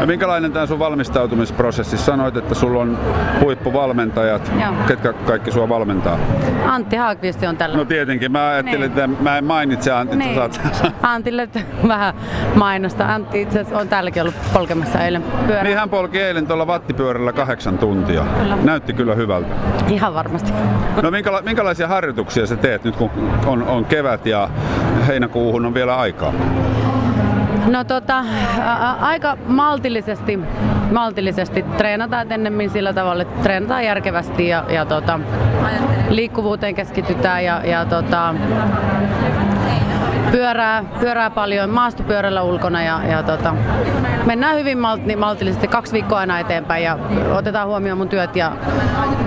No 0.00 0.06
minkälainen 0.06 0.52
tämä 0.52 0.66
sun 0.66 0.78
valmistautumisprosessi? 0.78 1.96
Sanoit, 1.98 2.36
että 2.36 2.54
sulla 2.54 2.80
on 2.80 2.98
huippuvalmentajat. 3.40 4.52
Joo. 4.60 4.72
Ketkä 4.86 5.12
kaikki 5.12 5.50
sua 5.52 5.68
valmentaa? 5.68 6.18
Antti 6.66 6.96
Haakvisti 6.96 7.46
on 7.46 7.56
tällä. 7.56 7.76
No 7.76 7.84
tietenkin. 7.84 8.32
Mä 8.32 8.48
ajattelin, 8.48 8.80
Niin. 8.80 8.86
että 8.90 9.22
mä 9.22 9.38
en 9.38 9.44
mainitse 9.44 9.92
Antti. 9.92 10.16
Niin. 10.16 10.34
Saat... 10.34 10.60
Antille 11.02 11.48
vähän 11.88 12.14
mainosta. 12.54 13.14
Antti 13.14 13.42
itse 13.42 13.60
asiassa 13.60 13.80
on 13.80 13.88
täälläkin 13.88 14.22
ollut 14.22 14.34
polkemassa 14.52 15.00
eilen 15.04 15.22
pyörä. 15.46 15.62
Niin 15.62 15.76
hän 15.78 15.90
polki 15.90 16.20
eilen 16.20 16.46
tuolla 16.46 16.66
vattipyörällä 16.66 17.32
kahdeksan 17.32 17.78
tuntia. 17.78 18.24
Kyllä. 18.42 18.56
Näytti 18.62 18.92
kyllä 18.92 19.14
hyvältä. 19.14 19.48
Ihan 19.88 20.14
varmasti. 20.14 20.52
No 21.02 21.10
minkäla- 21.10 21.42
minkälaisia 21.42 21.88
harjoituksia 21.88 22.46
sä 22.46 22.56
teet 22.56 22.84
nyt 22.84 22.96
kun 22.96 23.10
on, 23.46 23.62
on 23.62 23.84
kevät 23.84 24.26
ja 24.26 24.48
heinäkuuhun 25.06 25.66
on 25.66 25.74
vielä 25.74 25.96
aikaa? 25.96 26.32
No 27.66 27.84
tota, 27.84 28.18
ä, 28.58 28.92
aika 29.00 29.36
maltillisesti, 29.46 30.38
maltillisesti 30.92 31.62
treenataan 31.76 32.32
ennemmin 32.32 32.70
sillä 32.70 32.92
tavalla, 32.92 33.22
että 33.22 33.42
treenataan 33.42 33.84
järkevästi 33.84 34.48
ja, 34.48 34.64
ja 34.68 34.86
tota, 34.86 35.20
liikkuvuuteen 36.08 36.74
keskitytään 36.74 37.44
ja, 37.44 37.60
ja 37.64 37.84
tota, 37.84 38.34
pyörää, 40.32 40.84
pyörää 41.00 41.30
paljon 41.30 41.70
maastopyörällä 41.70 42.42
ulkona 42.42 42.82
ja, 42.82 43.00
ja 43.10 43.22
tota, 43.22 43.54
mennään 44.24 44.56
hyvin 44.56 44.78
malti, 44.78 45.16
maltillisesti 45.16 45.68
kaksi 45.68 45.92
viikkoa 45.92 46.18
aina 46.18 46.40
eteenpäin 46.40 46.84
ja 46.84 46.98
otetaan 47.36 47.68
huomioon 47.68 47.98
mun 47.98 48.08
työt 48.08 48.36
ja 48.36 48.52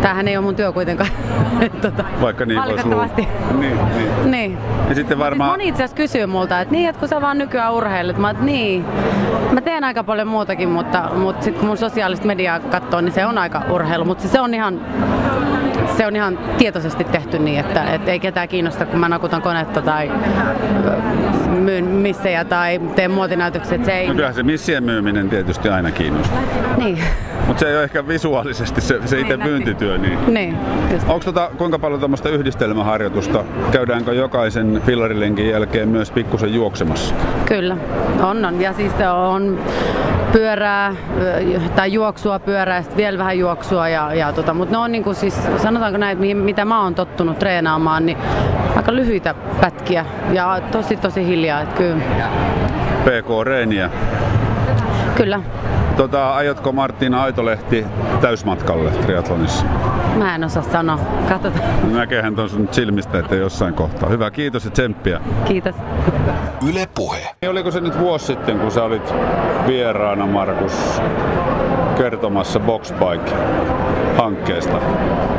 tämähän 0.02 0.28
ei 0.28 0.38
ole 0.38 0.46
mun 0.46 0.56
työ 0.56 0.72
kuitenkaan. 0.72 1.10
tota, 1.82 2.04
Vaikka 2.22 2.46
niin 2.46 2.62
voisi. 2.96 3.28
Niin, 3.60 3.78
niin. 3.98 4.32
Niin. 4.32 4.58
Ja 4.90 4.96
sitten 4.96 5.20
varmaan... 5.20 5.52
Moni 5.52 5.68
itse 5.68 5.84
asiassa 5.84 5.98
kysyy 5.98 6.26
multa, 6.26 6.62
että 6.62 6.72
niin, 6.72 6.90
että 6.90 7.00
kun 7.00 7.10
sä 7.10 7.22
vaan 7.22 7.38
nykyään 7.38 7.74
urheilet. 7.74 8.18
Mä 8.18 8.34
niin, 8.34 8.86
mä 9.52 9.62
teen 9.62 9.84
aika 9.84 10.04
paljon 10.04 10.28
muutakin, 10.28 10.70
mutta, 10.70 11.10
mutta 11.16 11.44
sitten 11.44 11.60
kun 11.60 11.68
mun 11.68 11.78
sosiaalista 11.78 12.28
mediaa 12.28 12.60
katsoo, 12.60 13.02
niin 13.02 13.14
se 13.14 13.26
on 13.26 13.38
aika 13.38 13.62
urheilu. 13.70 14.06
Mutta 14.06 14.28
se 14.28 14.42
on 14.42 14.54
ihan, 14.54 14.80
se 15.98 16.06
on 16.08 16.16
ihan 16.16 16.40
tietoisesti 16.58 17.04
tehty 17.04 17.40
niin, 17.40 17.60
että, 17.60 17.84
että 17.94 18.12
ei 18.12 18.20
ketään 18.20 18.48
kiinnosta, 18.48 18.86
kun 18.86 19.00
mä 19.00 19.10
nakutan 19.10 19.42
konetta 19.42 19.82
tai 19.82 20.12
myyn 21.50 21.86
missejä 21.86 22.46
tai 22.46 22.80
teen 22.96 23.12
muotinäytöksiä. 23.12 23.80
Se 23.86 23.92
ei, 23.92 24.08
No 24.08 24.14
kyllähän 24.14 24.36
se 24.36 24.44
missien 24.44 24.84
myyminen 24.84 25.30
tietysti 25.30 25.70
aina 25.70 25.92
kiinnostaa. 25.92 26.40
niin, 26.78 27.00
Mutta 27.48 27.60
se 27.60 27.70
ei 27.70 27.76
ole 27.76 27.84
ehkä 27.84 28.08
visuaalisesti 28.08 28.82
se, 28.82 29.00
se 29.06 29.20
itse 29.20 29.38
myyntityö. 29.38 29.98
Niin. 29.98 30.20
niin. 30.28 30.58
Onko 31.08 31.20
tota, 31.26 31.52
kuinka 31.58 31.80
paljon 31.80 32.00
tuommoista 32.00 32.30
yhdistelmäharjoitusta? 32.30 33.44
Käydäänkö 33.72 34.14
jokaisen 34.14 34.82
fillarilenkin 34.86 35.50
jälkeen 35.50 35.90
myös 35.90 36.12
pikkusen 36.12 36.54
juoksemassa? 36.54 37.16
Kyllä, 37.46 37.78
on, 38.24 38.46
on. 38.46 38.62
Ja 38.62 38.74
siis 38.74 38.92
on 39.14 39.60
pyörää 40.32 40.96
tai 41.76 41.94
juoksua, 41.94 42.40
pyörää, 42.40 42.82
sitten 42.82 42.98
vielä 42.98 43.18
vähän 43.18 43.40
juoksua. 43.40 43.90
Ja, 43.90 44.14
ja 44.14 44.34
tota, 44.34 44.54
mutta 44.54 44.76
ne 44.76 44.78
on 44.78 44.92
niin 44.92 45.04
kuin 45.04 45.16
siis, 45.16 45.40
sanotaanko 45.58 45.98
näin, 45.98 46.18
että 46.24 46.44
mitä 46.44 46.66
mä 46.66 46.84
oon 46.84 46.96
tottunut 46.96 47.40
treenaamaan, 47.40 48.06
niin 48.06 48.18
aika 48.76 48.96
lyhyitä 48.96 49.36
pätkiä 49.62 50.06
ja 50.34 50.62
tosi 50.72 50.98
tosi 50.98 51.26
hiljaa. 51.26 51.62
Että 51.62 51.78
kyllä, 51.78 52.02
PK-reeniä. 53.06 53.90
kyllä, 55.16 55.40
Tota, 55.98 56.36
aiotko 56.36 56.72
Martina 56.72 57.24
Aitolehti 57.24 57.86
täysmatkalle 58.22 58.92
triathlonissa? 58.92 59.66
Mä 60.18 60.36
en 60.36 60.44
osaa 60.44 60.64
sanoa. 60.64 61.00
Katsotaan. 61.30 61.94
Näkehän 61.94 62.36
tuon 62.36 62.50
sun 62.50 62.68
silmistä, 62.72 63.20
että 63.20 63.36
jossain 63.36 63.74
kohtaa. 63.74 64.10
Hyvä, 64.10 64.32
kiitos 64.32 64.66
ja 64.66 64.72
tsemppiä. 64.72 65.22
Kiitos. 65.46 65.76
Yle 66.70 66.88
Puhe. 66.96 67.36
Niin 67.42 67.50
Oliko 67.52 67.72
se 67.72 67.82
nyt 67.82 68.00
vuosi 68.00 68.26
sitten, 68.26 68.60
kun 68.60 68.72
sä 68.72 68.84
olit 68.84 69.14
vieraana, 69.68 70.26
Markus, 70.26 71.02
kertomassa 71.98 72.60
Boxbike-hankkeesta? 72.60 74.78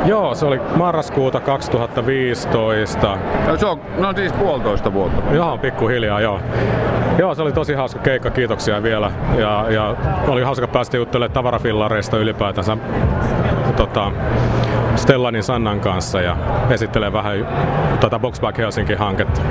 Joo, 0.05 0.35
se 0.35 0.45
oli 0.45 0.59
marraskuuta 0.75 1.39
2015. 1.39 3.17
No, 3.47 3.57
se 3.57 3.65
on, 3.65 3.81
no 3.97 4.13
siis 4.15 4.33
puolitoista 4.33 4.93
vuotta. 4.93 5.33
Joo, 5.33 5.57
pikkuhiljaa, 5.57 6.21
joo. 6.21 6.39
Joo, 7.17 7.35
se 7.35 7.41
oli 7.41 7.51
tosi 7.51 7.73
hauska 7.73 7.99
keikka, 7.99 8.29
kiitoksia 8.29 8.83
vielä. 8.83 9.11
Ja, 9.37 9.65
ja 9.69 9.95
oli 10.27 10.43
hauska 10.43 10.67
päästä 10.67 10.97
juttelemaan 10.97 11.33
tavarafillareista 11.33 12.17
ylipäätänsä 12.17 12.77
tota, 13.77 14.11
Stellanin 14.99 15.43
Sannan 15.43 15.79
kanssa 15.79 16.21
ja 16.21 16.37
esittelee 16.69 17.13
vähän 17.13 17.47
tätä 17.99 18.19
Boxback 18.19 18.57
Helsinki-hanketta. 18.57 19.41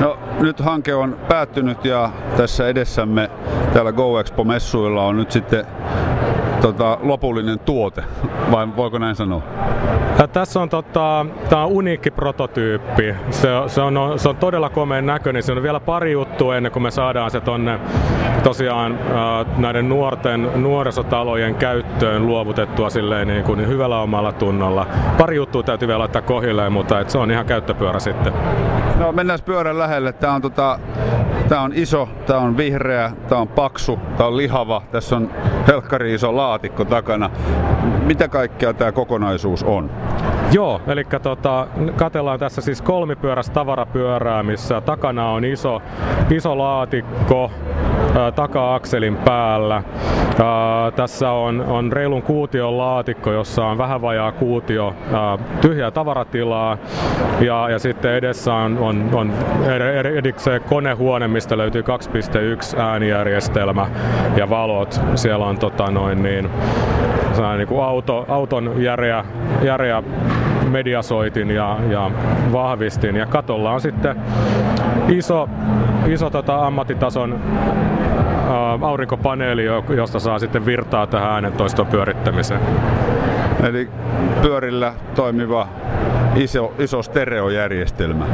No 0.00 0.18
nyt 0.40 0.60
hanke 0.60 0.94
on 0.94 1.18
päättynyt 1.28 1.84
ja 1.84 2.10
tässä 2.36 2.68
edessämme 2.68 3.30
täällä 3.72 3.92
Go 3.92 4.20
Expo-messuilla 4.20 5.06
on 5.06 5.16
nyt 5.16 5.30
sitten 5.30 5.66
tota, 6.62 6.98
lopullinen 7.02 7.58
tuote, 7.58 8.04
vai 8.50 8.68
voiko 8.76 8.98
näin 8.98 9.16
sanoa? 9.16 9.42
Ja 10.18 10.28
tässä 10.28 10.60
on, 10.60 10.68
tota, 10.68 11.26
tää 11.48 11.64
on 11.64 11.72
uniikki 11.72 12.10
prototyyppi. 12.10 13.14
Se, 13.30 13.48
se, 13.66 13.80
on, 13.80 13.94
se 14.16 14.28
on 14.28 14.36
todella 14.36 14.68
komeen 14.68 15.06
näköinen. 15.06 15.42
Siinä 15.42 15.58
on 15.58 15.62
vielä 15.62 15.80
pari 15.80 16.12
juttua 16.12 16.56
ennen 16.56 16.72
kuin 16.72 16.82
me 16.82 16.90
saadaan 16.90 17.30
se 17.30 17.40
tonne 17.40 17.80
tosiaan 18.42 18.98
ää, 19.14 19.44
näiden 19.56 19.88
nuorten 19.88 20.50
nuorisotalojen 20.54 21.54
käyttöön 21.54 22.26
luovutettua 22.26 22.90
silleen 22.90 23.28
niin 23.28 23.44
kuin 23.44 23.68
hyvällä 23.68 24.00
omalla 24.00 24.32
tunnolla. 24.32 24.86
Pari 25.18 25.36
juttua 25.36 25.62
täytyy 25.62 25.88
vielä 25.88 25.98
laittaa 25.98 26.22
kohilleen, 26.22 26.72
mutta 26.72 27.00
et 27.00 27.10
se 27.10 27.18
on 27.18 27.30
ihan 27.30 27.46
käyttöpyörä 27.46 27.98
sitten. 27.98 28.32
No 28.98 29.12
mennään 29.12 29.38
pyörän 29.44 29.78
lähelle. 29.78 30.12
Tää 30.12 30.32
on, 30.32 30.42
tota, 30.42 30.78
tää 31.48 31.60
on 31.60 31.72
iso, 31.74 32.08
tää 32.26 32.38
on 32.38 32.56
vihreä, 32.56 33.12
tää 33.28 33.38
on 33.38 33.48
paksu, 33.48 33.98
tää 34.16 34.26
on 34.26 34.36
lihava. 34.36 34.82
Tässä 34.92 35.16
on 35.16 35.30
helkkari 35.66 36.14
iso 36.14 36.36
laatikko 36.52 36.84
takana. 36.84 37.30
Mitä 38.04 38.28
kaikkea 38.28 38.74
tämä 38.74 38.92
kokonaisuus 38.92 39.62
on? 39.62 39.90
Joo, 40.52 40.80
eli 40.86 41.04
tota, 41.22 41.66
katellaan 41.96 42.38
tässä 42.38 42.60
siis 42.60 42.82
kolmipyöräistä 42.82 43.54
tavarapyörää, 43.54 44.42
missä 44.42 44.80
takana 44.80 45.30
on 45.30 45.44
iso, 45.44 45.82
iso 46.30 46.58
laatikko 46.58 47.50
ää, 48.18 48.32
taka-akselin 48.32 49.16
päällä. 49.16 49.74
Ää, 49.74 50.90
tässä 50.90 51.30
on, 51.30 51.60
on 51.60 51.92
reilun 51.92 52.22
kuution 52.22 52.78
laatikko, 52.78 53.32
jossa 53.32 53.64
on 53.64 53.78
vähän 53.78 54.02
vajaa 54.02 54.32
kuutio 54.32 54.94
ää, 55.12 55.38
tyhjää 55.60 55.90
tavaratilaa. 55.90 56.78
Ja, 57.40 57.70
ja 57.70 57.78
sitten 57.78 58.14
edessä 58.14 58.54
on, 58.54 58.78
on, 58.78 59.10
on 59.12 59.32
edikseen 60.14 60.62
konehuone, 60.62 61.28
mistä 61.28 61.58
löytyy 61.58 61.82
2.1 61.82 62.80
äänijärjestelmä 62.80 63.86
ja 64.36 64.50
valot. 64.50 65.00
Siellä 65.14 65.46
on 65.46 65.58
tota 65.58 65.90
noin 65.90 66.22
niin, 66.22 66.41
sellainen 67.32 67.58
niin 67.58 67.68
kuin 67.68 67.82
auto, 67.84 68.24
auton 68.28 68.82
järeä, 68.82 69.24
järeä 69.62 70.02
mediasoitin 70.70 71.50
ja, 71.50 71.76
ja 71.90 72.10
vahvistin. 72.52 73.16
Ja 73.16 73.26
katolla 73.26 73.70
on 73.72 73.80
sitten 73.80 74.16
iso, 75.08 75.48
iso 76.06 76.30
tota 76.30 76.66
ammattitason 76.66 77.40
ää, 78.48 78.78
aurinkopaneeli, 78.82 79.64
jo- 79.64 79.84
josta 79.88 80.18
saa 80.18 80.38
sitten 80.38 80.66
virtaa 80.66 81.06
tähän 81.06 81.32
äänentoiston 81.32 81.86
pyörittämiseen. 81.86 82.60
Eli 83.62 83.88
pyörillä 84.42 84.92
toimiva 85.14 85.68
iso, 86.36 86.72
iso 86.78 87.02
stereojärjestelmä. 87.02 88.26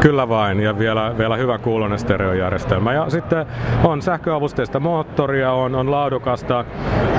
Kyllä 0.00 0.28
vain, 0.28 0.60
ja 0.60 0.78
vielä, 0.78 1.14
vielä 1.18 1.36
hyvän 1.36 1.60
kuulonen 1.60 1.98
stereojärjestelmä. 1.98 2.92
Ja 2.92 3.10
sitten 3.10 3.46
on 3.84 4.02
sähköavusteista 4.02 4.80
moottoria, 4.80 5.52
on, 5.52 5.74
on 5.74 5.90
laadukasta 5.90 6.64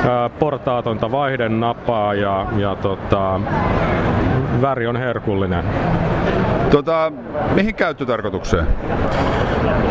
ää, 0.09 0.29
portaatonta 0.29 1.11
vaihdennapaa 1.11 2.13
ja, 2.13 2.45
ja 2.57 2.75
tota, 2.75 3.39
väri 4.61 4.87
on 4.87 4.97
herkullinen. 4.97 5.65
Tota, 6.71 7.11
mihin 7.55 7.75
käyttötarkoitukseen? 7.75 8.67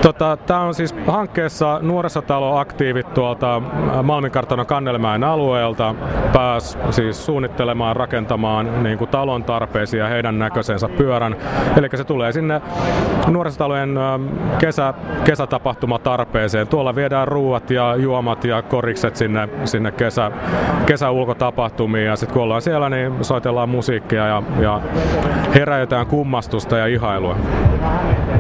Tota, 0.03 0.37
Tämä 0.47 0.61
on 0.61 0.75
siis 0.75 0.95
hankkeessa 1.07 1.79
nuorisotaloaktiivit 1.83 3.15
tuolta 3.15 3.63
Malminkartanon 4.03 4.67
Kannelmäen 4.67 5.25
alueelta 5.25 5.95
pääs 6.33 6.79
siis 6.91 7.27
suunnittelemaan, 7.27 7.97
rakentamaan 7.97 8.83
niin 8.83 8.99
kuin 8.99 9.11
talon 9.11 9.45
tarpeisiin 9.45 10.01
ja 10.01 10.09
heidän 10.09 10.39
näköisensä 10.39 10.89
pyörän. 10.89 11.37
Eli 11.77 11.89
se 11.95 12.05
tulee 12.05 12.33
sinne 12.33 12.61
nuorisotalojen 13.29 13.99
kesä, 14.59 14.95
kesätapahtumatarpeeseen. 15.25 16.69
Tuolla 16.69 16.95
viedään 16.95 17.29
ruuat 17.29 17.71
ja 17.71 17.97
juomat 17.97 18.45
ja 18.45 18.63
korikset 18.63 19.17
sinne, 19.17 19.49
sinne 19.65 19.93
kesä, 19.93 20.31
kesäulkotapahtumiin 20.87 22.07
ja 22.07 22.17
sitten 22.17 22.35
kun 22.35 22.43
ollaan 22.43 22.63
siellä, 22.63 22.89
niin 22.89 23.25
soitellaan 23.25 23.69
musiikkia 23.69 24.27
ja, 24.27 24.43
ja 24.61 24.81
herätetään 25.55 26.07
kummastusta 26.07 26.68
ja 26.77 26.87
ihailua. 26.87 27.37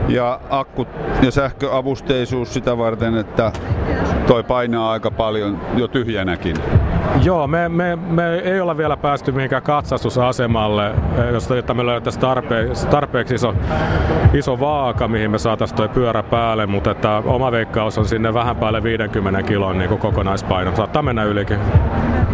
Ja 0.08 0.40
akkut 0.50 0.88
ja 1.22 1.30
sähköavusteisuus 1.30 2.54
sitä 2.54 2.78
varten, 2.78 3.14
että 3.14 3.52
toi 4.26 4.42
painaa 4.42 4.90
aika 4.90 5.10
paljon 5.10 5.60
jo 5.76 5.88
tyhjänäkin. 5.88 6.56
Joo, 7.22 7.46
me, 7.46 7.68
me, 7.68 7.96
me 7.96 8.34
ei 8.34 8.60
olla 8.60 8.76
vielä 8.76 8.96
päästy 8.96 9.32
mihinkään 9.32 9.62
katsastusasemalle, 9.62 10.94
josta 11.32 11.74
me 11.74 11.86
löytäisiin 11.86 12.20
tarpeeksi, 12.20 12.86
tarpeeksi 12.86 13.34
iso, 13.34 13.54
iso 14.34 14.60
vaaka, 14.60 15.08
mihin 15.08 15.30
me 15.30 15.38
saataisiin 15.38 15.76
tuo 15.76 15.88
pyörä 15.88 16.22
päälle, 16.22 16.66
mutta 16.66 16.90
että 16.90 17.22
oma 17.26 17.52
veikkaus 17.52 17.98
on 17.98 18.04
sinne 18.04 18.34
vähän 18.34 18.56
päälle 18.56 18.82
50 18.82 19.42
kilon 19.42 19.78
niin 19.78 19.98
kokonaispaino. 19.98 20.76
Saattaa 20.76 21.02
mennä 21.02 21.24
ylikin. 21.24 21.58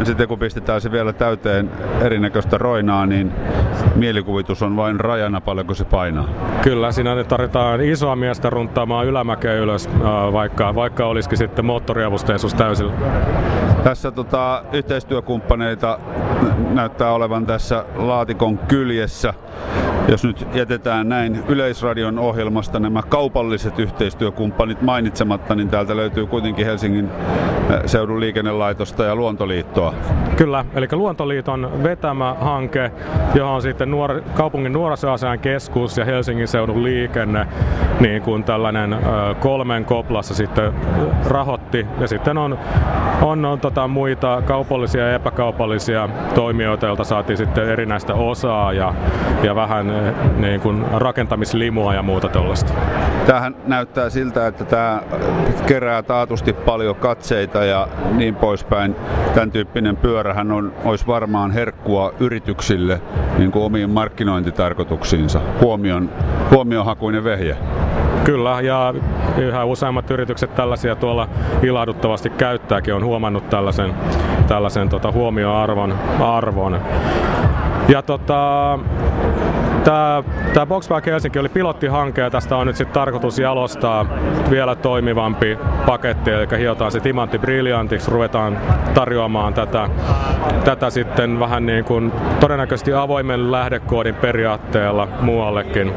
Sitten 0.03 0.28
kun 0.28 0.38
pistetään 0.38 0.80
se 0.80 0.92
vielä 0.92 1.12
täyteen 1.12 1.70
erinäköistä 2.01 2.59
roinaa, 2.59 3.07
niin 3.07 3.32
mielikuvitus 3.95 4.62
on 4.62 4.76
vain 4.76 5.01
rajana 5.01 5.40
paljonko 5.40 5.74
se 5.74 5.84
painaa. 5.84 6.28
Kyllä, 6.62 6.92
siinä 6.92 7.24
tarvitaan 7.24 7.80
isoa 7.80 8.16
miestä 8.16 8.51
runttaamaan 8.51 9.07
ylämäkeä 9.07 9.55
ylös, 9.55 9.88
vaikka, 10.32 10.74
vaikka 10.74 11.07
olisikin 11.07 11.38
sitten 11.38 11.64
moottoriavusteisuus 11.64 12.55
täysillä. 12.55 12.92
Tässä 13.85 14.11
tota, 14.11 14.64
yhteistyökumppaneita 14.72 15.99
näyttää 16.70 17.12
olevan 17.12 17.47
tässä 17.47 17.85
laatikon 17.97 18.59
kyljessä. 18.59 19.35
Jos 20.09 20.24
nyt 20.24 20.47
jätetään 20.55 21.09
näin 21.09 21.45
Yleisradion 21.49 22.18
ohjelmasta 22.18 22.80
nämä 22.80 23.03
kaupalliset 23.03 23.78
yhteistyökumppanit 23.78 24.82
mainitsematta, 24.82 25.55
niin 25.55 25.68
täältä 25.68 25.97
löytyy 25.97 26.26
kuitenkin 26.26 26.66
Helsingin 26.66 27.11
seudun 27.87 28.20
liikennelaitosta 28.20 29.05
ja 29.05 29.16
Luontoliittoa. 29.16 29.95
Kyllä, 30.37 30.64
eli 30.74 30.89
Luontoliiton 30.93 31.70
vetämä 31.82 32.35
hanke, 32.41 32.91
johon 33.35 33.62
sitten 33.62 33.91
nuor- 33.91 34.22
kaupungin 34.35 34.72
nuorisoasian 34.72 35.39
keskus 35.39 35.99
ja 35.99 36.05
Helsingin 36.05 36.49
seudun 36.49 36.85
liikenne 36.85 37.47
niin 38.01 38.22
kuin 38.22 38.45
tällainen 38.45 38.97
kolmen 39.41 39.85
koplassa 39.85 40.35
sitten 40.35 40.72
rahoitti. 41.28 41.87
Ja 42.01 42.09
sitten 42.09 42.39
on, 42.39 42.59
on, 43.22 43.45
on 43.45 43.61
tota 43.75 43.89
muita 43.89 44.43
kaupallisia 44.43 45.09
ja 45.09 45.14
epäkaupallisia 45.14 46.09
toimijoita, 46.35 46.87
joilta 46.87 47.05
saatiin 47.05 47.37
sitten 47.37 47.68
erinäistä 47.68 48.14
osaa 48.14 48.72
ja, 48.72 48.95
ja 49.43 49.55
vähän 49.55 49.93
niin 50.37 50.61
kuin 50.61 50.85
rakentamislimua 50.93 51.95
ja 51.95 52.03
muuta 52.03 52.29
tuollaista. 52.29 52.72
Tämähän 53.27 53.57
näyttää 53.66 54.11
siltä, 54.11 54.47
että 54.47 54.64
tämä 54.64 55.03
kerää 55.66 56.03
taatusti 56.03 56.53
paljon 56.53 56.97
katseita 56.97 57.64
ja 57.64 57.89
niin 58.12 58.35
poispäin. 58.35 58.97
Tämän 59.35 59.51
tyyppinen 59.51 59.97
pyörähän 59.97 60.53
on, 60.53 60.72
olisi 60.85 61.07
varmaan 61.07 61.51
herkkua 61.51 62.14
yrityksille 62.20 63.01
niin 63.39 63.53
kuin 63.53 63.64
omiin 63.64 63.91
markkinointitarkoituksiinsa. 63.91 65.41
Huomion, 65.61 66.11
huomionhakuinen 66.51 67.25
vehje. 67.25 67.57
Kyllä, 68.25 68.61
ja 68.61 68.95
yhä 69.39 69.64
useammat 69.64 70.11
yritykset 70.11 70.55
tällaisia 70.55 70.97
tuolla 70.97 71.29
ilahduttavasti 71.62 72.31
käyttääkin, 72.31 72.95
on 72.95 73.05
huomannut 73.05 73.51
tällaisen, 73.51 73.95
tällaisen 74.49 74.89
tota, 74.89 75.12
huomioarvon 75.12 75.95
arvon. 76.20 76.81
Ja 77.89 78.03
tota, 78.03 78.79
Tämä, 79.85 80.22
tämä 80.55 80.66
Boxback 80.66 81.07
Helsinki 81.07 81.39
oli 81.39 81.49
pilottihanke 81.49 82.20
ja 82.20 82.30
tästä 82.30 82.57
on 82.57 82.66
nyt 82.66 82.76
sitten 82.76 82.95
tarkoitus 82.95 83.39
jalostaa 83.39 84.07
vielä 84.51 84.74
toimivampi 84.74 85.59
paketti, 85.87 86.30
eli 86.30 86.47
hiotaan 86.59 86.93
se 86.93 87.01
timantti 87.01 87.39
briljantiksi, 87.39 88.11
ruvetaan 88.11 88.59
tarjoamaan 88.95 89.55
tätä, 89.55 89.89
tätä 90.64 90.91
sitten 90.91 91.41
vähän 91.41 91.66
niin 91.66 91.85
kuin 91.85 92.12
todennäköisesti 92.41 92.93
avoimen 92.93 93.53
lähdekoodin 93.53 94.14
periaatteella 94.14 95.09
muuallekin. 95.20 95.93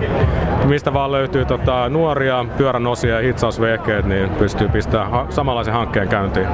Mistä 0.66 0.94
vaan 0.94 1.12
löytyy 1.12 1.46
tota, 1.46 1.90
nuoria 1.90 2.46
pyörän 2.58 2.88
osia 2.88 3.16
ja 3.16 3.22
hitsausvehkeet, 3.22 4.06
niin 4.06 4.30
pystyy 4.30 4.70
pistämään 4.70 5.12
ha- 5.12 5.26
samanlaisen 5.30 5.74
hankkeen 5.74 6.08
käyntiin. 6.08 6.48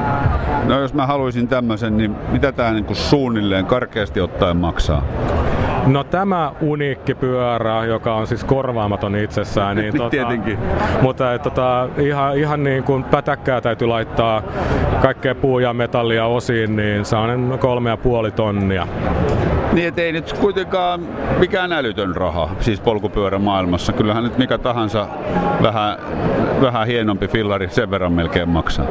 No 0.63 0.79
jos 0.79 0.93
mä 0.93 1.05
haluaisin 1.05 1.47
tämmöisen, 1.47 1.97
niin 1.97 2.15
mitä 2.31 2.51
tämä 2.51 2.71
niin 2.71 2.95
suunnilleen 2.95 3.65
karkeasti 3.65 4.21
ottaen 4.21 4.57
maksaa? 4.57 5.03
No 5.85 6.03
tämä 6.03 6.51
uniikki 6.61 7.15
pyörä, 7.15 7.85
joka 7.85 8.15
on 8.15 8.27
siis 8.27 8.43
korvaamaton 8.43 9.15
itsessään. 9.15 9.77
Niin, 9.77 9.93
tota, 9.97 10.09
Tietenkin. 10.09 10.57
Mutta 11.01 11.33
et, 11.33 11.41
tota, 11.41 11.89
ihan, 11.97 12.37
ihan 12.37 12.63
niin 12.63 12.83
kuin 12.83 13.03
pätäkkää 13.03 13.61
täytyy 13.61 13.87
laittaa 13.87 14.43
kaikkea 15.01 15.35
puu- 15.35 15.59
ja 15.59 15.73
metallia 15.73 16.25
osiin, 16.25 16.75
niin 16.75 17.05
se 17.05 17.15
on 17.15 17.57
kolme 17.59 17.89
ja 17.89 17.97
puoli 17.97 18.31
tonnia. 18.31 18.87
Niin, 19.73 19.87
ettei 19.87 20.11
nyt 20.11 20.33
kuitenkaan 20.33 21.07
mikään 21.39 21.71
älytön 21.71 22.15
raha, 22.15 22.49
siis 22.59 22.79
polkupyörän 22.79 23.41
maailmassa. 23.41 23.93
Kyllähän 23.93 24.23
nyt 24.23 24.37
mikä 24.37 24.57
tahansa 24.57 25.07
vähän, 25.63 25.97
vähän 26.61 26.87
hienompi 26.87 27.27
fillari 27.27 27.69
sen 27.69 27.91
verran 27.91 28.13
melkein 28.13 28.49
maksaa. 28.49 28.85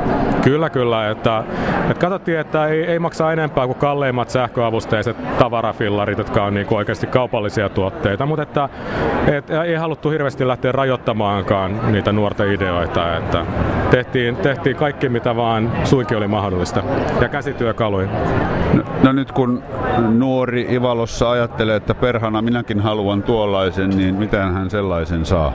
Kyllä, 0.45 0.71
kyllä. 0.71 1.11
Että, 1.11 1.45
että 1.91 2.01
katsottiin, 2.01 2.39
että 2.39 2.67
ei, 2.67 2.85
ei 2.85 2.99
maksa 2.99 3.33
enempää 3.33 3.67
kuin 3.67 3.79
kalleimmat 3.79 4.31
sähköavusteiset 4.31 5.39
tavarafillarit, 5.39 6.19
jotka 6.19 6.45
on 6.45 6.55
niin 6.55 6.67
kuin 6.67 6.79
oikeasti 6.79 7.07
kaupallisia 7.07 7.69
tuotteita, 7.69 8.27
mutta 8.27 8.43
että, 8.43 8.69
et, 9.27 9.51
ei 9.51 9.75
haluttu 9.75 10.11
hirveästi 10.11 10.49
lähteä 10.49 10.73
rajoittamaankaan 10.73 11.93
niitä 11.93 12.13
nuorten 12.13 12.53
ideoita. 12.53 13.17
Että 13.17 13.47
tehtiin, 13.91 14.37
tehtiin 14.37 14.77
kaikki, 14.77 15.09
mitä 15.09 15.37
vaan 15.37 15.73
suinkin 15.85 16.17
oli 16.17 16.29
mahdollista 16.29 16.83
ja 17.21 17.29
käsityökaluja. 17.29 18.09
No, 18.75 18.83
no 19.03 19.13
nyt 19.13 19.33
kun 19.33 19.63
nuori 20.09 20.72
Ivalossa 20.73 21.31
ajattelee, 21.31 21.77
että 21.77 21.95
perhana 21.95 22.43
minäkin 22.43 22.81
haluan 22.81 23.23
tuollaisen, 23.23 23.91
niin 23.91 24.15
miten 24.15 24.53
hän 24.53 24.71
sellaisen 24.71 25.27
saa? 25.27 25.53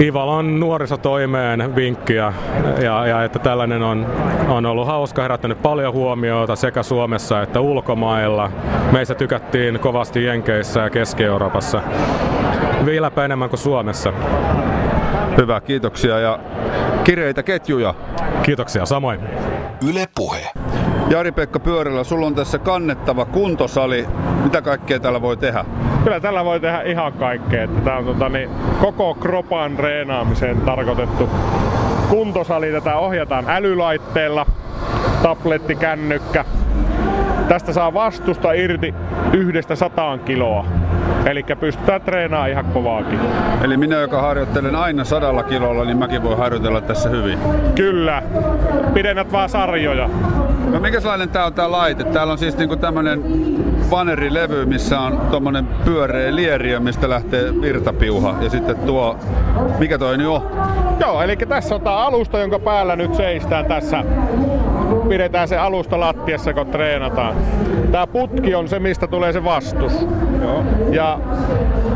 Ivalon 0.00 0.60
nuorisotoimeen 0.60 1.76
vinkkiä 1.76 2.32
ja, 2.82 3.06
ja 3.06 3.24
että 3.24 3.38
tällainen 3.38 3.82
on, 3.82 4.06
on 4.48 4.66
ollut 4.66 4.86
hauska, 4.86 5.22
herättänyt 5.22 5.62
paljon 5.62 5.92
huomiota 5.92 6.56
sekä 6.56 6.82
Suomessa 6.82 7.42
että 7.42 7.60
ulkomailla. 7.60 8.50
Meistä 8.92 9.14
tykättiin 9.14 9.80
kovasti 9.80 10.24
Jenkeissä 10.24 10.80
ja 10.80 10.90
Keski-Euroopassa, 10.90 11.82
vieläpä 12.84 13.24
enemmän 13.24 13.48
kuin 13.48 13.60
Suomessa. 13.60 14.12
Hyvä, 15.36 15.60
kiitoksia 15.60 16.18
ja 16.18 16.38
kireitä 17.04 17.42
ketjuja. 17.42 17.94
Kiitoksia, 18.42 18.86
samoin. 18.86 19.20
Yle 19.88 20.06
Puhe. 20.14 20.50
Jari-Pekka 21.10 21.60
Pyörällä, 21.60 22.04
sulla 22.04 22.26
on 22.26 22.34
tässä 22.34 22.58
kannettava 22.58 23.24
kuntosali. 23.24 24.06
Mitä 24.44 24.62
kaikkea 24.62 25.00
täällä 25.00 25.22
voi 25.22 25.36
tehdä? 25.36 25.64
Kyllä 26.04 26.20
tällä 26.20 26.44
voi 26.44 26.60
tehdä 26.60 26.82
ihan 26.82 27.12
kaikkea. 27.12 27.68
Tämä 27.84 27.96
on 27.96 28.04
tota, 28.04 28.28
niin, 28.28 28.50
koko 28.80 29.14
kropan 29.14 29.78
reenaamiseen 29.78 30.60
tarkoitettu 30.60 31.28
kuntosali. 32.08 32.72
Tätä 32.72 32.96
ohjataan 32.96 33.44
älylaitteella, 33.48 34.46
tabletti, 35.22 35.74
kännykkä. 35.74 36.44
Tästä 37.48 37.72
saa 37.72 37.94
vastusta 37.94 38.52
irti 38.52 38.94
yhdestä 39.32 39.76
sataan 39.76 40.20
kiloa. 40.20 40.66
Eli 41.26 41.44
pystytään 41.60 42.00
treenaamaan 42.00 42.50
ihan 42.50 42.64
kovaakin. 42.64 43.18
Eli 43.62 43.76
minä, 43.76 43.96
joka 43.96 44.22
harjoittelen 44.22 44.74
aina 44.74 45.04
sadalla 45.04 45.42
kilolla, 45.42 45.84
niin 45.84 45.96
mäkin 45.98 46.22
voi 46.22 46.36
harjoitella 46.36 46.80
tässä 46.80 47.08
hyvin. 47.08 47.38
Kyllä. 47.74 48.22
Pidennät 48.94 49.32
vaan 49.32 49.48
sarjoja. 49.48 50.08
No 50.72 50.80
minkälainen 50.80 51.28
tää 51.28 51.46
on 51.46 51.54
tää 51.54 51.70
laite? 51.70 52.04
Täällä 52.04 52.32
on 52.32 52.38
siis 52.38 52.56
niinku 52.56 52.76
tämmönen 52.76 53.22
vanerilevy, 53.90 54.66
missä 54.66 55.00
on 55.00 55.20
tommonen 55.30 55.66
pyöreä 55.84 56.34
lieriö, 56.34 56.80
mistä 56.80 57.10
lähtee 57.10 57.60
virtapiuha. 57.60 58.34
Ja 58.40 58.50
sitten 58.50 58.76
tuo, 58.76 59.18
mikä 59.78 59.98
toi 59.98 60.18
nyt 60.18 60.26
on? 60.26 60.42
Joo, 61.00 61.22
eli 61.22 61.36
tässä 61.36 61.74
on 61.74 61.80
tää 61.80 61.96
alusta, 61.96 62.38
jonka 62.38 62.58
päällä 62.58 62.96
nyt 62.96 63.14
seistään 63.14 63.64
tässä. 63.64 64.04
Pidetään 65.08 65.48
se 65.48 65.56
alusta 65.56 66.00
lattiassa, 66.00 66.54
kun 66.54 66.66
treenataan. 66.66 67.36
Tää 67.92 68.06
putki 68.06 68.54
on 68.54 68.68
se, 68.68 68.78
mistä 68.78 69.06
tulee 69.06 69.32
se 69.32 69.44
vastus. 69.44 70.06
Joo. 70.42 70.64
Ja 70.90 71.18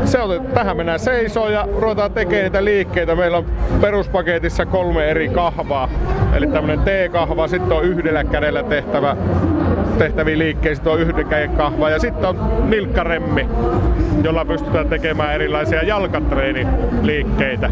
se 0.05 0.19
on, 0.19 0.45
tähän 0.53 0.77
mennään 0.77 0.99
seisoon 0.99 1.53
ja 1.53 1.67
ruvetaan 1.79 2.11
tekemään 2.11 2.43
niitä 2.43 2.65
liikkeitä. 2.65 3.15
Meillä 3.15 3.37
on 3.37 3.45
peruspaketissa 3.81 4.65
kolme 4.65 5.05
eri 5.09 5.29
kahvaa. 5.29 5.89
Eli 6.33 6.47
tämmönen 6.47 6.79
T-kahva, 6.79 7.47
sitten 7.47 7.77
on 7.77 7.83
yhdellä 7.83 8.23
kädellä 8.23 8.63
tehtävä 8.63 9.17
tehtäviin 9.97 10.39
liikkeisiin, 10.39 10.83
tuo 10.83 10.95
yhden 10.95 11.27
käden 11.27 11.49
kahva 11.49 11.89
ja 11.89 11.99
sitten 11.99 12.29
on 12.29 12.69
nilkkaremmi, 12.69 13.47
jolla 14.23 14.45
pystytään 14.45 14.89
tekemään 14.89 15.35
erilaisia 15.35 15.83
jalkatreeniliikkeitä. 15.83 17.69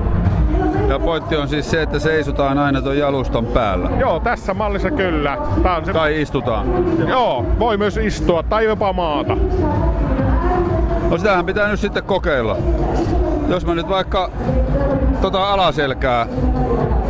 Ja 0.90 1.00
pointti 1.00 1.36
on 1.36 1.48
siis 1.48 1.72
se, 1.72 1.82
että 1.82 2.00
seisotaan 2.00 2.58
aina 2.58 2.82
tuon 2.82 2.98
jalustan 2.98 3.46
päällä. 3.46 3.90
Joo, 4.00 4.20
tässä 4.20 4.54
mallissa 4.54 4.92
kyllä. 4.92 5.38
Tää 5.64 5.76
on 5.76 5.86
se... 5.86 5.94
Tai 5.94 6.22
istutaan. 6.22 6.66
Joo, 7.08 7.46
voi 7.60 7.78
myös 7.78 7.98
istua 7.98 8.44
tai 8.44 8.66
jopa 8.66 8.94
maata. 8.94 9.38
No 11.10 11.18
sitähän 11.18 11.46
pitää 11.46 11.68
nyt 11.68 11.80
sitten 11.80 12.04
kokeilla. 12.04 12.58
Jos 13.48 13.66
mä 13.66 13.76
nyt 13.76 13.90
vaikka 13.90 14.32
tota 15.22 15.54
alaselkää 15.54 16.28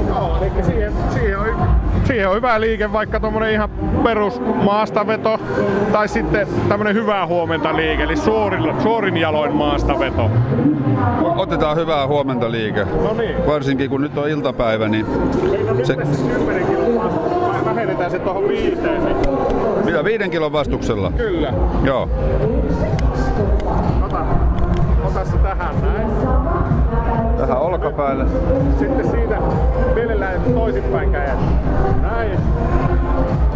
Joo, 0.08 0.38
eli 0.42 0.64
siihen, 0.64 0.94
siihen, 1.14 1.40
on, 1.40 1.69
siihen 2.10 2.30
on 2.30 2.36
hyvä 2.36 2.62
liike, 2.62 2.94
vaikka 2.94 3.20
tuommoinen 3.20 3.52
ihan 3.52 3.70
perus 4.04 4.42
maastaveto 4.64 5.40
tai 5.92 6.08
sitten 6.08 6.48
tämmönen 6.70 6.96
hyvää 6.96 7.28
huomenta 7.28 7.76
liike, 7.76 8.04
eli 8.04 8.18
suorin, 8.18 8.82
suorin 8.84 9.18
jaloin 9.18 9.56
maastaveto. 9.56 10.30
Otetaan 11.36 11.78
hyvää 11.78 12.08
huomenta 12.08 12.52
liike. 12.52 12.86
No 12.86 13.14
niin. 13.14 13.48
Varsinkin 13.48 13.90
kun 13.90 14.02
nyt 14.02 14.18
on 14.18 14.30
iltapäivä, 14.30 14.88
niin 14.88 15.06
se, 15.84 15.98
Vähennetään 17.66 18.12
se 18.12 18.20
tuohon 18.20 18.48
viiteen. 18.48 19.06
Niin. 19.06 19.18
mitä 19.86 20.04
viiden 20.04 20.30
kilon 20.30 20.52
vastuksella? 20.52 21.12
Kyllä. 21.18 21.54
Joo. 21.84 22.10
Ota, 24.06 24.26
ota 25.04 25.26
se 25.26 25.38
tähän 25.38 25.76
näin. 25.82 26.08
Tähän 27.40 27.58
olkapäälle. 27.58 28.26
Sitten 28.80 29.12
siitä 29.12 29.38
mielellään 29.96 30.42
toisinpäin 30.56 31.12
kädet. 31.12 31.40
Näin. 32.02 32.40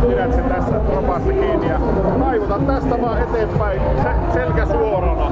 Pidät 0.07 0.34
sen 0.34 0.43
tässä 0.43 0.75
ropaasta 0.95 1.31
kiinni 1.31 1.69
ja 1.69 1.79
taivuta 2.19 2.59
tästä 2.59 3.01
vaan 3.01 3.23
eteenpäin 3.23 3.81
se, 4.03 4.09
selkä 4.34 4.65
suorana. 4.65 5.31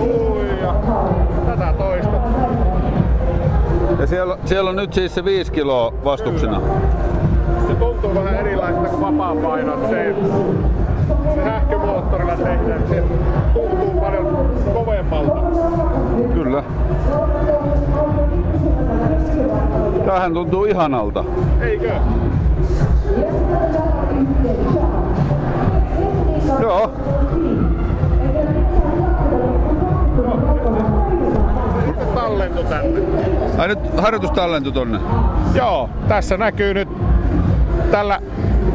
Ui, 0.00 0.60
ja 0.62 0.74
tätä 1.46 1.74
toista. 1.78 2.16
Ja 3.98 4.06
siellä, 4.06 4.38
siellä 4.44 4.70
on 4.70 4.76
nyt 4.76 4.92
siis 4.92 5.14
se 5.14 5.24
5 5.24 5.52
kiloa 5.52 5.92
vastuksena. 6.04 6.60
Se 7.68 7.74
tuntuu 7.74 8.14
vähän 8.14 8.34
erilaiselta 8.34 8.88
kuin 8.88 9.00
vapaa 9.00 9.36
paino. 9.36 9.88
Se, 9.90 10.14
se 11.34 11.44
sähkömoottorilla 11.44 12.36
tehdään, 12.36 12.82
se 12.88 13.02
tuntuu 13.54 14.00
paljon 14.00 14.50
kovemmalta. 14.74 15.40
Kyllä. 16.34 16.63
Tähän 20.06 20.34
tuntuu 20.34 20.64
ihanalta. 20.64 21.24
Eikö? 21.60 21.92
Joo. 26.60 26.92
Tallentu 32.14 32.62
tänne. 32.62 33.00
Ai 33.58 33.68
nyt 33.68 33.78
harjoitus 33.96 34.30
tallentui 34.30 34.72
tonne. 34.72 34.98
Joo, 35.54 35.90
tässä 36.08 36.36
näkyy 36.36 36.74
nyt 36.74 36.88
tällä 37.90 38.20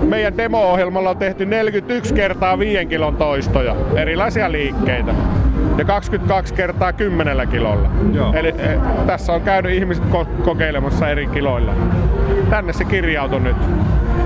meidän 0.02 0.38
demo-ohjelmalla 0.38 1.10
on 1.10 1.18
tehty 1.18 1.46
41 1.46 2.14
kertaa 2.14 2.60
5 2.60 2.86
kilon 2.86 3.18
toistoja, 3.18 3.76
erilaisia 3.96 4.52
liikkeitä. 4.52 5.14
Ja 5.78 5.86
22 5.86 6.54
kertaa 6.54 6.94
10 6.94 7.48
kilolla. 7.48 7.90
Joo. 8.14 8.34
Eli 8.34 8.54
eh, 8.58 8.80
tässä 9.08 9.34
on 9.34 9.42
käynyt 9.42 9.74
ihmiset 9.74 10.04
ko- 10.12 10.44
kokeilemassa 10.44 11.10
eri 11.10 11.28
kiloilla. 11.28 11.74
Tänne 12.50 12.74
se 12.74 12.86
kirjautui 12.86 13.40
nyt. 13.40 13.56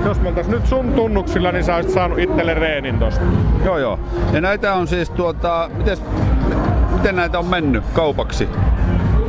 Jos 0.04 0.20
me 0.20 0.28
oltais 0.28 0.48
nyt 0.48 0.66
sun 0.66 0.92
tunnuksilla, 0.92 1.52
niin 1.52 1.64
sä 1.64 1.76
olisit 1.76 1.92
saanut 1.92 2.18
itselle 2.18 2.54
reenin 2.54 2.98
tosta. 2.98 3.24
Joo 3.64 3.78
joo. 3.78 3.98
Ja 4.32 4.40
näitä 4.40 4.74
on 4.74 4.86
siis 4.86 5.10
tuota, 5.10 5.70
mites, 5.76 6.02
miten 6.96 7.16
näitä 7.16 7.38
on 7.38 7.46
mennyt 7.46 7.84
kaupaksi? 7.92 8.48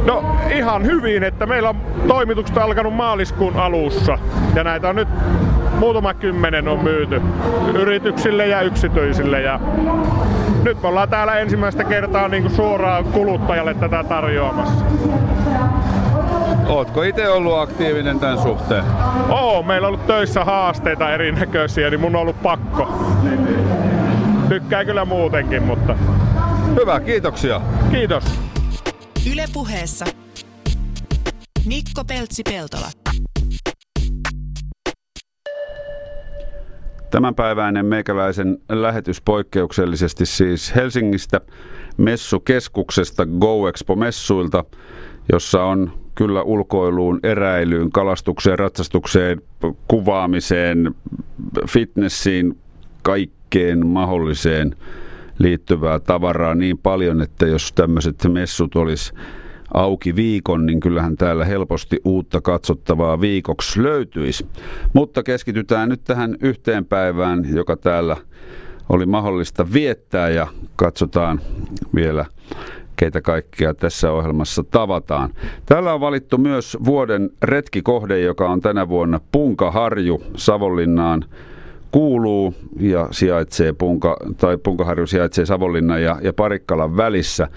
No 0.06 0.24
ihan 0.56 0.86
hyvin, 0.86 1.24
että 1.24 1.46
meillä 1.46 1.70
on 1.70 1.76
toimitukset 2.08 2.58
alkanut 2.58 2.94
maaliskuun 2.94 3.56
alussa. 3.56 4.18
Ja 4.56 4.64
näitä 4.64 4.90
on 4.90 4.96
nyt 4.96 5.08
muutama 5.80 6.14
kymmenen 6.14 6.68
on 6.68 6.84
myyty 6.84 7.22
yrityksille 7.74 8.48
ja 8.48 8.62
yksityisille. 8.62 9.42
Ja 9.42 9.60
nyt 10.66 10.82
me 10.82 10.88
ollaan 10.88 11.10
täällä 11.10 11.40
ensimmäistä 11.40 11.84
kertaa 11.84 12.28
niin 12.28 12.44
kuin 12.44 12.56
suoraan 12.56 13.06
kuluttajalle 13.06 13.74
tätä 13.74 14.04
tarjoamassa. 14.04 14.86
Ootko 16.68 17.04
itse 17.04 17.30
ollut 17.30 17.60
aktiivinen 17.60 18.20
tämän 18.20 18.42
suhteen? 18.42 18.84
Oo, 19.30 19.64
meillä 19.64 19.88
on 19.88 19.94
ollut 19.94 20.08
töissä 20.08 20.44
haasteita 20.46 21.14
erinäköisiä, 21.14 21.90
niin 21.90 22.00
mun 22.00 22.16
on 22.16 22.22
ollut 22.22 22.42
pakko. 22.44 22.94
Tykkää 24.50 24.86
kyllä 24.86 25.06
muutenkin, 25.06 25.64
mutta 25.64 25.96
Hyvä, 26.82 27.00
kiitoksia. 27.00 27.62
kiitos. 27.92 28.24
Ylepuheessa 29.34 30.06
Mikko 31.66 32.04
Peltsi-Peltola. 32.04 33.05
Tämänpäiväinen 37.16 37.86
meikäläisen 37.86 38.58
lähetys 38.70 39.22
poikkeuksellisesti 39.22 40.26
siis 40.26 40.76
Helsingistä 40.76 41.42
messukeskuksesta 41.98 43.26
Go 43.26 43.70
Expo-messuilta, 43.70 44.64
jossa 45.32 45.64
on 45.64 45.92
kyllä 46.16 46.42
ulkoiluun, 46.44 47.20
eräilyyn, 47.24 47.92
kalastukseen, 47.92 48.60
ratsastukseen, 48.60 49.42
kuvaamiseen, 49.88 50.96
fitnessiin, 51.70 52.58
kaikkeen 53.02 53.88
mahdolliseen 53.88 54.76
liittyvää 55.40 56.00
tavaraa 56.00 56.56
niin 56.56 56.78
paljon, 56.78 57.22
että 57.22 57.46
jos 57.46 57.74
tämmöiset 57.74 58.16
messut 58.28 58.76
olisi 58.76 59.14
auki 59.76 60.16
viikon, 60.16 60.66
niin 60.66 60.80
kyllähän 60.80 61.16
täällä 61.16 61.46
helposti 61.46 62.00
uutta 62.06 62.42
katsottavaa 62.42 63.22
viikoksi 63.22 63.84
löytyisi. 63.84 64.48
Mutta 64.94 65.24
keskitytään 65.24 65.90
nyt 65.90 66.04
tähän 66.04 66.36
yhteen 66.42 66.86
päivään, 66.86 67.56
joka 67.56 67.78
täällä 67.78 68.18
oli 68.90 69.06
mahdollista 69.06 69.68
viettää 69.74 70.30
ja 70.30 70.48
katsotaan 70.76 71.42
vielä 71.96 72.26
keitä 72.96 73.22
kaikkia 73.22 73.74
tässä 73.74 74.12
ohjelmassa 74.12 74.64
tavataan. 74.64 75.34
Täällä 75.66 75.94
on 75.94 76.02
valittu 76.02 76.38
myös 76.38 76.78
vuoden 76.86 77.30
retkikohde, 77.44 78.20
joka 78.20 78.50
on 78.50 78.62
tänä 78.62 78.90
vuonna 78.90 79.20
Punkaharju 79.32 80.24
Savonlinnaan 80.36 81.26
kuuluu 81.96 82.54
ja 82.80 83.08
sijaitsee 83.12 83.74
Punka, 83.74 84.18
tai 84.38 84.58
Punkaharju 84.58 85.08
sijaitsee 85.08 85.46
Savonlinnan 85.46 86.04
ja, 86.04 86.20
ja 86.22 86.34
Parikkalan 86.34 86.98
välissä. 86.98 87.48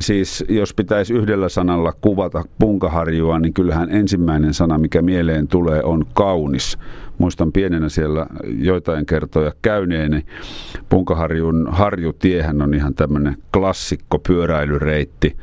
Siis 0.00 0.44
jos 0.48 0.74
pitäisi 0.74 1.14
yhdellä 1.14 1.48
sanalla 1.48 1.92
kuvata 2.00 2.44
Punkaharjua, 2.58 3.38
niin 3.38 3.54
kyllähän 3.54 3.90
ensimmäinen 3.90 4.54
sana, 4.54 4.78
mikä 4.78 5.02
mieleen 5.02 5.48
tulee, 5.48 5.82
on 5.82 6.04
kaunis. 6.14 6.78
Muistan 7.18 7.52
pienenä 7.52 7.88
siellä 7.88 8.26
joitain 8.58 9.06
kertoja 9.06 9.52
käyneeni. 9.62 10.24
Punkaharjun 10.88 11.68
harjutiehän 11.70 12.62
on 12.62 12.74
ihan 12.74 12.94
tämmöinen 12.94 13.36
klassikko 13.52 14.18
pyöräilyreitti. 14.18 15.36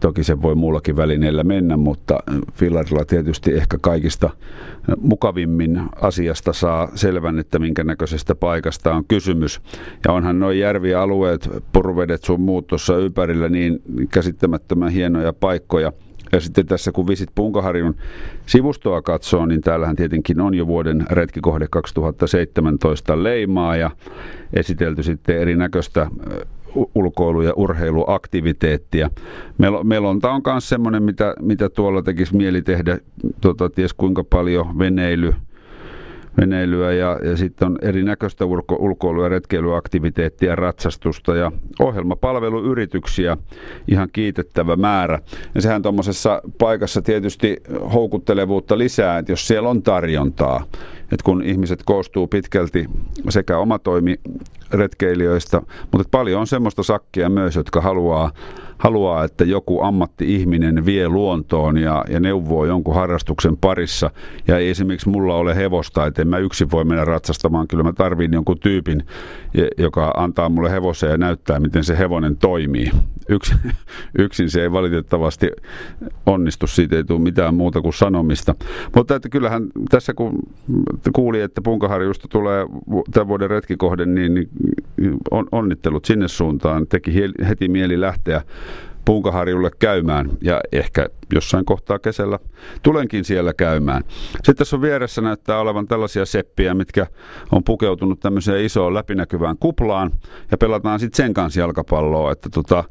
Toki 0.00 0.24
se 0.24 0.42
voi 0.42 0.54
muullakin 0.54 0.96
välineellä 0.96 1.44
mennä, 1.44 1.76
mutta 1.76 2.18
Fillarilla 2.52 3.04
tietysti 3.04 3.52
ehkä 3.52 3.78
kaikista 3.80 4.30
mukavimmin 5.00 5.80
asiasta 6.02 6.52
saa 6.52 6.88
selvän, 6.94 7.38
että 7.38 7.58
minkä 7.58 7.84
näköisestä 7.84 8.34
paikasta 8.34 8.94
on 8.94 9.04
kysymys. 9.08 9.60
Ja 10.06 10.12
onhan 10.12 10.38
nuo 10.38 10.50
järvialueet, 10.50 11.48
purvedet 11.72 12.24
sun 12.24 12.40
muut 12.40 12.66
tuossa 12.66 12.96
ympärillä 12.96 13.48
niin 13.48 13.82
käsittämättömän 14.10 14.92
hienoja 14.92 15.32
paikkoja. 15.32 15.92
Ja 16.32 16.40
sitten 16.40 16.66
tässä 16.66 16.92
kun 16.92 17.06
Visit 17.06 17.30
Punkaharjun 17.34 17.96
sivustoa 18.46 19.02
katsoo, 19.02 19.46
niin 19.46 19.60
täällähän 19.60 19.96
tietenkin 19.96 20.40
on 20.40 20.54
jo 20.54 20.66
vuoden 20.66 21.06
retkikohde 21.10 21.66
2017 21.70 23.22
leimaa 23.22 23.76
ja 23.76 23.90
esitelty 24.52 25.02
sitten 25.02 25.38
erinäköistä 25.38 26.06
ulkoilu- 26.94 27.42
ja 27.42 27.52
urheiluaktiviteettia. 27.56 29.10
Mel- 29.58 29.84
melonta 29.84 30.30
on 30.32 30.42
myös 30.46 30.68
semmoinen, 30.68 31.02
mitä, 31.02 31.34
mitä 31.40 31.68
tuolla 31.68 32.02
tekisi 32.02 32.36
mieli 32.36 32.62
tehdä, 32.62 32.98
tota, 33.40 33.70
ties 33.70 33.94
kuinka 33.94 34.24
paljon 34.24 34.78
veneily, 34.78 35.34
veneilyä 36.40 36.92
ja, 36.92 37.18
ja 37.24 37.36
sitten 37.36 37.68
on 37.68 37.78
erinäköistä 37.82 38.44
ulko- 38.44 38.76
ulkoilu- 38.78 39.22
ja 39.22 39.28
retkeilyaktiviteettia, 39.28 40.56
ratsastusta 40.56 41.36
ja 41.36 41.52
ohjelmapalveluyrityksiä 41.80 43.36
ihan 43.88 44.08
kiitettävä 44.12 44.76
määrä. 44.76 45.20
Ja 45.54 45.60
sehän 45.60 45.82
tuommoisessa 45.82 46.42
paikassa 46.58 47.02
tietysti 47.02 47.56
houkuttelevuutta 47.94 48.78
lisää, 48.78 49.18
että 49.18 49.32
jos 49.32 49.46
siellä 49.46 49.68
on 49.68 49.82
tarjontaa, 49.82 50.64
että 51.12 51.24
kun 51.24 51.42
ihmiset 51.42 51.82
koostuu 51.84 52.26
pitkälti 52.26 52.86
sekä 53.28 53.58
omatoimiretkeilijöistä, 53.58 55.62
mutta 55.92 56.08
paljon 56.10 56.40
on 56.40 56.46
semmoista 56.46 56.82
sakkia 56.82 57.28
myös, 57.28 57.56
jotka 57.56 57.80
haluaa 57.80 58.32
haluaa, 58.78 59.24
että 59.24 59.44
joku 59.44 59.82
ammatti-ihminen 59.82 60.86
vie 60.86 61.08
luontoon 61.08 61.78
ja, 61.78 62.04
ja 62.08 62.20
neuvoo 62.20 62.64
jonkun 62.64 62.94
harrastuksen 62.94 63.56
parissa. 63.56 64.10
Ja 64.48 64.58
ei 64.58 64.70
esimerkiksi 64.70 65.08
mulla 65.08 65.34
ole 65.34 65.56
hevosta, 65.56 66.06
että 66.06 66.22
en 66.22 66.28
mä 66.28 66.38
yksin 66.38 66.70
voi 66.70 66.84
mennä 66.84 67.04
ratsastamaan. 67.04 67.68
Kyllä 67.68 67.82
mä 67.82 67.92
tarviin 67.92 68.32
jonkun 68.32 68.58
tyypin, 68.58 69.02
joka 69.78 70.12
antaa 70.16 70.48
mulle 70.48 70.70
hevosen 70.70 71.10
ja 71.10 71.16
näyttää, 71.16 71.60
miten 71.60 71.84
se 71.84 71.98
hevonen 71.98 72.36
toimii. 72.36 72.90
Yksin, 73.28 73.58
yksin 74.18 74.50
se 74.50 74.62
ei 74.62 74.72
valitettavasti 74.72 75.50
onnistu, 76.26 76.66
siitä 76.66 76.96
ei 76.96 77.04
tule 77.04 77.20
mitään 77.20 77.54
muuta 77.54 77.82
kuin 77.82 77.94
sanomista. 77.94 78.54
Mutta 78.96 79.14
että 79.14 79.28
kyllähän 79.28 79.66
tässä 79.90 80.14
kun 80.14 80.38
kuuli, 81.14 81.40
että 81.40 81.60
Punkaharjusta 81.62 82.28
tulee 82.28 82.66
tämän 83.12 83.28
vuoden 83.28 83.50
retkikohde, 83.50 84.06
niin, 84.06 84.34
niin 84.34 84.48
on, 85.30 85.46
onnittelut 85.52 86.04
sinne 86.04 86.28
suuntaan. 86.28 86.86
Teki 86.86 87.12
heti 87.48 87.68
mieli 87.68 88.00
lähteä 88.00 88.42
Punkaharjulle 89.08 89.70
käymään 89.78 90.30
ja 90.40 90.60
ehkä 90.72 91.06
jossain 91.34 91.64
kohtaa 91.64 91.98
kesällä 91.98 92.38
tulenkin 92.82 93.24
siellä 93.24 93.54
käymään. 93.54 94.02
Sitten 94.34 94.56
tässä 94.56 94.76
on 94.76 94.82
vieressä 94.82 95.22
näyttää 95.22 95.60
olevan 95.60 95.86
tällaisia 95.86 96.26
seppiä, 96.26 96.74
mitkä 96.74 97.06
on 97.52 97.64
pukeutunut 97.64 98.20
tämmöiseen 98.20 98.64
isoon 98.64 98.94
läpinäkyvään 98.94 99.56
kuplaan 99.60 100.10
ja 100.50 100.58
pelataan 100.58 101.00
sitten 101.00 101.16
sen 101.16 101.34
kanssa 101.34 101.60
jalkapalloa, 101.60 102.32
että 102.32 102.48
tota, 102.54 102.84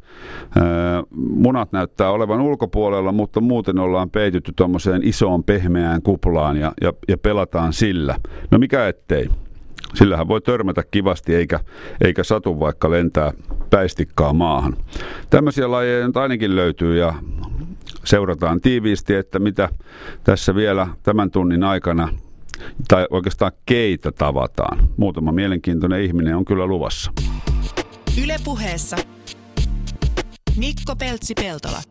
munat 1.16 1.72
näyttää 1.72 2.12
olevan 2.12 2.42
ulkopuolella, 2.42 3.12
mutta 3.12 3.42
muuten 3.42 3.80
ollaan 3.80 4.10
peitytty 4.10 4.54
tuommoiseen 4.56 5.04
isoon 5.04 5.44
pehmeään 5.44 6.02
kuplaan 6.02 6.58
ja, 6.58 6.74
ja, 6.82 6.94
ja 7.08 7.18
pelataan 7.18 7.74
sillä. 7.74 8.16
No 8.52 8.58
mikä 8.58 8.88
ettei. 8.88 9.30
Sillähän 9.94 10.28
voi 10.28 10.42
törmätä 10.42 10.84
kivasti 10.92 11.36
eikä, 11.36 11.60
eikä 12.02 12.24
satu 12.24 12.60
vaikka 12.60 12.92
lentää 12.92 13.34
päistikkaa 13.70 14.34
maahan. 14.34 14.78
Tämmöisiä 15.30 15.72
lajeja 15.72 16.08
nyt 16.08 16.18
ainakin 16.18 16.56
löytyy 16.56 16.98
ja 16.98 17.14
seurataan 18.04 18.62
tiiviisti, 18.62 19.16
että 19.16 19.40
mitä 19.40 19.70
tässä 20.24 20.56
vielä 20.56 20.88
tämän 21.04 21.32
tunnin 21.32 21.64
aikana 21.64 22.10
tai 22.88 23.08
oikeastaan 23.10 23.52
keitä 23.66 24.12
tavataan. 24.12 24.78
Muutama 24.98 25.32
mielenkiintoinen 25.32 26.02
ihminen 26.02 26.36
on 26.36 26.46
kyllä 26.46 26.66
luvassa. 26.66 27.12
Ylepuheessa 28.24 28.98
Mikko 30.58 30.96
Peltsi-Peltola. 30.96 31.82